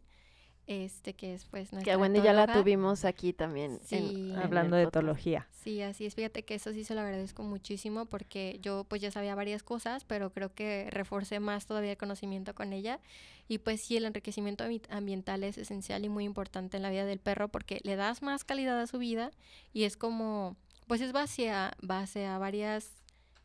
este 0.67 1.15
que 1.15 1.33
es 1.33 1.45
pues 1.45 1.69
Que 1.69 1.75
nuestra 1.75 1.93
a 1.95 1.97
Wendy 1.97 2.21
ya 2.21 2.33
la 2.33 2.47
tuvimos 2.47 3.03
aquí 3.03 3.33
también. 3.33 3.79
Sí. 3.83 3.95
en 4.31 4.35
Hablando 4.37 4.75
de 4.77 4.83
etología. 4.83 5.47
Sí, 5.51 5.81
así 5.81 6.05
es. 6.05 6.15
Fíjate 6.15 6.43
que 6.43 6.55
eso 6.55 6.71
sí 6.71 6.83
se 6.83 6.95
lo 6.95 7.01
agradezco 7.01 7.43
muchísimo 7.43 8.05
porque 8.05 8.59
yo 8.61 8.83
pues 8.85 9.01
ya 9.01 9.11
sabía 9.11 9.35
varias 9.35 9.63
cosas, 9.63 10.05
pero 10.05 10.31
creo 10.31 10.53
que 10.53 10.87
reforcé 10.91 11.39
más 11.39 11.65
todavía 11.65 11.91
el 11.91 11.97
conocimiento 11.97 12.53
con 12.55 12.73
ella. 12.73 12.99
Y 13.47 13.57
pues 13.57 13.81
sí, 13.81 13.97
el 13.97 14.05
enriquecimiento 14.05 14.63
ambi- 14.63 14.85
ambiental 14.89 15.43
es 15.43 15.57
esencial 15.57 16.05
y 16.05 16.09
muy 16.09 16.23
importante 16.23 16.77
en 16.77 16.83
la 16.83 16.89
vida 16.89 17.05
del 17.05 17.19
perro 17.19 17.49
porque 17.49 17.81
le 17.83 17.95
das 17.97 18.21
más 18.21 18.43
calidad 18.45 18.79
a 18.79 18.87
su 18.87 18.97
vida 18.97 19.31
y 19.73 19.83
es 19.83 19.97
como, 19.97 20.55
pues 20.87 21.01
es 21.01 21.11
base 21.11 21.49
a, 21.49 21.75
base 21.81 22.25
a 22.27 22.37
varias 22.37 22.93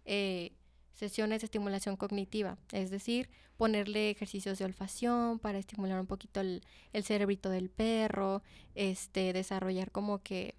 eh, 0.05 0.53
sesiones 0.97 1.43
de 1.43 1.47
estimulación 1.47 1.97
cognitiva, 1.97 2.59
es 2.73 2.91
decir, 2.91 3.29
ponerle 3.57 4.11
ejercicios 4.11 4.59
de 4.59 4.65
olfacción 4.65 5.39
para 5.39 5.59
estimular 5.59 6.01
un 6.01 6.07
poquito 6.07 6.41
el, 6.41 6.63
el 6.93 7.05
cerebrito 7.05 7.51
del 7.51 7.71
perro, 7.71 8.43
este, 8.75 9.33
desarrollar 9.33 9.93
como 9.93 10.23
que 10.23 10.55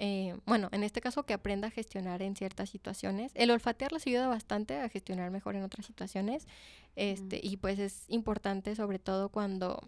eh, 0.00 0.36
bueno, 0.46 0.68
en 0.70 0.84
este 0.84 1.00
caso 1.00 1.24
que 1.24 1.34
aprenda 1.34 1.68
a 1.68 1.70
gestionar 1.72 2.22
en 2.22 2.36
ciertas 2.36 2.70
situaciones. 2.70 3.32
El 3.34 3.50
olfatear 3.50 3.90
les 3.90 4.06
ayuda 4.06 4.28
bastante 4.28 4.78
a 4.78 4.88
gestionar 4.88 5.32
mejor 5.32 5.56
en 5.56 5.64
otras 5.64 5.86
situaciones. 5.86 6.46
Este, 6.94 7.40
y 7.42 7.56
pues 7.56 7.80
es 7.80 8.04
importante 8.06 8.76
sobre 8.76 9.00
todo 9.00 9.28
cuando 9.28 9.80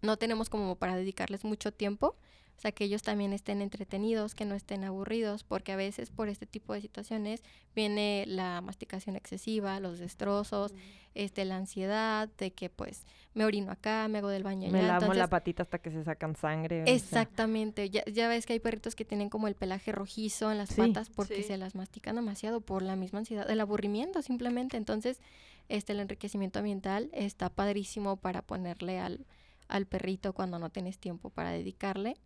no 0.00 0.16
tenemos 0.16 0.48
como 0.48 0.76
para 0.76 0.96
dedicarles 0.96 1.44
mucho 1.44 1.72
tiempo. 1.72 2.16
O 2.58 2.60
sea, 2.60 2.72
que 2.72 2.82
ellos 2.82 3.02
también 3.02 3.32
estén 3.32 3.62
entretenidos, 3.62 4.34
que 4.34 4.44
no 4.44 4.56
estén 4.56 4.82
aburridos, 4.82 5.44
porque 5.44 5.70
a 5.70 5.76
veces 5.76 6.10
por 6.10 6.28
este 6.28 6.44
tipo 6.44 6.72
de 6.74 6.80
situaciones 6.80 7.44
viene 7.72 8.24
la 8.26 8.60
masticación 8.62 9.14
excesiva, 9.14 9.78
los 9.78 10.00
destrozos, 10.00 10.74
este, 11.14 11.44
la 11.44 11.56
ansiedad 11.56 12.28
de 12.36 12.50
que 12.52 12.68
pues 12.68 13.06
me 13.32 13.44
orino 13.44 13.70
acá, 13.70 14.08
me 14.08 14.18
hago 14.18 14.28
del 14.28 14.42
baño 14.42 14.64
allá. 14.68 14.72
Me 14.72 14.82
lamo 14.82 14.94
entonces- 14.98 15.18
la 15.18 15.28
patita 15.28 15.62
hasta 15.62 15.78
que 15.78 15.92
se 15.92 16.02
sacan 16.02 16.34
sangre. 16.34 16.82
o 16.82 16.86
sea, 16.86 16.94
Exactamente, 16.96 17.90
ya, 17.90 18.04
ya 18.06 18.26
ves 18.28 18.44
que 18.44 18.54
hay 18.54 18.58
perritos 18.60 18.96
que 18.96 19.04
tienen 19.04 19.28
como 19.30 19.46
el 19.46 19.54
pelaje 19.54 19.92
rojizo 19.92 20.50
en 20.50 20.58
las 20.58 20.70
Sí. 20.70 20.80
patas 20.80 21.10
porque 21.10 21.36
Sí. 21.36 21.42
se 21.44 21.58
las 21.58 21.76
mastican 21.76 22.16
demasiado 22.16 22.60
por 22.60 22.82
la 22.82 22.96
misma 22.96 23.20
ansiedad, 23.20 23.48
el 23.48 23.60
aburrimiento 23.60 24.20
simplemente. 24.20 24.76
Entonces, 24.76 25.20
este 25.68 25.92
el 25.92 26.00
enriquecimiento 26.00 26.58
ambiental 26.58 27.08
está 27.12 27.50
padrísimo 27.50 28.16
para 28.16 28.42
ponerle 28.42 28.98
al, 28.98 29.26
al 29.68 29.86
perrito 29.86 30.32
cuando 30.32 30.58
no 30.58 30.70
tienes 30.70 30.98
tiempo 30.98 31.30
para 31.30 31.52
dedicarle. 31.52 32.16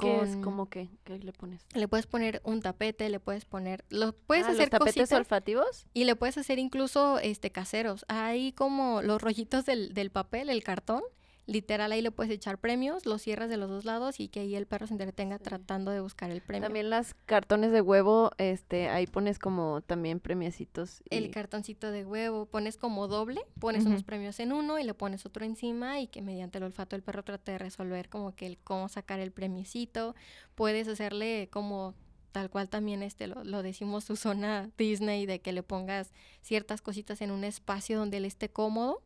¿Qué 0.00 0.20
es? 0.22 0.30
con- 0.30 0.42
¿Cómo 0.42 0.68
qué? 0.68 0.88
¿Qué 1.04 1.18
le 1.18 1.32
pones? 1.32 1.64
Le 1.74 1.86
puedes 1.88 2.06
poner 2.06 2.40
un 2.44 2.60
tapete, 2.62 3.08
le 3.08 3.20
puedes 3.20 3.44
poner, 3.44 3.84
lo 3.88 4.12
puedes 4.12 4.44
Ah, 4.46 4.50
hacer 4.50 4.62
¿Los 4.62 4.70
tapetes 4.70 4.94
cositas 4.96 5.12
olfativos? 5.18 5.86
y 5.94 6.04
le 6.04 6.16
puedes 6.16 6.36
hacer 6.38 6.58
incluso 6.58 7.18
este 7.18 7.50
caseros. 7.50 8.04
Hay 8.08 8.52
como 8.52 9.02
los 9.02 9.20
rollitos 9.22 9.64
del, 9.66 9.94
del 9.94 10.10
papel, 10.10 10.50
el 10.50 10.62
cartón. 10.64 11.02
Literal, 11.50 11.90
ahí 11.90 12.00
le 12.00 12.12
puedes 12.12 12.32
echar 12.32 12.58
premios, 12.58 13.06
los 13.06 13.22
cierras 13.22 13.50
de 13.50 13.56
los 13.56 13.68
dos 13.68 13.84
lados 13.84 14.20
y 14.20 14.28
que 14.28 14.38
ahí 14.38 14.54
el 14.54 14.66
perro 14.66 14.86
se 14.86 14.94
entretenga 14.94 15.38
Sí. 15.38 15.42
tratando 15.44 15.90
de 15.90 16.00
buscar 16.00 16.30
el 16.30 16.40
premio. 16.42 16.62
También 16.62 16.90
las 16.90 17.14
cartones 17.26 17.72
de 17.72 17.80
huevo, 17.80 18.30
este, 18.38 18.88
ahí 18.88 19.08
pones 19.08 19.40
como 19.40 19.80
también 19.80 20.20
premiecitos. 20.20 21.02
El 21.10 21.32
cartoncito 21.32 21.90
de 21.90 22.04
huevo, 22.06 22.46
pones 22.46 22.76
como 22.76 23.08
doble, 23.08 23.40
pones 23.58 23.84
unos 23.84 24.04
premios 24.04 24.38
en 24.38 24.52
uno 24.52 24.78
y 24.78 24.84
le 24.84 24.94
pones 24.94 25.26
otro 25.26 25.44
encima 25.44 25.98
y 26.00 26.06
que 26.06 26.22
mediante 26.22 26.58
el 26.58 26.64
olfato 26.64 26.94
el 26.94 27.02
perro 27.02 27.24
trate 27.24 27.50
de 27.52 27.58
resolver 27.58 28.08
como 28.08 28.36
que 28.36 28.46
el 28.46 28.56
cómo 28.58 28.88
sacar 28.88 29.18
el 29.18 29.32
premiecito. 29.32 30.14
Puedes 30.54 30.86
hacerle 30.86 31.48
como 31.50 31.94
tal 32.30 32.48
cual 32.48 32.68
también 32.68 33.02
este 33.02 33.26
lo, 33.26 33.42
lo 33.42 33.64
decimos 33.64 34.04
su 34.04 34.14
zona 34.14 34.70
Disney 34.78 35.26
de 35.26 35.40
que 35.40 35.50
le 35.52 35.64
pongas 35.64 36.12
ciertas 36.42 36.80
cositas 36.80 37.20
en 37.22 37.32
un 37.32 37.42
espacio 37.42 37.98
donde 37.98 38.18
él 38.18 38.24
esté 38.24 38.48
cómodo. 38.50 39.02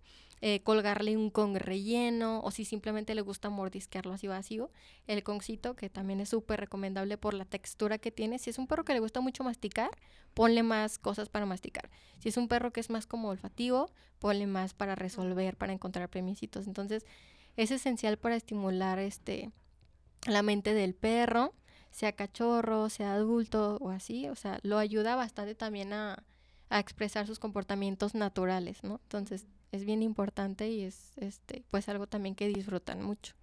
Eh, 0.46 0.60
colgarle 0.60 1.16
un 1.16 1.30
con 1.30 1.54
relleno 1.54 2.42
o 2.42 2.50
si 2.50 2.66
simplemente 2.66 3.14
le 3.14 3.22
gusta 3.22 3.48
mordisquearlo 3.48 4.12
así 4.12 4.26
vacío, 4.26 4.70
el 5.06 5.22
concito 5.22 5.74
que 5.74 5.88
también 5.88 6.20
es 6.20 6.28
súper 6.28 6.60
recomendable 6.60 7.16
por 7.16 7.32
la 7.32 7.46
textura 7.46 7.96
que 7.96 8.10
tiene. 8.10 8.38
Si 8.38 8.50
es 8.50 8.58
un 8.58 8.66
perro 8.66 8.84
que 8.84 8.92
le 8.92 9.00
gusta 9.00 9.22
mucho 9.22 9.42
masticar, 9.42 9.88
ponle 10.34 10.62
más 10.62 10.98
cosas 10.98 11.30
para 11.30 11.46
masticar. 11.46 11.88
Si 12.18 12.28
es 12.28 12.36
un 12.36 12.48
perro 12.48 12.74
que 12.74 12.80
es 12.80 12.90
más 12.90 13.06
como 13.06 13.30
olfativo, 13.30 13.90
ponle 14.18 14.46
más 14.46 14.74
para 14.74 14.94
resolver, 14.94 15.56
para 15.56 15.72
encontrar 15.72 16.10
premiecitos. 16.10 16.66
Entonces, 16.66 17.06
es 17.56 17.70
esencial 17.70 18.18
para 18.18 18.36
estimular 18.36 18.98
este 18.98 19.50
la 20.26 20.42
mente 20.42 20.74
del 20.74 20.94
perro, 20.94 21.54
sea 21.90 22.12
cachorro, 22.12 22.90
sea 22.90 23.14
adulto 23.14 23.78
o 23.80 23.88
así. 23.88 24.28
O 24.28 24.34
sea, 24.34 24.58
lo 24.62 24.76
ayuda 24.76 25.16
bastante 25.16 25.54
también 25.54 25.94
a, 25.94 26.22
a 26.68 26.80
expresar 26.80 27.26
sus 27.26 27.38
comportamientos 27.38 28.14
naturales, 28.14 28.84
¿no? 28.84 29.00
Entonces, 29.04 29.46
es 29.74 29.84
bien 29.84 30.02
importante 30.02 30.68
y 30.68 30.82
es 30.82 31.12
este 31.18 31.64
pues 31.70 31.88
algo 31.88 32.06
también 32.06 32.34
que 32.34 32.48
disfrutan 32.48 33.02
mucho. 33.02 33.34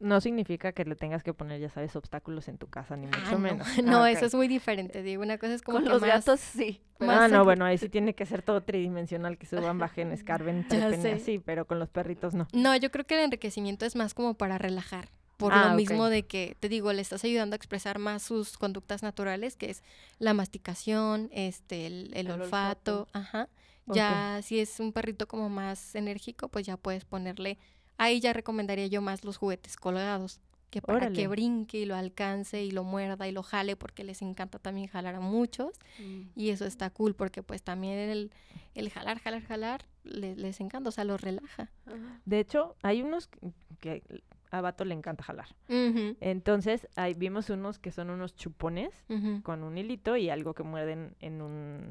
No 0.00 0.20
significa 0.20 0.70
que 0.72 0.84
le 0.84 0.94
tengas 0.94 1.24
que 1.24 1.34
poner, 1.34 1.60
ya 1.60 1.70
sabes, 1.70 1.96
obstáculos 1.96 2.46
en 2.46 2.56
tu 2.56 2.68
casa, 2.68 2.96
ni 2.96 3.06
mucho 3.06 3.18
Ah, 3.26 3.32
no. 3.32 3.38
menos. 3.38 3.66
No, 3.82 4.04
Ah, 4.04 4.10
eso 4.12 4.20
ok. 4.20 4.26
es 4.28 4.34
muy 4.34 4.46
diferente. 4.48 5.02
Digo, 5.02 5.22
una 5.22 5.38
cosa 5.38 5.54
es 5.54 5.62
como 5.62 5.78
Con 5.78 5.84
que 5.84 5.90
los 5.90 6.00
más- 6.00 6.10
gatos 6.24 6.38
sí. 6.40 6.80
Ah, 7.00 7.26
no, 7.28 7.44
bueno, 7.44 7.64
ahí 7.64 7.78
sí 7.78 7.88
tiene 7.88 8.14
que 8.14 8.24
ser 8.26 8.42
todo 8.42 8.60
tridimensional, 8.62 9.38
que 9.38 9.46
suban, 9.46 9.78
bajen, 9.78 10.12
escarben, 10.12 10.66
trepen 10.68 11.00
y 11.00 11.02
sé. 11.02 11.12
así, 11.12 11.38
pero 11.40 11.66
con 11.66 11.78
los 11.80 11.88
perritos 11.88 12.34
no. 12.34 12.46
No, 12.52 12.76
yo 12.76 12.90
creo 12.92 13.06
que 13.06 13.14
el 13.18 13.24
enriquecimiento 13.24 13.86
es 13.86 13.96
más 13.96 14.14
como 14.14 14.34
para 14.34 14.56
relajar. 14.58 15.08
Por 15.36 15.52
Ah, 15.52 15.62
lo 15.62 15.68
ok. 15.70 15.76
mismo 15.76 16.08
de 16.08 16.26
que, 16.26 16.56
te 16.60 16.68
digo, 16.68 16.92
le 16.92 17.02
estás 17.02 17.24
ayudando 17.24 17.54
a 17.54 17.56
expresar 17.58 17.98
más 18.00 18.22
sus 18.22 18.56
conductas 18.56 19.02
naturales, 19.04 19.56
que 19.56 19.70
es 19.70 19.82
la 20.20 20.32
masticación, 20.34 21.28
este, 21.32 21.86
el, 21.86 22.10
el 22.14 22.26
El 22.28 22.40
olfato, 22.40 23.02
olfato. 23.02 23.08
ajá. 23.18 23.48
Ya 23.94 24.40
si 24.42 24.60
es 24.60 24.80
un 24.80 24.92
perrito 24.92 25.26
como 25.28 25.48
más 25.48 25.94
enérgico, 25.94 26.48
pues 26.48 26.66
ya 26.66 26.76
puedes 26.76 27.04
ponerle, 27.04 27.58
ahí 27.96 28.20
ya 28.20 28.32
recomendaría 28.32 28.86
yo 28.86 29.00
más 29.02 29.24
los 29.24 29.36
juguetes 29.36 29.76
colgados, 29.76 30.40
que 30.70 30.82
para 30.82 30.98
Órale. 30.98 31.16
que 31.16 31.28
brinque 31.28 31.78
y 31.78 31.86
lo 31.86 31.96
alcance 31.96 32.62
y 32.62 32.70
lo 32.70 32.84
muerda 32.84 33.26
y 33.26 33.32
lo 33.32 33.42
jale, 33.42 33.74
porque 33.76 34.04
les 34.04 34.20
encanta 34.20 34.58
también 34.58 34.86
jalar 34.88 35.14
a 35.14 35.20
muchos. 35.20 35.78
Mm. 35.98 36.22
Y 36.36 36.50
eso 36.50 36.66
está 36.66 36.90
cool, 36.90 37.14
porque 37.14 37.42
pues 37.42 37.62
también 37.62 37.98
el, 37.98 38.30
el 38.74 38.90
jalar, 38.90 39.18
jalar, 39.18 39.42
jalar, 39.42 39.86
le- 40.04 40.36
les 40.36 40.60
encanta, 40.60 40.90
o 40.90 40.92
sea, 40.92 41.04
los 41.04 41.20
relaja. 41.22 41.70
De 42.26 42.38
hecho, 42.40 42.76
hay 42.82 43.00
unos 43.00 43.28
que- 43.28 43.52
que 43.80 44.02
a 44.50 44.60
Vato 44.60 44.84
le 44.84 44.94
encanta 44.94 45.24
jalar. 45.24 45.48
Entonces, 46.20 46.86
ahí 46.96 47.14
vimos 47.14 47.50
unos 47.50 47.78
que 47.78 47.90
son 47.90 48.10
unos 48.10 48.34
chupones 48.36 49.04
con 49.42 49.62
un 49.62 49.76
hilito 49.78 50.16
y 50.16 50.30
algo 50.30 50.54
que 50.54 50.62
muerden 50.62 51.14
en 51.20 51.42
un 51.42 51.88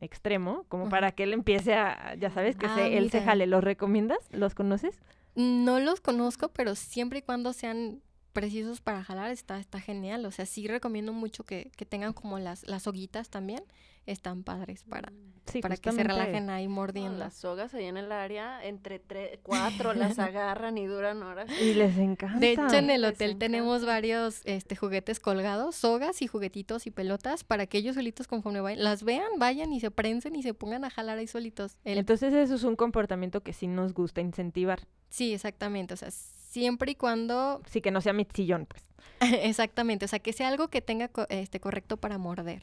extremo, 0.00 0.64
como 0.68 0.84
Ajá. 0.84 0.90
para 0.90 1.12
que 1.12 1.24
él 1.24 1.32
empiece 1.32 1.74
a, 1.74 2.14
ya 2.16 2.30
sabes, 2.30 2.56
que 2.56 2.66
Ah, 2.66 2.74
se, 2.74 2.96
él 2.98 3.10
se 3.10 3.22
jale. 3.22 3.46
¿Los 3.46 3.64
recomiendas? 3.64 4.18
¿Los 4.30 4.54
conoces? 4.54 4.98
No 5.34 5.80
los 5.80 6.00
conozco, 6.00 6.48
pero 6.48 6.74
siempre 6.74 7.20
y 7.20 7.22
cuando 7.22 7.52
sean 7.52 8.00
precisos 8.32 8.80
para 8.80 9.02
jalar, 9.04 9.30
está, 9.30 9.58
está 9.58 9.80
genial. 9.80 10.24
O 10.26 10.30
sea, 10.30 10.46
sí 10.46 10.66
recomiendo 10.68 11.12
mucho 11.12 11.44
que, 11.44 11.70
que 11.76 11.84
tengan 11.86 12.12
como 12.12 12.38
las, 12.38 12.66
las 12.66 12.86
hoguitas 12.86 13.28
también. 13.30 13.62
Están 14.06 14.42
padres 14.42 14.84
para, 14.84 15.12
Sí, 15.52 15.60
para 15.60 15.76
que 15.76 15.92
se 15.92 16.02
relajen 16.02 16.48
ahí 16.48 16.66
mordiendo. 16.66 17.18
las 17.18 17.34
sogas 17.34 17.74
ahí 17.74 17.84
en 17.84 17.98
el 17.98 18.10
área, 18.10 18.64
entre 18.64 18.98
tres, 18.98 19.38
cuatro 19.42 19.92
las 19.92 20.18
agarran 20.18 20.78
y 20.78 20.86
duran 20.86 21.22
horas. 21.22 21.50
Y 21.60 21.74
les 21.74 21.98
encanta. 21.98 22.38
De 22.38 22.52
hecho, 22.52 22.72
en 22.74 22.88
el 22.88 23.02
Les 23.02 23.12
hotel 23.16 23.36
tenemos 23.36 23.82
encanta. 23.82 23.92
varios 23.92 24.40
este, 24.46 24.76
juguetes 24.76 25.20
colgados, 25.20 25.76
sogas 25.76 26.22
y 26.22 26.26
juguetitos 26.26 26.86
y 26.86 26.90
pelotas 26.90 27.44
para 27.44 27.66
que 27.66 27.76
ellos 27.76 27.96
solitos 27.96 28.26
conforme 28.28 28.62
vayan, 28.62 28.82
las 28.82 29.02
vean, 29.02 29.28
vayan 29.38 29.74
y 29.74 29.80
se 29.80 29.90
prensen 29.90 30.36
y 30.36 30.42
se 30.42 30.54
pongan 30.54 30.86
a 30.86 30.90
jalar 30.90 31.18
ahí 31.18 31.26
solitos. 31.26 31.76
El- 31.84 31.98
Entonces, 31.98 32.32
eso 32.32 32.54
es 32.54 32.64
un 32.64 32.76
comportamiento 32.76 33.42
que 33.42 33.52
sí 33.52 33.66
nos 33.66 33.92
gusta 33.92 34.22
incentivar. 34.22 34.86
sí, 35.10 35.34
exactamente. 35.34 35.92
O 35.92 35.96
sea, 35.98 36.08
siempre 36.48 36.92
y 36.92 36.94
cuando 36.94 37.60
Sí, 37.66 37.80
que 37.80 37.90
no 37.90 38.00
sea 38.00 38.12
mi 38.12 38.26
sillón, 38.32 38.66
pues. 38.66 38.84
Exactamente, 39.42 40.04
o 40.04 40.08
sea, 40.08 40.18
que 40.18 40.32
sea 40.32 40.48
algo 40.48 40.68
que 40.68 40.80
tenga 40.82 41.08
co- 41.08 41.26
este 41.28 41.60
correcto 41.60 41.96
para 41.96 42.18
morder. 42.18 42.62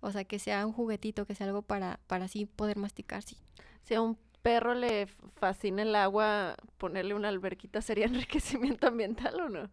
O 0.00 0.12
sea, 0.12 0.24
que 0.24 0.38
sea 0.38 0.64
un 0.66 0.72
juguetito, 0.72 1.26
que 1.26 1.34
sea 1.34 1.46
algo 1.48 1.62
para, 1.62 1.98
para 2.06 2.26
así 2.26 2.46
poder 2.46 2.76
masticar, 2.76 3.22
sí. 3.22 3.36
Si 3.82 3.94
a 3.94 4.00
un 4.00 4.16
perro 4.42 4.74
le 4.74 5.06
fascina 5.40 5.82
el 5.82 5.94
agua, 5.96 6.54
ponerle 6.78 7.14
una 7.14 7.28
alberquita 7.28 7.82
sería 7.82 8.06
enriquecimiento 8.06 8.86
ambiental 8.86 9.40
o 9.40 9.48
no? 9.48 9.70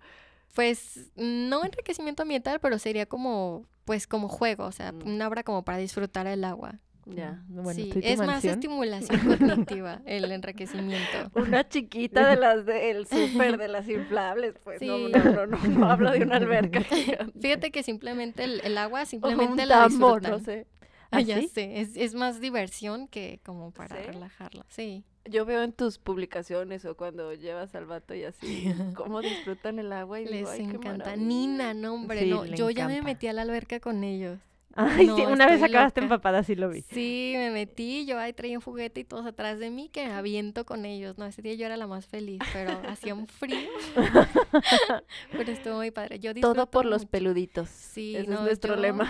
Pues 0.53 1.11
no 1.15 1.63
enriquecimiento 1.65 2.23
ambiental, 2.23 2.59
pero 2.59 2.79
sería 2.79 3.05
como, 3.05 3.65
pues 3.83 4.07
como 4.07 4.27
juego, 4.29 4.65
o 4.65 4.71
sea, 4.71 4.91
Mm. 4.93 5.07
una 5.07 5.27
obra 5.27 5.43
como 5.43 5.63
para 5.63 5.77
disfrutar 5.77 6.27
el 6.27 6.43
agua. 6.43 6.79
Ya. 7.05 7.43
Bueno, 7.49 7.73
sí, 7.73 7.89
¿tú 7.91 7.99
y 7.99 8.01
tu 8.01 8.07
es 8.07 8.17
más 8.17 8.27
mansión? 8.27 8.53
estimulación 8.55 9.19
cognitiva 9.39 10.01
el 10.05 10.31
enriquecimiento. 10.31 11.29
Una 11.35 11.67
chiquita 11.67 12.27
de 12.27 12.35
las 12.35 12.65
del 12.65 13.05
súper, 13.05 13.57
de 13.57 13.67
las 13.67 13.87
inflables, 13.87 14.55
pues 14.63 14.81
no, 14.81 14.97
Sí. 14.97 15.11
no, 15.11 15.23
no, 15.23 15.45
no, 15.45 15.57
no 15.67 15.85
hablo 15.91 16.11
de 16.11 16.23
una 16.23 16.37
alberca. 16.37 16.81
Fíjate 17.39 17.71
que 17.71 17.83
simplemente 17.83 18.43
el, 18.43 18.59
el 18.63 18.77
agua 18.77 19.03
O 19.03 19.05
simplemente 19.05 19.63
un 19.63 19.69
la 19.69 19.87
disfrutan. 19.87 20.31
no 20.31 20.39
sé. 20.39 20.65
Ah, 21.11 21.17
¿Ah, 21.17 21.21
ya 21.21 21.39
sí? 21.39 21.47
sé, 21.47 21.79
es, 21.79 21.95
es 21.95 22.15
más 22.15 22.41
diversión 22.41 23.07
que 23.07 23.39
como 23.45 23.71
para 23.71 23.95
¿Sí? 23.95 24.07
relajarla, 24.07 24.65
sí. 24.69 25.03
Yo 25.25 25.45
veo 25.45 25.61
en 25.63 25.71
tus 25.73 25.97
publicaciones 25.99 26.85
o 26.85 26.97
cuando 26.97 27.33
llevas 27.33 27.73
al 27.75 27.85
vato 27.85 28.13
y 28.15 28.23
así, 28.23 28.73
cómo 28.95 29.21
disfrutan 29.21 29.79
el 29.79 29.91
agua 29.93 30.19
y 30.19 30.25
digo, 30.25 30.35
Les 30.35 30.49
ay, 30.49 30.57
qué 30.59 30.63
encanta. 30.75 31.05
maravilla". 31.05 31.15
Nina, 31.27 31.73
no, 31.73 31.93
hombre, 31.93 32.21
Sí, 32.23 32.29
no. 32.29 32.45
Yo 32.45 32.69
ya 32.71 32.87
me 32.87 33.01
metí 33.01 33.27
a 33.27 33.33
la 33.33 33.43
alberca 33.43 33.79
con 33.79 34.03
ellos. 34.03 34.39
Ay, 34.77 35.07
No, 35.07 35.15
sí, 35.15 35.21
una 35.23 35.45
vez 35.47 35.63
acabaste 35.63 36.01
loca. 36.01 36.15
empapada, 36.15 36.43
sí 36.43 36.53
lo 36.55 36.69
vi. 36.69 36.81
Sí, 36.81 37.33
me 37.37 37.49
metí, 37.49 38.05
yo 38.05 38.19
ahí 38.19 38.33
traía 38.33 38.57
un 38.57 38.61
juguete 38.63 38.99
y 38.99 39.03
todos 39.05 39.25
atrás 39.25 39.57
de 39.57 39.69
mí 39.69 39.87
que 39.89 40.05
me 40.05 40.11
aviento 40.13 40.65
con 40.65 40.83
ellos. 40.85 41.17
No, 41.17 41.25
ese 41.25 41.41
día 41.41 41.53
yo 41.53 41.65
era 41.65 41.77
la 41.77 41.87
más 41.87 42.05
feliz, 42.05 42.41
pero 42.51 42.71
hacía 42.89 43.13
un 43.15 43.25
frío. 43.27 43.69
pero 45.31 45.51
estuvo 45.51 45.75
muy 45.75 45.91
padre. 45.91 46.19
Yo 46.19 46.33
Todo 46.35 46.69
por 46.69 46.85
los 46.85 47.05
peluditos. 47.05 47.69
Sí, 47.69 48.15
Ese 48.15 48.27
no, 48.29 48.35
es 48.35 48.41
nuestro 48.41 48.75
yo- 48.75 48.81
lema. 48.81 49.09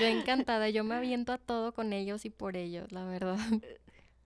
Yo 0.00 0.06
encantada, 0.06 0.70
yo 0.70 0.84
me 0.84 0.94
aviento 0.94 1.32
a 1.32 1.38
todo 1.38 1.72
con 1.72 1.92
ellos 1.92 2.24
y 2.24 2.30
por 2.30 2.56
ellos, 2.56 2.90
la 2.92 3.04
verdad. 3.04 3.36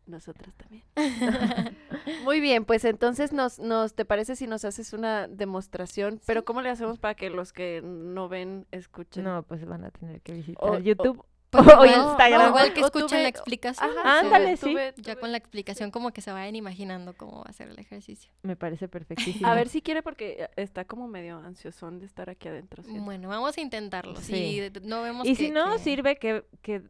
Nosotras 0.06 0.54
también. 0.56 0.84
Muy 2.24 2.40
bien, 2.40 2.64
pues 2.64 2.84
entonces 2.84 3.32
nos, 3.32 3.58
nos, 3.58 3.94
¿te 3.94 4.04
parece 4.04 4.36
si 4.36 4.46
nos 4.46 4.64
haces 4.64 4.92
una 4.92 5.26
demostración? 5.28 6.20
Pero 6.26 6.44
¿cómo 6.44 6.62
le 6.62 6.70
hacemos 6.70 6.98
para 6.98 7.14
que 7.14 7.28
los 7.30 7.52
que 7.52 7.80
no 7.84 8.28
ven 8.28 8.66
escuchen? 8.70 9.24
No, 9.24 9.42
pues 9.42 9.64
van 9.66 9.84
a 9.84 9.90
tener 9.90 10.20
que 10.22 10.32
visitar 10.34 10.64
O- 10.64 10.74
o- 10.74 10.78
YouTube. 10.78 11.24
Pues 11.50 11.64
O 11.66 11.84
igual, 11.84 11.88
Instagram. 12.10 12.48
igual 12.48 12.72
que 12.74 12.82
O 12.82 12.86
escuchen 12.86 13.08
tuve- 13.08 13.22
la 13.22 13.28
explicación. 13.28 13.90
Ajá, 13.90 14.00
o 14.02 14.24
Ándale, 14.26 14.56
sí. 14.56 14.66
tuve- 14.72 14.94
Ya 14.96 15.16
con 15.16 15.30
la 15.32 15.38
explicación 15.38 15.90
como 15.90 16.10
que 16.12 16.20
se 16.20 16.30
vayan 16.32 16.54
imaginando 16.56 17.14
cómo 17.16 17.38
va 17.38 17.50
a 17.50 17.52
ser 17.52 17.68
el 17.68 17.78
ejercicio. 17.78 18.30
Me 18.42 18.56
parece 18.56 18.88
perfectísimo. 18.88 19.48
A 19.48 19.54
ver 19.54 19.68
si 19.68 19.80
quiere 19.82 20.02
porque 20.02 20.48
está 20.56 20.84
como 20.84 21.08
medio 21.08 21.38
ansiosón 21.38 21.98
de 21.98 22.06
estar 22.06 22.30
aquí 22.30 22.48
adentro. 22.48 22.82
Bueno, 22.86 23.28
vamos 23.28 23.56
a 23.56 23.60
intentarlo. 23.60 24.16
Sí. 24.20 24.60
Si 24.72 24.80
no 24.82 25.02
vemos 25.02 25.26
Y 25.26 25.30
que- 25.30 25.46
si 25.46 25.50
no, 25.50 25.72
que- 25.72 25.78
sirve 25.78 26.16
que, 26.16 26.44
que... 26.62 26.82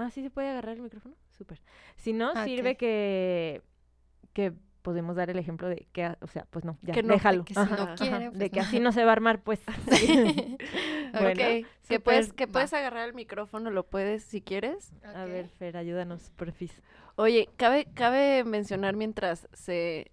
Ah, 0.00 0.10
¿sí 0.10 0.22
se 0.22 0.30
puede 0.30 0.48
agarrar 0.50 0.76
el 0.76 0.82
micrófono? 0.82 1.14
Súper. 1.36 1.60
Si 1.96 2.12
no, 2.12 2.32
Ah, 2.34 2.44
sirve 2.44 2.76
que, 2.76 3.62
que 4.32 4.52
podemos 4.82 5.14
dar 5.16 5.28
el 5.30 5.38
ejemplo 5.38 5.68
de 5.68 5.86
que, 5.92 6.04
ah, 6.04 6.18
o 6.22 6.26
sea, 6.26 6.46
pues 6.50 6.64
no, 6.64 6.78
ya, 6.82 6.94
Que 6.94 7.02
no, 7.02 7.14
déjalo. 7.14 7.44
que 7.44 7.54
si 7.54 7.60
Ajá, 7.60 7.76
no 7.76 7.82
ajá, 7.82 7.94
quiere, 7.96 8.30
de 8.30 8.30
pues 8.30 8.50
que 8.50 8.60
no. 8.60 8.66
así 8.66 8.80
no 8.80 8.92
se 8.92 9.04
va 9.04 9.10
a 9.10 9.12
armar, 9.12 9.42
pues. 9.42 9.60
Bueno, 11.12 11.42
ok, 11.42 11.66
que 11.88 11.98
puedes, 12.00 12.32
que 12.32 12.46
va. 12.46 12.52
puedes 12.52 12.72
agarrar 12.72 13.08
el 13.08 13.14
micrófono, 13.14 13.70
lo 13.70 13.84
puedes 13.84 14.22
si 14.22 14.40
quieres. 14.40 14.92
A 15.02 15.24
ver. 15.24 15.48
Fer, 15.48 15.76
ayúdanos, 15.76 16.30
porfis. 16.36 16.72
Oye, 17.16 17.48
cabe, 17.56 17.86
cabe 17.94 18.44
mencionar 18.44 18.94
mientras 18.94 19.48
se 19.52 20.12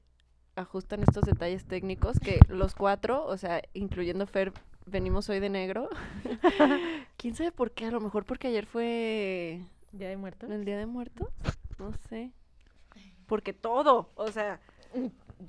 ajustan 0.56 1.04
estos 1.04 1.24
detalles 1.24 1.66
técnicos 1.66 2.20
que 2.20 2.40
los 2.50 2.74
cuatro, 2.74 3.24
o 3.26 3.38
sea, 3.38 3.62
incluyendo 3.74 4.26
Fer, 4.26 4.52
venimos 4.88 5.30
hoy 5.30 5.40
de 5.40 5.50
negro. 5.50 5.88
¿Quién 7.18 7.36
sabe 7.36 7.52
por 7.52 7.72
qué? 7.72 7.86
A 7.86 7.92
lo 7.92 8.00
mejor 8.02 8.26
porque 8.26 8.48
ayer 8.48 8.66
fue 8.66 9.62
¿Ya 9.94 10.12
he 10.12 10.18
muerto? 10.18 10.46
el 10.48 10.66
Día 10.66 10.78
de 10.78 10.86
Muertos. 10.86 11.30
No 11.80 11.94
sé. 12.10 12.32
Porque 13.28 13.54
todo, 13.54 14.12
o 14.16 14.32
sea, 14.32 14.60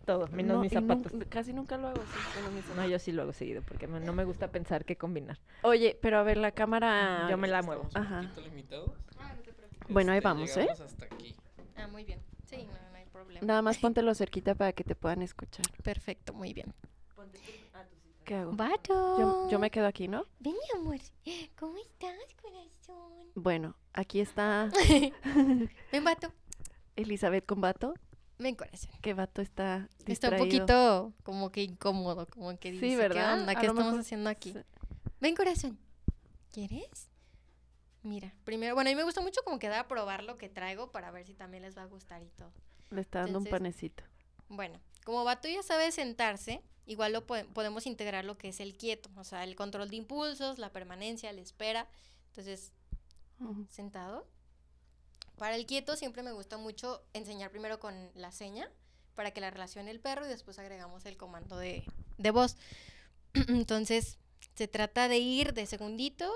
Todo, 0.04 0.26
menos 0.28 0.56
no, 0.56 0.62
mis 0.62 0.72
nun- 0.72 1.02
zapatos. 1.02 1.12
casi 1.28 1.52
nunca 1.52 1.76
lo 1.78 1.88
hago 1.88 2.00
así. 2.02 2.18
bueno, 2.34 2.50
mis 2.50 2.76
No, 2.76 2.86
yo 2.86 2.98
sí 2.98 3.12
lo 3.12 3.22
hago 3.22 3.32
seguido 3.32 3.62
porque 3.62 3.86
me- 3.86 4.00
no 4.00 4.12
me 4.12 4.24
gusta 4.24 4.48
pensar 4.48 4.84
qué 4.84 4.96
combinar. 4.96 5.38
Oye, 5.62 5.96
pero 6.02 6.18
a 6.18 6.22
ver, 6.22 6.36
la 6.38 6.50
cámara. 6.52 7.26
Yo 7.30 7.36
me 7.38 7.48
la 7.48 7.62
muevo. 7.62 7.84
Estamos 7.86 8.08
un 8.08 8.14
Ajá. 8.14 8.28
poquito 8.28 8.48
limitados. 8.48 8.90
Ah, 9.18 9.32
no 9.36 9.42
te 9.42 9.52
preocupes. 9.52 9.88
Bueno, 9.88 10.12
ahí 10.12 10.18
Este, 10.18 10.28
vamos, 10.28 10.50
¿eh? 10.56 10.60
llegamos 10.60 10.80
hasta 10.80 11.04
aquí. 11.06 11.34
Ah, 11.76 11.86
muy 11.86 12.04
bien. 12.04 12.18
Sí, 12.46 12.56
no, 12.66 12.90
no 12.90 12.96
hay 12.96 13.04
problema. 13.06 13.46
Nada 13.46 13.62
más 13.62 13.78
póntelo 13.78 14.14
cerquita 14.14 14.54
para 14.54 14.72
que 14.72 14.84
te 14.84 14.94
puedan 14.94 15.22
escuchar. 15.22 15.64
Perfecto, 15.82 16.32
muy 16.34 16.52
bien. 16.52 16.74
¿Qué 18.28 18.34
hago? 18.34 18.52
Vato. 18.52 19.18
Yo, 19.18 19.48
yo 19.50 19.58
me 19.58 19.70
quedo 19.70 19.86
aquí, 19.86 20.06
¿no? 20.06 20.26
Ven, 20.38 20.52
mi 20.52 20.78
amor. 20.78 20.98
¿Cómo 21.58 21.78
estás, 21.78 22.12
corazón? 22.42 23.30
Bueno, 23.34 23.74
aquí 23.94 24.20
está 24.20 24.68
Ven, 25.92 26.04
vato. 26.04 26.30
Elizabeth 26.94 27.46
con 27.46 27.62
Vato. 27.62 27.94
Ven, 28.38 28.54
corazón. 28.54 28.90
Que 29.00 29.14
Vato 29.14 29.40
está 29.40 29.88
Está 29.90 30.00
un 30.00 30.06
distraído. 30.06 30.44
poquito 30.44 31.12
como 31.22 31.50
que 31.50 31.62
incómodo, 31.62 32.26
como 32.26 32.54
que 32.58 32.72
dice, 32.72 32.86
Sí, 32.90 32.96
¿verdad? 32.96 33.34
¿qué 33.36 33.40
onda? 33.40 33.54
¿Qué 33.54 33.60
estamos 33.66 33.84
mejor 33.86 34.00
haciendo 34.00 34.28
aquí? 34.28 34.54
Ven, 35.20 35.34
corazón. 35.34 35.78
¿Quieres? 36.52 37.08
Mira, 38.02 38.34
primero, 38.44 38.74
bueno, 38.74 38.90
a 38.90 38.92
mí 38.92 38.94
me 38.96 39.04
gusta 39.04 39.22
mucho 39.22 39.40
como 39.42 39.58
que 39.58 39.68
dar 39.68 39.80
a 39.80 39.88
probar 39.88 40.22
lo 40.22 40.36
que 40.36 40.50
traigo 40.50 40.92
para 40.92 41.10
ver 41.10 41.24
si 41.26 41.32
también 41.32 41.62
les 41.62 41.78
va 41.78 41.82
a 41.82 41.86
gustar 41.86 42.22
y 42.22 42.28
todo. 42.28 42.52
Le 42.90 43.00
está 43.00 43.20
dando 43.20 43.38
un 43.38 43.46
panecito. 43.46 44.04
Bueno, 44.50 44.78
como 45.06 45.24
Vato 45.24 45.48
ya 45.48 45.62
sabe 45.62 45.90
sentarse, 45.92 46.62
igual 46.88 47.12
lo 47.12 47.24
pode- 47.26 47.44
podemos 47.52 47.86
integrar 47.86 48.24
lo 48.24 48.36
que 48.36 48.48
es 48.48 48.58
el 48.58 48.76
quieto, 48.76 49.08
o 49.16 49.22
sea, 49.22 49.44
el 49.44 49.54
control 49.54 49.88
de 49.90 49.96
impulsos, 49.96 50.58
la 50.58 50.72
permanencia, 50.72 51.32
la 51.32 51.40
espera. 51.40 51.86
Entonces, 52.30 52.72
Ujú. 53.38 53.66
sentado. 53.70 54.26
Para 55.36 55.54
el 55.54 55.66
quieto 55.66 55.94
siempre 55.96 56.24
me 56.24 56.32
gusta 56.32 56.56
mucho 56.58 57.04
enseñar 57.12 57.50
primero 57.52 57.78
con 57.78 57.94
la 58.14 58.32
seña 58.32 58.68
para 59.14 59.30
que 59.30 59.40
la 59.40 59.50
relacione 59.50 59.90
el 59.92 60.00
perro 60.00 60.26
y 60.26 60.28
después 60.28 60.58
agregamos 60.58 61.04
el 61.06 61.16
comando 61.16 61.56
de, 61.56 61.84
de 62.16 62.30
voz. 62.32 62.56
Entonces, 63.48 64.18
se 64.56 64.66
trata 64.66 65.06
de 65.08 65.18
ir 65.18 65.54
de 65.54 65.66
segunditos 65.66 66.32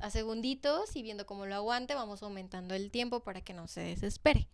a 0.00 0.10
segunditos 0.10 0.96
y 0.96 1.02
viendo 1.02 1.24
cómo 1.26 1.46
lo 1.46 1.54
aguante, 1.54 1.94
vamos 1.94 2.22
aumentando 2.22 2.74
el 2.74 2.90
tiempo 2.90 3.20
para 3.20 3.42
que 3.42 3.52
no 3.54 3.68
se 3.68 3.80
desespere. 3.80 4.48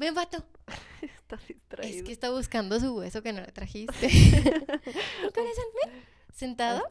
Ven, 0.00 0.14
vato. 0.14 0.42
Está 1.02 1.36
distraído. 1.46 1.98
Es 1.98 2.02
que 2.02 2.12
está 2.12 2.30
buscando 2.30 2.80
su 2.80 2.96
hueso 2.96 3.22
que 3.22 3.34
no 3.34 3.42
le 3.42 3.52
trajiste. 3.52 4.08
Corazón, 5.34 5.64
ven. 5.84 6.04
Sentado, 6.34 6.88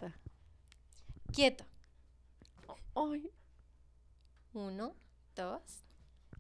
quieto. 1.34 1.66
Ay, 2.93 3.32
Uno, 4.53 4.95
dos. 5.36 5.64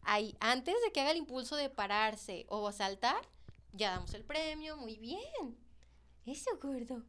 Ahí, 0.03 0.37
antes 0.39 0.75
de 0.85 0.91
que 0.91 1.01
haga 1.01 1.09
el 1.09 1.17
impulso 1.17 1.55
de 1.55 1.71
pararse 1.71 2.45
o 2.49 2.71
saltar, 2.71 3.27
ya 3.71 3.89
damos 3.89 4.13
el 4.13 4.23
premio. 4.23 4.77
Muy 4.77 4.97
bien. 4.97 5.57
Eso, 6.27 6.51
gordo. 6.61 7.03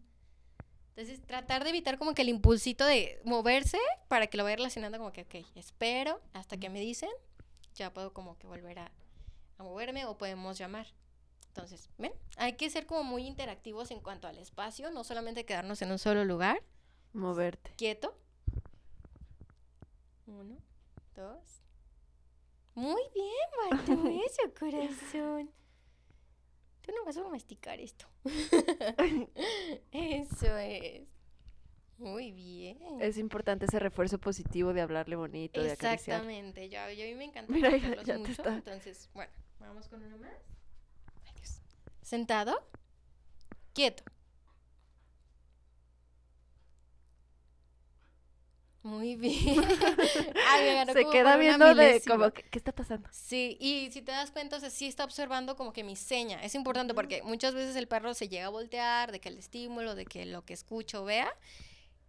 Entonces, 0.97 1.21
tratar 1.27 1.65
de 1.65 1.71
evitar 1.71 1.99
como 1.99 2.15
que 2.15 2.23
el 2.23 2.31
impulsito 2.31 2.87
de 2.87 3.21
moverse 3.25 3.79
para 4.09 4.27
que 4.27 4.39
lo 4.39 4.45
vaya 4.45 4.57
relacionando 4.57 4.97
como 4.97 5.13
que, 5.13 5.23
ok, 5.23 5.47
espero 5.55 6.19
hasta 6.33 6.57
que 6.57 6.71
me 6.71 6.81
dicen, 6.81 7.11
ya 7.75 7.93
puedo 7.93 8.15
como 8.15 8.39
que 8.39 8.47
volver 8.47 8.79
a, 8.79 8.91
a 9.61 9.63
moverme 9.63 10.07
o 10.07 10.17
podemos 10.17 10.59
llamar. 10.59 10.87
Entonces, 11.49 11.91
¿ven? 11.99 12.13
Hay 12.37 12.55
que 12.55 12.71
ser 12.71 12.87
como 12.87 13.03
muy 13.03 13.27
interactivos 13.27 13.91
en 13.91 14.01
cuanto 14.01 14.27
al 14.27 14.39
espacio, 14.39 14.91
no 14.91 15.05
solamente 15.05 15.45
quedarnos 15.45 15.83
en 15.83 15.93
un 15.93 15.99
solo 15.99 16.25
lugar 16.25 16.63
moverte. 17.13 17.73
quieto. 17.77 18.17
Uno, 20.27 20.57
dos. 21.15 21.63
Muy 22.75 23.03
bien, 23.15 23.71
Batu, 23.71 24.23
eso, 24.25 24.55
corazón. 24.59 25.51
Tú 26.83 26.93
no 26.97 27.05
vas 27.05 27.17
a 27.17 27.29
masticar 27.29 27.81
esto. 27.81 28.07
eso 29.93 30.57
es. 30.57 31.03
Muy 32.01 32.32
bien. 32.32 32.78
Es 33.01 33.18
importante 33.18 33.66
ese 33.66 33.78
refuerzo 33.78 34.18
positivo 34.18 34.72
de 34.72 34.80
hablarle 34.80 35.16
bonito, 35.16 35.62
de 35.62 35.72
acariciar. 35.72 36.16
Exactamente. 36.20 36.70
Yo, 36.70 36.78
yo 36.96 37.05
a 37.05 37.09
mí 37.09 37.14
me 37.14 37.24
encanta 37.24 37.53
Mira, 37.53 37.76
ya- 37.76 38.03
ya 38.03 38.16
mucho. 38.18 38.32
está. 38.32 38.55
Entonces, 38.55 39.11
bueno, 39.12 39.30
vamos 39.59 39.86
con 39.86 40.03
uno 40.03 40.16
más. 40.16 40.30
Ay, 41.26 41.32
Dios. 41.36 41.61
Sentado. 42.01 42.59
Quieto. 43.74 44.03
Muy 48.82 49.14
bien. 49.16 49.62
Ay, 50.48 50.86
me 50.86 50.92
Se 50.94 51.01
como 51.03 51.12
queda 51.12 51.36
viendo 51.36 51.74
de 51.74 52.01
como, 52.09 52.30
¿qué, 52.32 52.42
qué 52.44 52.57
está 52.59 52.72
pasando? 52.72 53.11
Sí, 53.12 53.59
y 53.61 53.90
si 53.92 54.01
te 54.01 54.11
das 54.12 54.30
cuenta, 54.30 54.57
o 54.57 54.61
sea, 54.61 54.70
sí 54.70 54.86
está 54.86 55.05
observando 55.05 55.55
como 55.55 55.74
que 55.74 55.84
mi 55.84 55.96
seña. 55.96 56.42
Es 56.42 56.55
importante 56.55 56.94
porque 56.94 57.22
muchas 57.22 57.53
veces 57.53 57.76
el 57.76 57.88
perro 57.88 58.14
se 58.14 58.30
llega 58.30 58.46
a 58.46 58.48
voltear 58.48 59.12
de 59.12 59.20
que 59.20 59.28
el 59.28 59.36
estímulo, 59.36 59.94
de 59.94 60.07
que 60.07 60.24
lo 60.24 60.46
que 60.46 60.55
escucho 60.55 61.05
vea, 61.05 61.30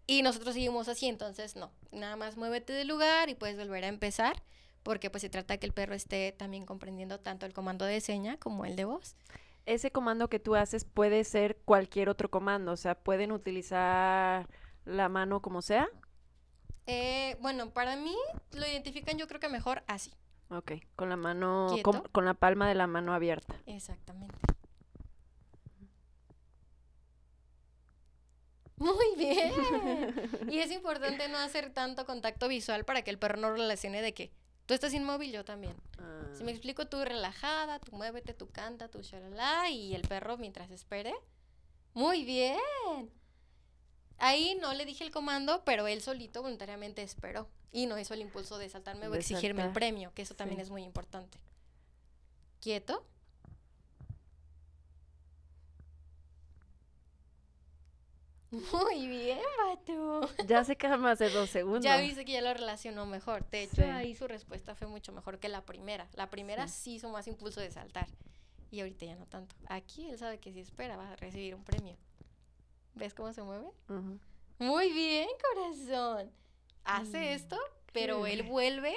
y 0.08 0.22
nosotros 0.24 0.54
seguimos 0.54 0.88
así, 0.88 1.08
entonces 1.08 1.56
no, 1.56 1.72
nada 1.92 2.16
más 2.16 2.38
muévete 2.38 2.74
del 2.74 2.88
lugar 2.88 3.30
y 3.30 3.36
puedes 3.36 3.58
volver 3.58 3.84
a 3.84 3.88
empezar, 3.88 4.42
porque 4.84 5.10
pues 5.10 5.22
se 5.22 5.30
trata 5.30 5.54
de 5.54 5.60
que 5.60 5.68
el 5.68 5.74
perro 5.74 5.94
esté 5.94 6.32
también 6.32 6.66
comprendiendo 6.66 7.20
tanto 7.20 7.46
el 7.46 7.54
comando 7.54 7.86
de 7.86 8.02
seña 8.02 8.38
como 8.38 8.66
el 8.66 8.76
de 8.76 8.86
voz. 8.86 9.16
Ese 9.66 9.92
comando 9.92 10.28
que 10.28 10.40
tú 10.40 10.56
haces 10.56 10.86
puede 10.86 11.24
ser 11.24 11.58
cualquier 11.66 12.10
otro 12.10 12.30
comando, 12.32 12.72
o 12.72 12.78
sea, 12.78 12.96
pueden 12.96 13.32
utilizar 13.32 14.48
la 14.86 15.08
mano 15.08 15.42
como 15.42 15.62
sea. 15.62 15.88
Eh, 16.88 17.38
bueno, 17.40 17.70
para 17.70 17.96
mí 17.96 18.16
lo 18.54 18.66
identifican 18.68 19.18
yo 19.18 19.28
creo 19.28 19.40
que 19.40 19.50
mejor 19.50 19.84
así. 19.88 20.12
Ok, 20.50 20.74
con 20.96 21.08
la 21.08 21.16
mano, 21.16 21.68
con, 22.12 22.26
la 22.26 22.34
palma 22.34 22.68
de 22.68 22.76
la 22.76 22.88
mano 22.88 23.14
abierta. 23.14 23.56
Exactamente. 23.66 24.36
Muy 28.82 29.16
bien. 29.16 29.54
Y 30.52 30.60
es 30.60 30.72
importante 30.72 31.28
no 31.30 31.38
hacer 31.38 31.72
tanto 31.72 32.06
contacto 32.06 32.48
visual 32.48 32.84
para 32.84 33.04
que 33.04 33.12
el 33.12 33.18
perro 33.20 33.38
no 33.38 33.52
relacione 33.52 34.02
de 34.02 34.14
que 34.14 34.32
tú 34.66 34.74
estás 34.74 34.94
inmóvil, 34.94 35.32
yo 35.32 35.46
también. 35.46 35.76
Si 36.36 36.44
me 36.44 36.52
Ah, 36.52 36.56
explico, 36.56 36.88
tú 36.88 37.04
relajada, 37.06 37.80
tú 37.80 37.92
muévete, 37.96 38.34
tú 38.34 38.50
canta, 38.50 38.88
tú 38.90 39.02
shalala, 39.02 39.70
y 39.70 39.94
el 39.94 40.02
perro 40.02 40.38
mientras 40.38 40.72
espere. 40.72 41.14
Muy 41.94 42.24
bien. 42.24 42.58
Ahí 44.18 44.58
no 44.62 44.74
le 44.74 44.86
dije 44.86 45.04
el 45.04 45.12
comando, 45.12 45.64
pero 45.66 45.88
él 45.88 46.02
solito 46.02 46.42
voluntariamente 46.42 47.02
esperó. 47.04 47.48
Y 47.72 47.86
no 47.86 47.98
hizo 48.00 48.14
el 48.14 48.22
impulso 48.22 48.58
de 48.58 48.70
saltarme 48.70 49.08
o 49.08 49.16
exigirme 49.16 49.64
el 49.64 49.72
premio, 49.72 50.12
que 50.14 50.22
eso 50.24 50.36
también 50.36 50.58
sí. 50.60 50.64
es 50.64 50.70
muy 50.70 50.84
importante. 50.84 51.38
Quieto. 52.60 53.06
Muy 58.52 59.08
bien, 59.08 59.40
Batu. 59.66 60.28
Ya 60.46 60.64
se 60.66 60.76
calma 60.76 61.12
hace 61.12 61.30
dos 61.30 61.50
segundos. 61.50 61.84
Ya 61.84 61.98
viste 61.98 62.26
que 62.26 62.34
ya 62.34 62.42
lo 62.42 62.54
relacionó 62.54 63.06
mejor. 63.06 63.50
De 63.50 63.64
hecho, 63.64 63.78
Sí. 63.78 63.84
ahí 63.84 64.14
su 64.16 64.28
respuesta 64.28 64.76
fue 64.76 64.88
mucho 64.88 65.14
mejor 65.14 65.40
que 65.40 65.48
la 65.48 65.62
primera. 65.66 66.08
La 66.16 66.30
primera 66.30 66.68
Sí. 66.68 66.74
sí 66.84 66.94
hizo 66.96 67.10
más 67.10 67.28
impulso 67.28 67.62
de 67.62 67.72
saltar. 67.72 68.08
Y 68.70 68.82
ahorita 68.82 69.06
ya 69.06 69.16
no 69.16 69.26
tanto. 69.26 69.56
Aquí 69.68 70.10
él 70.10 70.18
sabe 70.18 70.40
que 70.40 70.52
si 70.52 70.60
espera 70.60 70.98
va 70.98 71.12
a 71.12 71.16
recibir 71.16 71.56
un 71.56 71.64
premio. 71.64 71.96
¿Ves 72.96 73.14
cómo 73.14 73.32
se 73.32 73.42
mueve? 73.42 73.68
Muy 74.60 74.92
bien, 74.92 75.30
corazón. 75.56 76.30
Hace 76.84 77.20
Mm, 77.20 77.34
esto, 77.36 77.58
pero 77.94 78.26
él 78.28 78.44
vuelve 78.44 78.96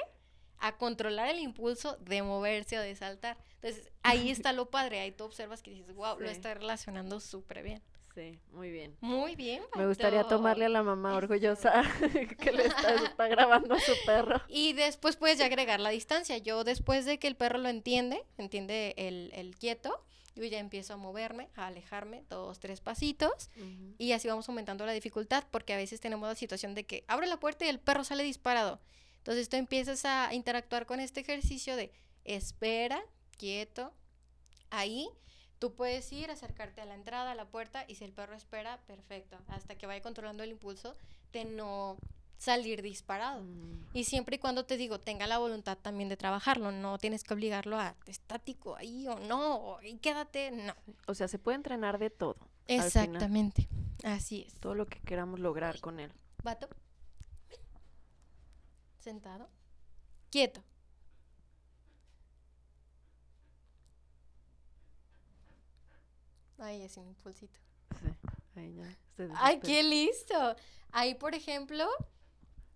a 0.59 0.77
controlar 0.77 1.29
el 1.29 1.39
impulso 1.39 1.97
de 1.99 2.23
moverse 2.23 2.79
o 2.79 2.83
de 2.83 2.95
saltar. 2.97 3.37
Entonces, 3.63 3.91
ahí 4.03 4.31
está 4.49 4.53
lo 4.53 4.69
padre. 4.71 4.99
Ahí 5.01 5.13
tú 5.13 5.25
observas 5.25 5.63
que 5.63 5.71
dices, 5.71 5.95
wow, 5.95 6.19
lo 6.19 6.29
está 6.29 6.55
relacionando 6.55 7.21
súper 7.21 7.63
bien. 7.63 7.83
Sí, 8.15 8.39
muy 8.53 8.71
bien. 8.71 8.97
Muy 9.01 9.35
bien, 9.35 9.63
Me 9.75 9.89
gustaría 9.89 10.23
tomarle 10.25 10.67
a 10.67 10.69
la 10.69 10.85
mamá 10.85 11.17
orgullosa 11.17 11.83
que 12.41 12.53
le 12.53 12.67
está, 12.67 12.95
está 12.95 13.27
grabando 13.27 13.75
a 13.75 13.81
su 13.81 13.93
perro. 14.07 14.41
Y 14.49 14.73
después 14.73 15.17
puedes 15.17 15.39
ya 15.39 15.47
agregar 15.47 15.81
la 15.81 15.91
distancia. 15.91 16.39
Yo 16.39 16.63
después 16.63 17.07
de 17.07 17.19
que 17.19 17.27
el 17.27 17.35
perro 17.35 17.59
lo 17.59 17.69
entiende, 17.69 18.25
entiende 18.39 18.95
el, 18.97 19.33
el 19.35 19.57
quieto, 19.57 20.05
yo 20.37 20.45
ya 20.45 20.59
empiezo 20.59 20.95
a 20.95 20.97
moverme, 20.97 21.49
a 21.55 21.67
alejarme 21.67 22.25
dos, 22.29 22.59
tres 22.59 22.81
pasitos. 22.81 23.51
Y 23.99 24.13
así 24.13 24.29
vamos 24.29 24.49
aumentando 24.49 24.85
la 24.87 24.93
dificultad 24.93 25.45
porque 25.51 25.75
a 25.75 25.77
veces 25.77 26.01
tenemos 26.01 26.29
la 26.29 26.35
situación 26.35 26.75
de 26.75 26.85
que 26.85 27.05
abre 27.09 27.27
la 27.27 27.39
puerta 27.39 27.65
y 27.65 27.69
el 27.69 27.79
perro 27.79 28.05
sale 28.05 28.23
disparado. 28.25 28.81
Entonces 29.19 29.49
tú 29.49 29.57
empiezas 29.57 30.05
a 30.05 30.35
interactuar 30.35 30.87
con 30.87 31.01
este 31.01 31.21
ejercicio 31.21 31.77
de 31.77 31.93
espera, 32.25 33.03
quieto, 33.39 33.93
ahí. 34.71 35.09
Tú 35.59 35.75
puedes 35.75 36.13
ir, 36.13 36.31
acercarte 36.31 36.81
a 36.81 36.85
la 36.85 36.95
entrada, 36.95 37.33
a 37.33 37.35
la 37.35 37.47
puerta, 37.47 37.85
y 37.89 37.95
si 37.95 38.05
el 38.05 38.13
perro 38.13 38.35
espera, 38.35 38.79
perfecto, 38.87 39.39
hasta 39.49 39.77
que 39.77 39.87
vaya 39.87 40.03
controlando 40.03 40.43
el 40.43 40.51
impulso 40.51 40.95
de 41.33 41.45
no 41.45 41.97
salir 42.37 42.83
disparado. 42.83 43.43
Mm, 43.43 43.87
Y 43.95 44.05
siempre 44.05 44.37
y 44.37 44.39
cuando 44.39 44.67
te 44.67 44.77
digo, 44.77 44.99
tenga 44.99 45.27
la 45.27 45.39
voluntad 45.39 45.79
también 45.79 46.09
de 46.09 46.17
trabajarlo, 46.17 46.73
no 46.73 46.99
tienes 46.99 47.25
que 47.25 47.33
obligarlo 47.35 47.79
a 47.79 47.95
estático 48.07 48.77
ahí 48.77 49.07
o 49.09 49.19
no, 49.21 49.57
o 49.57 49.79
ahí 49.79 49.97
quédate, 49.99 50.51
no. 50.51 50.75
O 51.07 51.15
sea, 51.15 51.29
se 51.29 51.39
puede 51.39 51.57
entrenar 51.57 51.99
de 51.99 52.11
todo. 52.11 52.37
Exactamente, 52.67 53.69
así 54.03 54.45
es. 54.47 54.55
Todo 54.61 54.75
lo 54.75 54.87
que 54.87 55.01
queramos 55.01 55.41
lograr 55.41 55.81
con 55.81 56.01
él. 56.01 56.13
Vato. 56.43 56.69
Sentado. 58.99 59.49
Quieto. 60.31 60.63
Ahí 66.59 66.83
es 66.83 66.97
un 66.97 67.09
impulsito. 67.09 67.59
Sí, 68.01 68.09
ahí 68.61 68.75
ya. 68.75 68.97
¡Ay, 69.37 69.61
qué 69.61 69.83
listo! 69.83 70.35
Ahí, 70.93 71.15
por 71.15 71.35
ejemplo, 71.35 71.87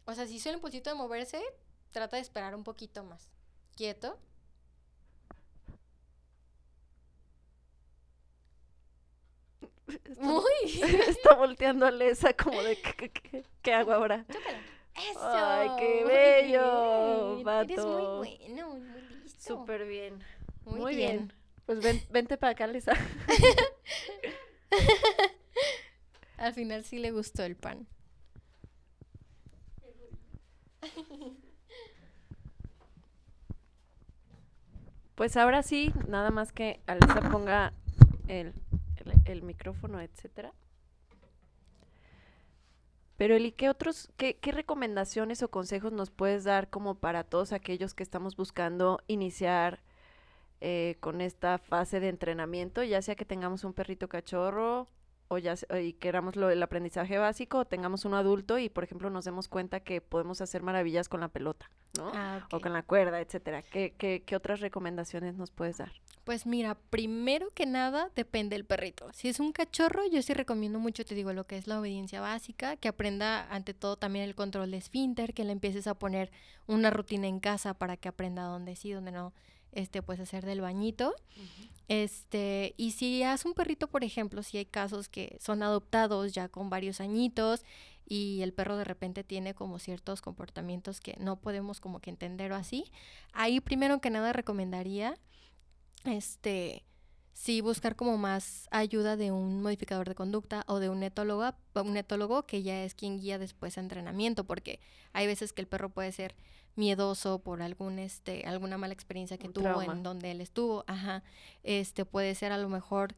o 0.07 0.15
sea, 0.15 0.27
si 0.27 0.37
hizo 0.37 0.49
el 0.49 0.57
impulsito 0.57 0.91
de 0.91 0.97
moverse, 0.97 1.43
trata 1.93 2.17
de 2.17 2.23
esperar 2.23 2.55
un 2.55 2.65
poquito 2.65 3.05
más. 3.05 3.29
Quieto. 3.77 4.19
Está- 10.05 10.23
Muy. 10.23 10.43
Está 11.09 11.35
volteando 11.37 11.87
a 11.87 11.91
Lesa 11.91 12.33
como 12.35 12.63
de 12.63 12.77
¿qué, 12.81 12.93
qué- 12.95 13.11
qué- 13.11 13.45
qué 13.63 13.73
hago 13.75 13.93
ahora? 13.93 14.25
¡Eso! 15.11 15.21
Ay, 15.23 15.69
qué 15.79 16.01
muy 16.05 16.13
bello, 16.13 17.37
bien. 17.37 17.49
Eres 17.61 17.87
muy 17.87 18.07
bueno, 18.07 18.77
muy 18.81 19.01
listo. 19.23 19.49
Súper 19.57 19.87
bien. 19.87 20.23
Muy, 20.65 20.81
Muy, 20.81 20.97
bien. 20.97 21.29
bien. 21.29 21.33
Pues 21.69 21.83
ven, 21.83 22.01
vente 22.11 22.39
para 22.39 22.53
acá, 22.53 22.67
Lisa. 22.67 22.93
Al 26.39 26.55
final 26.55 26.83
sí 26.83 26.99
le 26.99 27.11
gustó 27.11 27.43
el 27.43 27.57
pan. 27.57 27.87
Pues 35.15 35.37
ahora 35.37 35.63
sí, 35.63 35.93
nada 36.09 36.31
más 36.31 36.53
que 36.53 36.81
Alisa 36.87 37.21
ponga 37.31 37.75
el, 38.29 38.55
el, 39.05 39.13
el 39.27 39.43
micrófono, 39.43 40.01
etcétera. 40.01 40.55
Pero 43.19 43.37
Eli, 43.37 43.53
¿qué 43.53 43.69
otros, 43.69 44.11
qué, 44.17 44.39
qué 44.39 44.53
recomendaciones 44.53 45.43
o 45.43 45.51
consejos 45.51 45.93
nos 45.93 46.09
puedes 46.09 46.45
dar 46.45 46.71
como 46.71 46.95
para 46.95 47.25
todos 47.25 47.53
aquellos 47.53 47.93
que 47.93 48.05
estamos 48.05 48.37
buscando 48.37 49.03
iniciar 49.07 49.83
eh, 50.61 50.97
con 51.01 51.21
esta 51.21 51.59
fase 51.59 52.01
de 52.01 52.09
entrenamiento, 52.09 52.83
ya 52.83 53.03
sea 53.03 53.15
que 53.15 53.25
tengamos 53.25 53.65
un 53.65 53.73
perrito 53.73 54.09
cachorro 54.09 54.89
o 55.29 55.37
ya 55.39 55.55
y 55.81 55.93
queramos 55.93 56.37
lo, 56.37 56.49
el 56.51 56.63
aprendizaje 56.63 57.19
básico, 57.19 57.59
o 57.59 57.65
tengamos 57.67 58.05
uno 58.07 58.17
adulto 58.17 58.59
y, 58.59 58.71
por 58.71 58.85
ejemplo, 58.85 59.11
nos 59.11 59.27
demos 59.27 59.47
cuenta 59.47 59.81
que 59.81 60.01
podemos 60.01 60.41
hacer 60.41 60.63
maravillas 60.63 61.09
con 61.09 61.21
la 61.21 61.29
pelota, 61.29 61.71
¿no? 61.99 62.11
Ah, 62.15 62.47
O 62.51 62.61
con 62.61 62.73
la 62.73 62.83
cuerda, 62.83 63.21
etcétera. 63.21 63.63
¿Qué, 63.63 63.95
qué, 63.99 64.23
qué 64.25 64.37
otras 64.37 64.61
recomendaciones 64.61 65.37
nos 65.37 65.51
puedes 65.51 65.79
dar? 65.79 65.93
Pues 66.25 66.47
mira, 66.47 66.77
primero 66.91 67.51
que 67.55 67.67
nada 67.67 68.11
depende 68.15 68.57
del 68.57 68.65
perrito. 68.65 69.11
Si 69.13 69.29
es 69.29 69.39
un 69.39 69.53
cachorro, 69.53 70.03
yo 70.11 70.23
sí 70.23 70.33
recomiendo 70.35 70.79
mucho, 70.79 71.05
te 71.05 71.15
digo, 71.15 71.33
lo 71.33 71.47
que 71.47 71.59
es 71.59 71.67
la 71.67 71.79
obediencia 71.79 72.21
básica, 72.21 72.77
que 72.77 72.89
aprenda 72.89 73.47
ante 73.55 73.75
todo 73.75 73.97
también 73.97 74.25
el 74.25 74.35
control 74.35 74.71
de 74.71 74.79
esfínter, 74.79 75.35
que 75.35 75.45
le 75.45 75.53
empieces 75.53 75.87
a 75.87 75.95
poner 75.95 76.31
una 76.67 76.91
rutina 76.91 77.27
en 77.27 77.41
casa 77.41 77.75
para 77.75 77.97
que 77.97 78.09
aprenda 78.09 78.45
dónde 78.45 78.77
sí, 78.77 78.93
dónde 78.93 79.13
no, 79.13 79.33
este, 79.73 80.03
pues 80.03 80.21
hacer 80.21 80.45
del 80.45 80.61
bañito. 80.61 81.15
Este, 81.89 82.75
y 82.77 82.93
si 82.93 83.23
es 83.23 83.45
un 83.45 83.55
perrito, 83.55 83.89
por 83.89 84.05
ejemplo, 84.05 84.43
si 84.43 84.59
hay 84.59 84.67
casos 84.67 85.09
que 85.09 85.39
son 85.41 85.63
adoptados 85.63 86.33
ya 86.33 86.49
con 86.49 86.69
varios 86.69 87.01
añitos 87.01 87.65
y 88.07 88.41
el 88.43 88.53
perro 88.53 88.77
de 88.77 88.85
repente 88.85 89.25
tiene 89.25 89.55
como 89.55 89.79
ciertos 89.79 90.21
comportamientos 90.21 91.01
que 91.01 91.17
no 91.19 91.37
podemos 91.37 91.81
como 91.81 92.01
que 92.01 92.11
entender 92.11 92.53
o 92.53 92.57
así, 92.57 92.91
ahí 93.33 93.61
primero 93.61 94.01
que 94.01 94.11
nada 94.11 94.33
recomendaría 94.33 95.15
este 96.05 96.85
sí 97.39 97.61
buscar 97.61 97.95
como 97.95 98.19
más 98.19 98.67
ayuda 98.73 99.17
de 99.17 99.31
un 99.31 99.63
modificador 99.63 100.09
de 100.09 100.17
conducta 100.17 100.65
o 100.67 100.81
de 100.81 100.89
un 100.89 101.05
etólogo, 101.05 101.55
un 101.77 101.97
etólogo 101.97 102.43
que 102.47 102.65
ya 102.65 102.83
es 102.83 102.97
quien 102.97 103.21
guía 103.21 103.39
después 103.39 103.79
a 103.79 103.81
entrenamiento, 103.81 104.43
porque 104.43 104.81
hay 105.13 105.29
veces 105.29 105.53
que 105.53 105.61
el 105.63 105.69
perro 105.69 105.89
puede 105.89 106.11
ser 106.11 106.35
miedoso 106.75 107.39
por 107.39 107.63
algún 107.63 108.01
este 108.01 108.45
alguna 108.45 108.77
mala 108.77 108.93
experiencia 108.93 109.39
que 109.39 109.47
Un 109.47 109.53
tuvo 109.53 109.65
trauma. 109.65 109.93
en 109.93 110.03
donde 110.03 110.33
él 110.33 110.41
estuvo, 110.41 110.83
ajá, 110.89 111.23
este 111.63 112.05
puede 112.05 112.35
ser 112.35 112.51
a 112.51 112.59
lo 112.59 112.69
mejor 112.69 113.15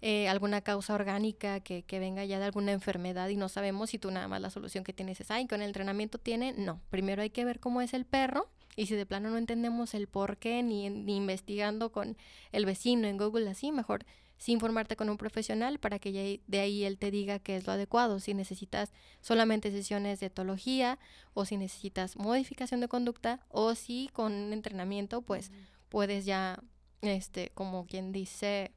eh, 0.00 0.28
alguna 0.30 0.62
causa 0.62 0.94
orgánica 0.94 1.60
que, 1.60 1.82
que 1.82 1.98
venga 1.98 2.24
ya 2.24 2.38
de 2.38 2.46
alguna 2.46 2.72
enfermedad 2.72 3.28
y 3.28 3.36
no 3.36 3.50
sabemos 3.50 3.90
si 3.90 3.98
tú 3.98 4.10
nada 4.10 4.28
más 4.28 4.40
la 4.40 4.48
solución 4.48 4.82
que 4.82 4.94
tienes 4.94 5.20
es, 5.20 5.30
ay, 5.30 5.46
con 5.46 5.60
el 5.60 5.68
entrenamiento 5.68 6.16
tiene, 6.16 6.54
no, 6.56 6.80
primero 6.88 7.20
hay 7.20 7.30
que 7.30 7.44
ver 7.44 7.60
cómo 7.60 7.82
es 7.82 7.92
el 7.92 8.06
perro 8.06 8.48
y 8.78 8.86
si 8.86 8.94
de 8.94 9.06
plano 9.06 9.30
no 9.30 9.38
entendemos 9.38 9.92
el 9.92 10.06
por 10.06 10.36
qué 10.36 10.62
ni, 10.62 10.88
ni 10.88 11.16
investigando 11.16 11.90
con 11.90 12.16
el 12.52 12.64
vecino 12.64 13.08
en 13.08 13.18
Google 13.18 13.50
así, 13.50 13.72
mejor 13.72 14.06
sí 14.36 14.52
informarte 14.52 14.94
con 14.94 15.10
un 15.10 15.16
profesional 15.16 15.80
para 15.80 15.98
que 15.98 16.12
ya 16.12 16.40
de 16.46 16.60
ahí 16.60 16.84
él 16.84 16.96
te 16.96 17.10
diga 17.10 17.40
qué 17.40 17.56
es 17.56 17.66
lo 17.66 17.72
adecuado, 17.72 18.20
si 18.20 18.34
necesitas 18.34 18.92
solamente 19.20 19.72
sesiones 19.72 20.20
de 20.20 20.26
etología 20.26 21.00
o 21.34 21.44
si 21.44 21.56
necesitas 21.56 22.16
modificación 22.16 22.80
de 22.80 22.86
conducta 22.86 23.40
o 23.48 23.74
si 23.74 24.10
con 24.12 24.32
un 24.32 24.52
entrenamiento 24.52 25.22
pues 25.22 25.50
puedes 25.88 26.24
ya, 26.24 26.62
este, 27.02 27.50
como 27.54 27.84
quien 27.84 28.12
dice, 28.12 28.70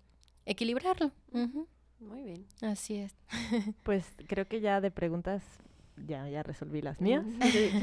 equilibrarlo. 0.48 1.12
Muy 2.00 2.24
bien. 2.24 2.48
Así 2.62 2.96
es. 2.96 3.14
Pues 3.84 4.08
creo 4.28 4.48
que 4.48 4.62
ya 4.62 4.82
de 4.82 4.90
preguntas 4.90 5.44
ya, 6.08 6.28
ya 6.30 6.42
resolví 6.44 6.82
las 6.82 7.00
mías. 7.02 7.24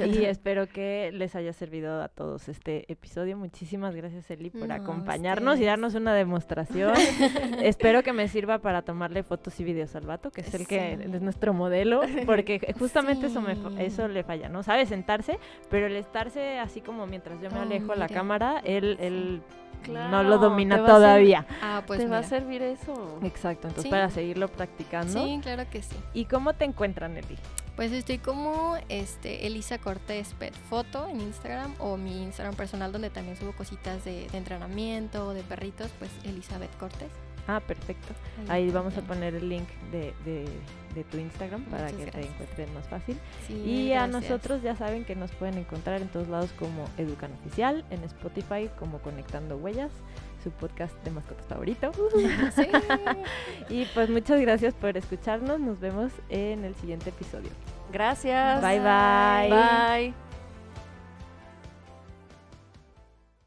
Y 0.06 0.24
espero 0.24 0.66
que 0.66 1.10
les 1.12 1.34
haya 1.36 1.52
servido 1.52 2.02
a 2.02 2.08
todos 2.08 2.48
este 2.48 2.90
episodio. 2.90 3.36
Muchísimas 3.36 3.94
gracias, 3.94 4.30
Eli, 4.30 4.50
por 4.50 4.68
No, 4.68 4.74
acompañarnos 4.74 5.52
y 5.52 5.54
ustedes. 5.54 5.66
darnos 5.68 5.94
una 5.94 6.14
demostración. 6.14 6.92
espero 7.62 8.02
que 8.02 8.12
me 8.12 8.28
sirva 8.28 8.58
para 8.58 8.82
tomarle 8.82 9.22
fotos 9.22 9.58
y 9.60 9.64
videos 9.64 9.94
al 9.94 10.06
vato, 10.06 10.30
que 10.30 10.40
es 10.40 10.52
el 10.54 10.66
que 10.66 10.94
es 10.94 11.22
nuestro 11.22 11.52
modelo, 11.54 12.00
porque 12.26 12.74
justamente 12.78 13.26
eso, 13.28 13.40
me, 13.40 13.56
eso 13.84 14.08
le 14.08 14.24
falla, 14.24 14.48
¿no? 14.48 14.62
Sabe 14.62 14.86
sentarse, 14.86 15.38
pero 15.70 15.86
el 15.86 15.96
estarse 15.96 16.58
así 16.58 16.80
como 16.80 17.06
mientras 17.06 17.40
yo 17.40 17.50
me 17.50 17.58
Oh, 17.58 17.62
alejo 17.62 17.94
la 17.94 18.08
cámara, 18.08 18.60
él, 18.64 18.96
Sí. 18.98 19.04
él 19.06 19.42
no 20.10 20.24
lo 20.24 20.38
domina 20.38 20.84
todavía. 20.84 21.46
Ah, 21.62 21.82
pues 21.86 22.00
Te 22.00 22.08
va 22.08 22.18
a 22.18 22.22
servir 22.24 22.62
eso. 22.62 23.20
Exacto, 23.22 23.68
entonces 23.68 23.84
Sí. 23.84 23.90
para 23.90 24.10
seguirlo 24.10 24.48
practicando. 24.48 25.12
Sí, 25.24 25.38
claro 25.40 25.64
que 25.70 25.82
sí. 25.82 25.94
¿Y 26.14 26.24
cómo 26.24 26.52
te 26.54 26.64
encuentran, 26.64 27.16
Eli? 27.16 27.36
Pues 27.78 27.92
estoy 27.92 28.18
como 28.18 28.76
este 28.88 29.46
Elisa 29.46 29.78
Cortés 29.78 30.34
Pet 30.36 30.52
Foto 30.68 31.06
en 31.06 31.20
Instagram 31.20 31.74
o 31.78 31.96
mi 31.96 32.24
Instagram 32.24 32.56
personal 32.56 32.90
donde 32.90 33.08
también 33.08 33.36
subo 33.36 33.52
cositas 33.52 34.04
de, 34.04 34.26
de 34.28 34.36
entrenamiento, 34.36 35.32
de 35.32 35.44
perritos, 35.44 35.88
pues 36.00 36.10
Elizabeth 36.24 36.76
Cortés. 36.78 37.08
Ah, 37.46 37.60
perfecto. 37.60 38.12
Ahí 38.48 38.68
vamos 38.70 38.96
a 38.98 39.02
poner 39.02 39.34
el 39.36 39.48
link 39.48 39.68
de, 39.92 40.12
de- 40.24 40.48
de 40.94 41.04
tu 41.04 41.18
Instagram 41.18 41.62
para 41.66 41.84
Muchas 41.92 42.06
que 42.06 42.10
te 42.10 42.26
encuentren 42.26 42.74
más 42.74 42.88
fácil. 42.88 43.16
Sí, 43.46 43.54
Y 43.54 43.92
a 43.92 44.06
nosotros 44.08 44.60
ya 44.62 44.74
saben 44.74 45.04
que 45.04 45.14
nos 45.14 45.30
pueden 45.30 45.56
encontrar 45.56 46.02
en 46.02 46.08
todos 46.08 46.26
lados 46.28 46.50
como 46.58 46.84
Educan 46.98 47.30
Oficial, 47.34 47.84
en 47.90 48.02
Spotify 48.04 48.68
como 48.78 48.98
Conectando 48.98 49.56
Huellas, 49.56 49.92
su 50.42 50.50
podcast 50.50 50.94
de 51.04 51.10
mascotas 51.10 51.46
favorito. 51.46 51.90
Sí. 52.54 52.68
Y 53.68 53.84
pues 53.86 54.08
muchas 54.08 54.40
gracias 54.40 54.74
por 54.74 54.96
escucharnos. 54.96 55.60
Nos 55.60 55.78
vemos 55.80 56.12
en 56.28 56.64
el 56.64 56.74
siguiente 56.76 57.10
episodio. 57.10 57.50
Gracias. 57.92 58.62
Bye 58.62 58.80
bye. 58.80 59.50
Bye. 59.50 60.27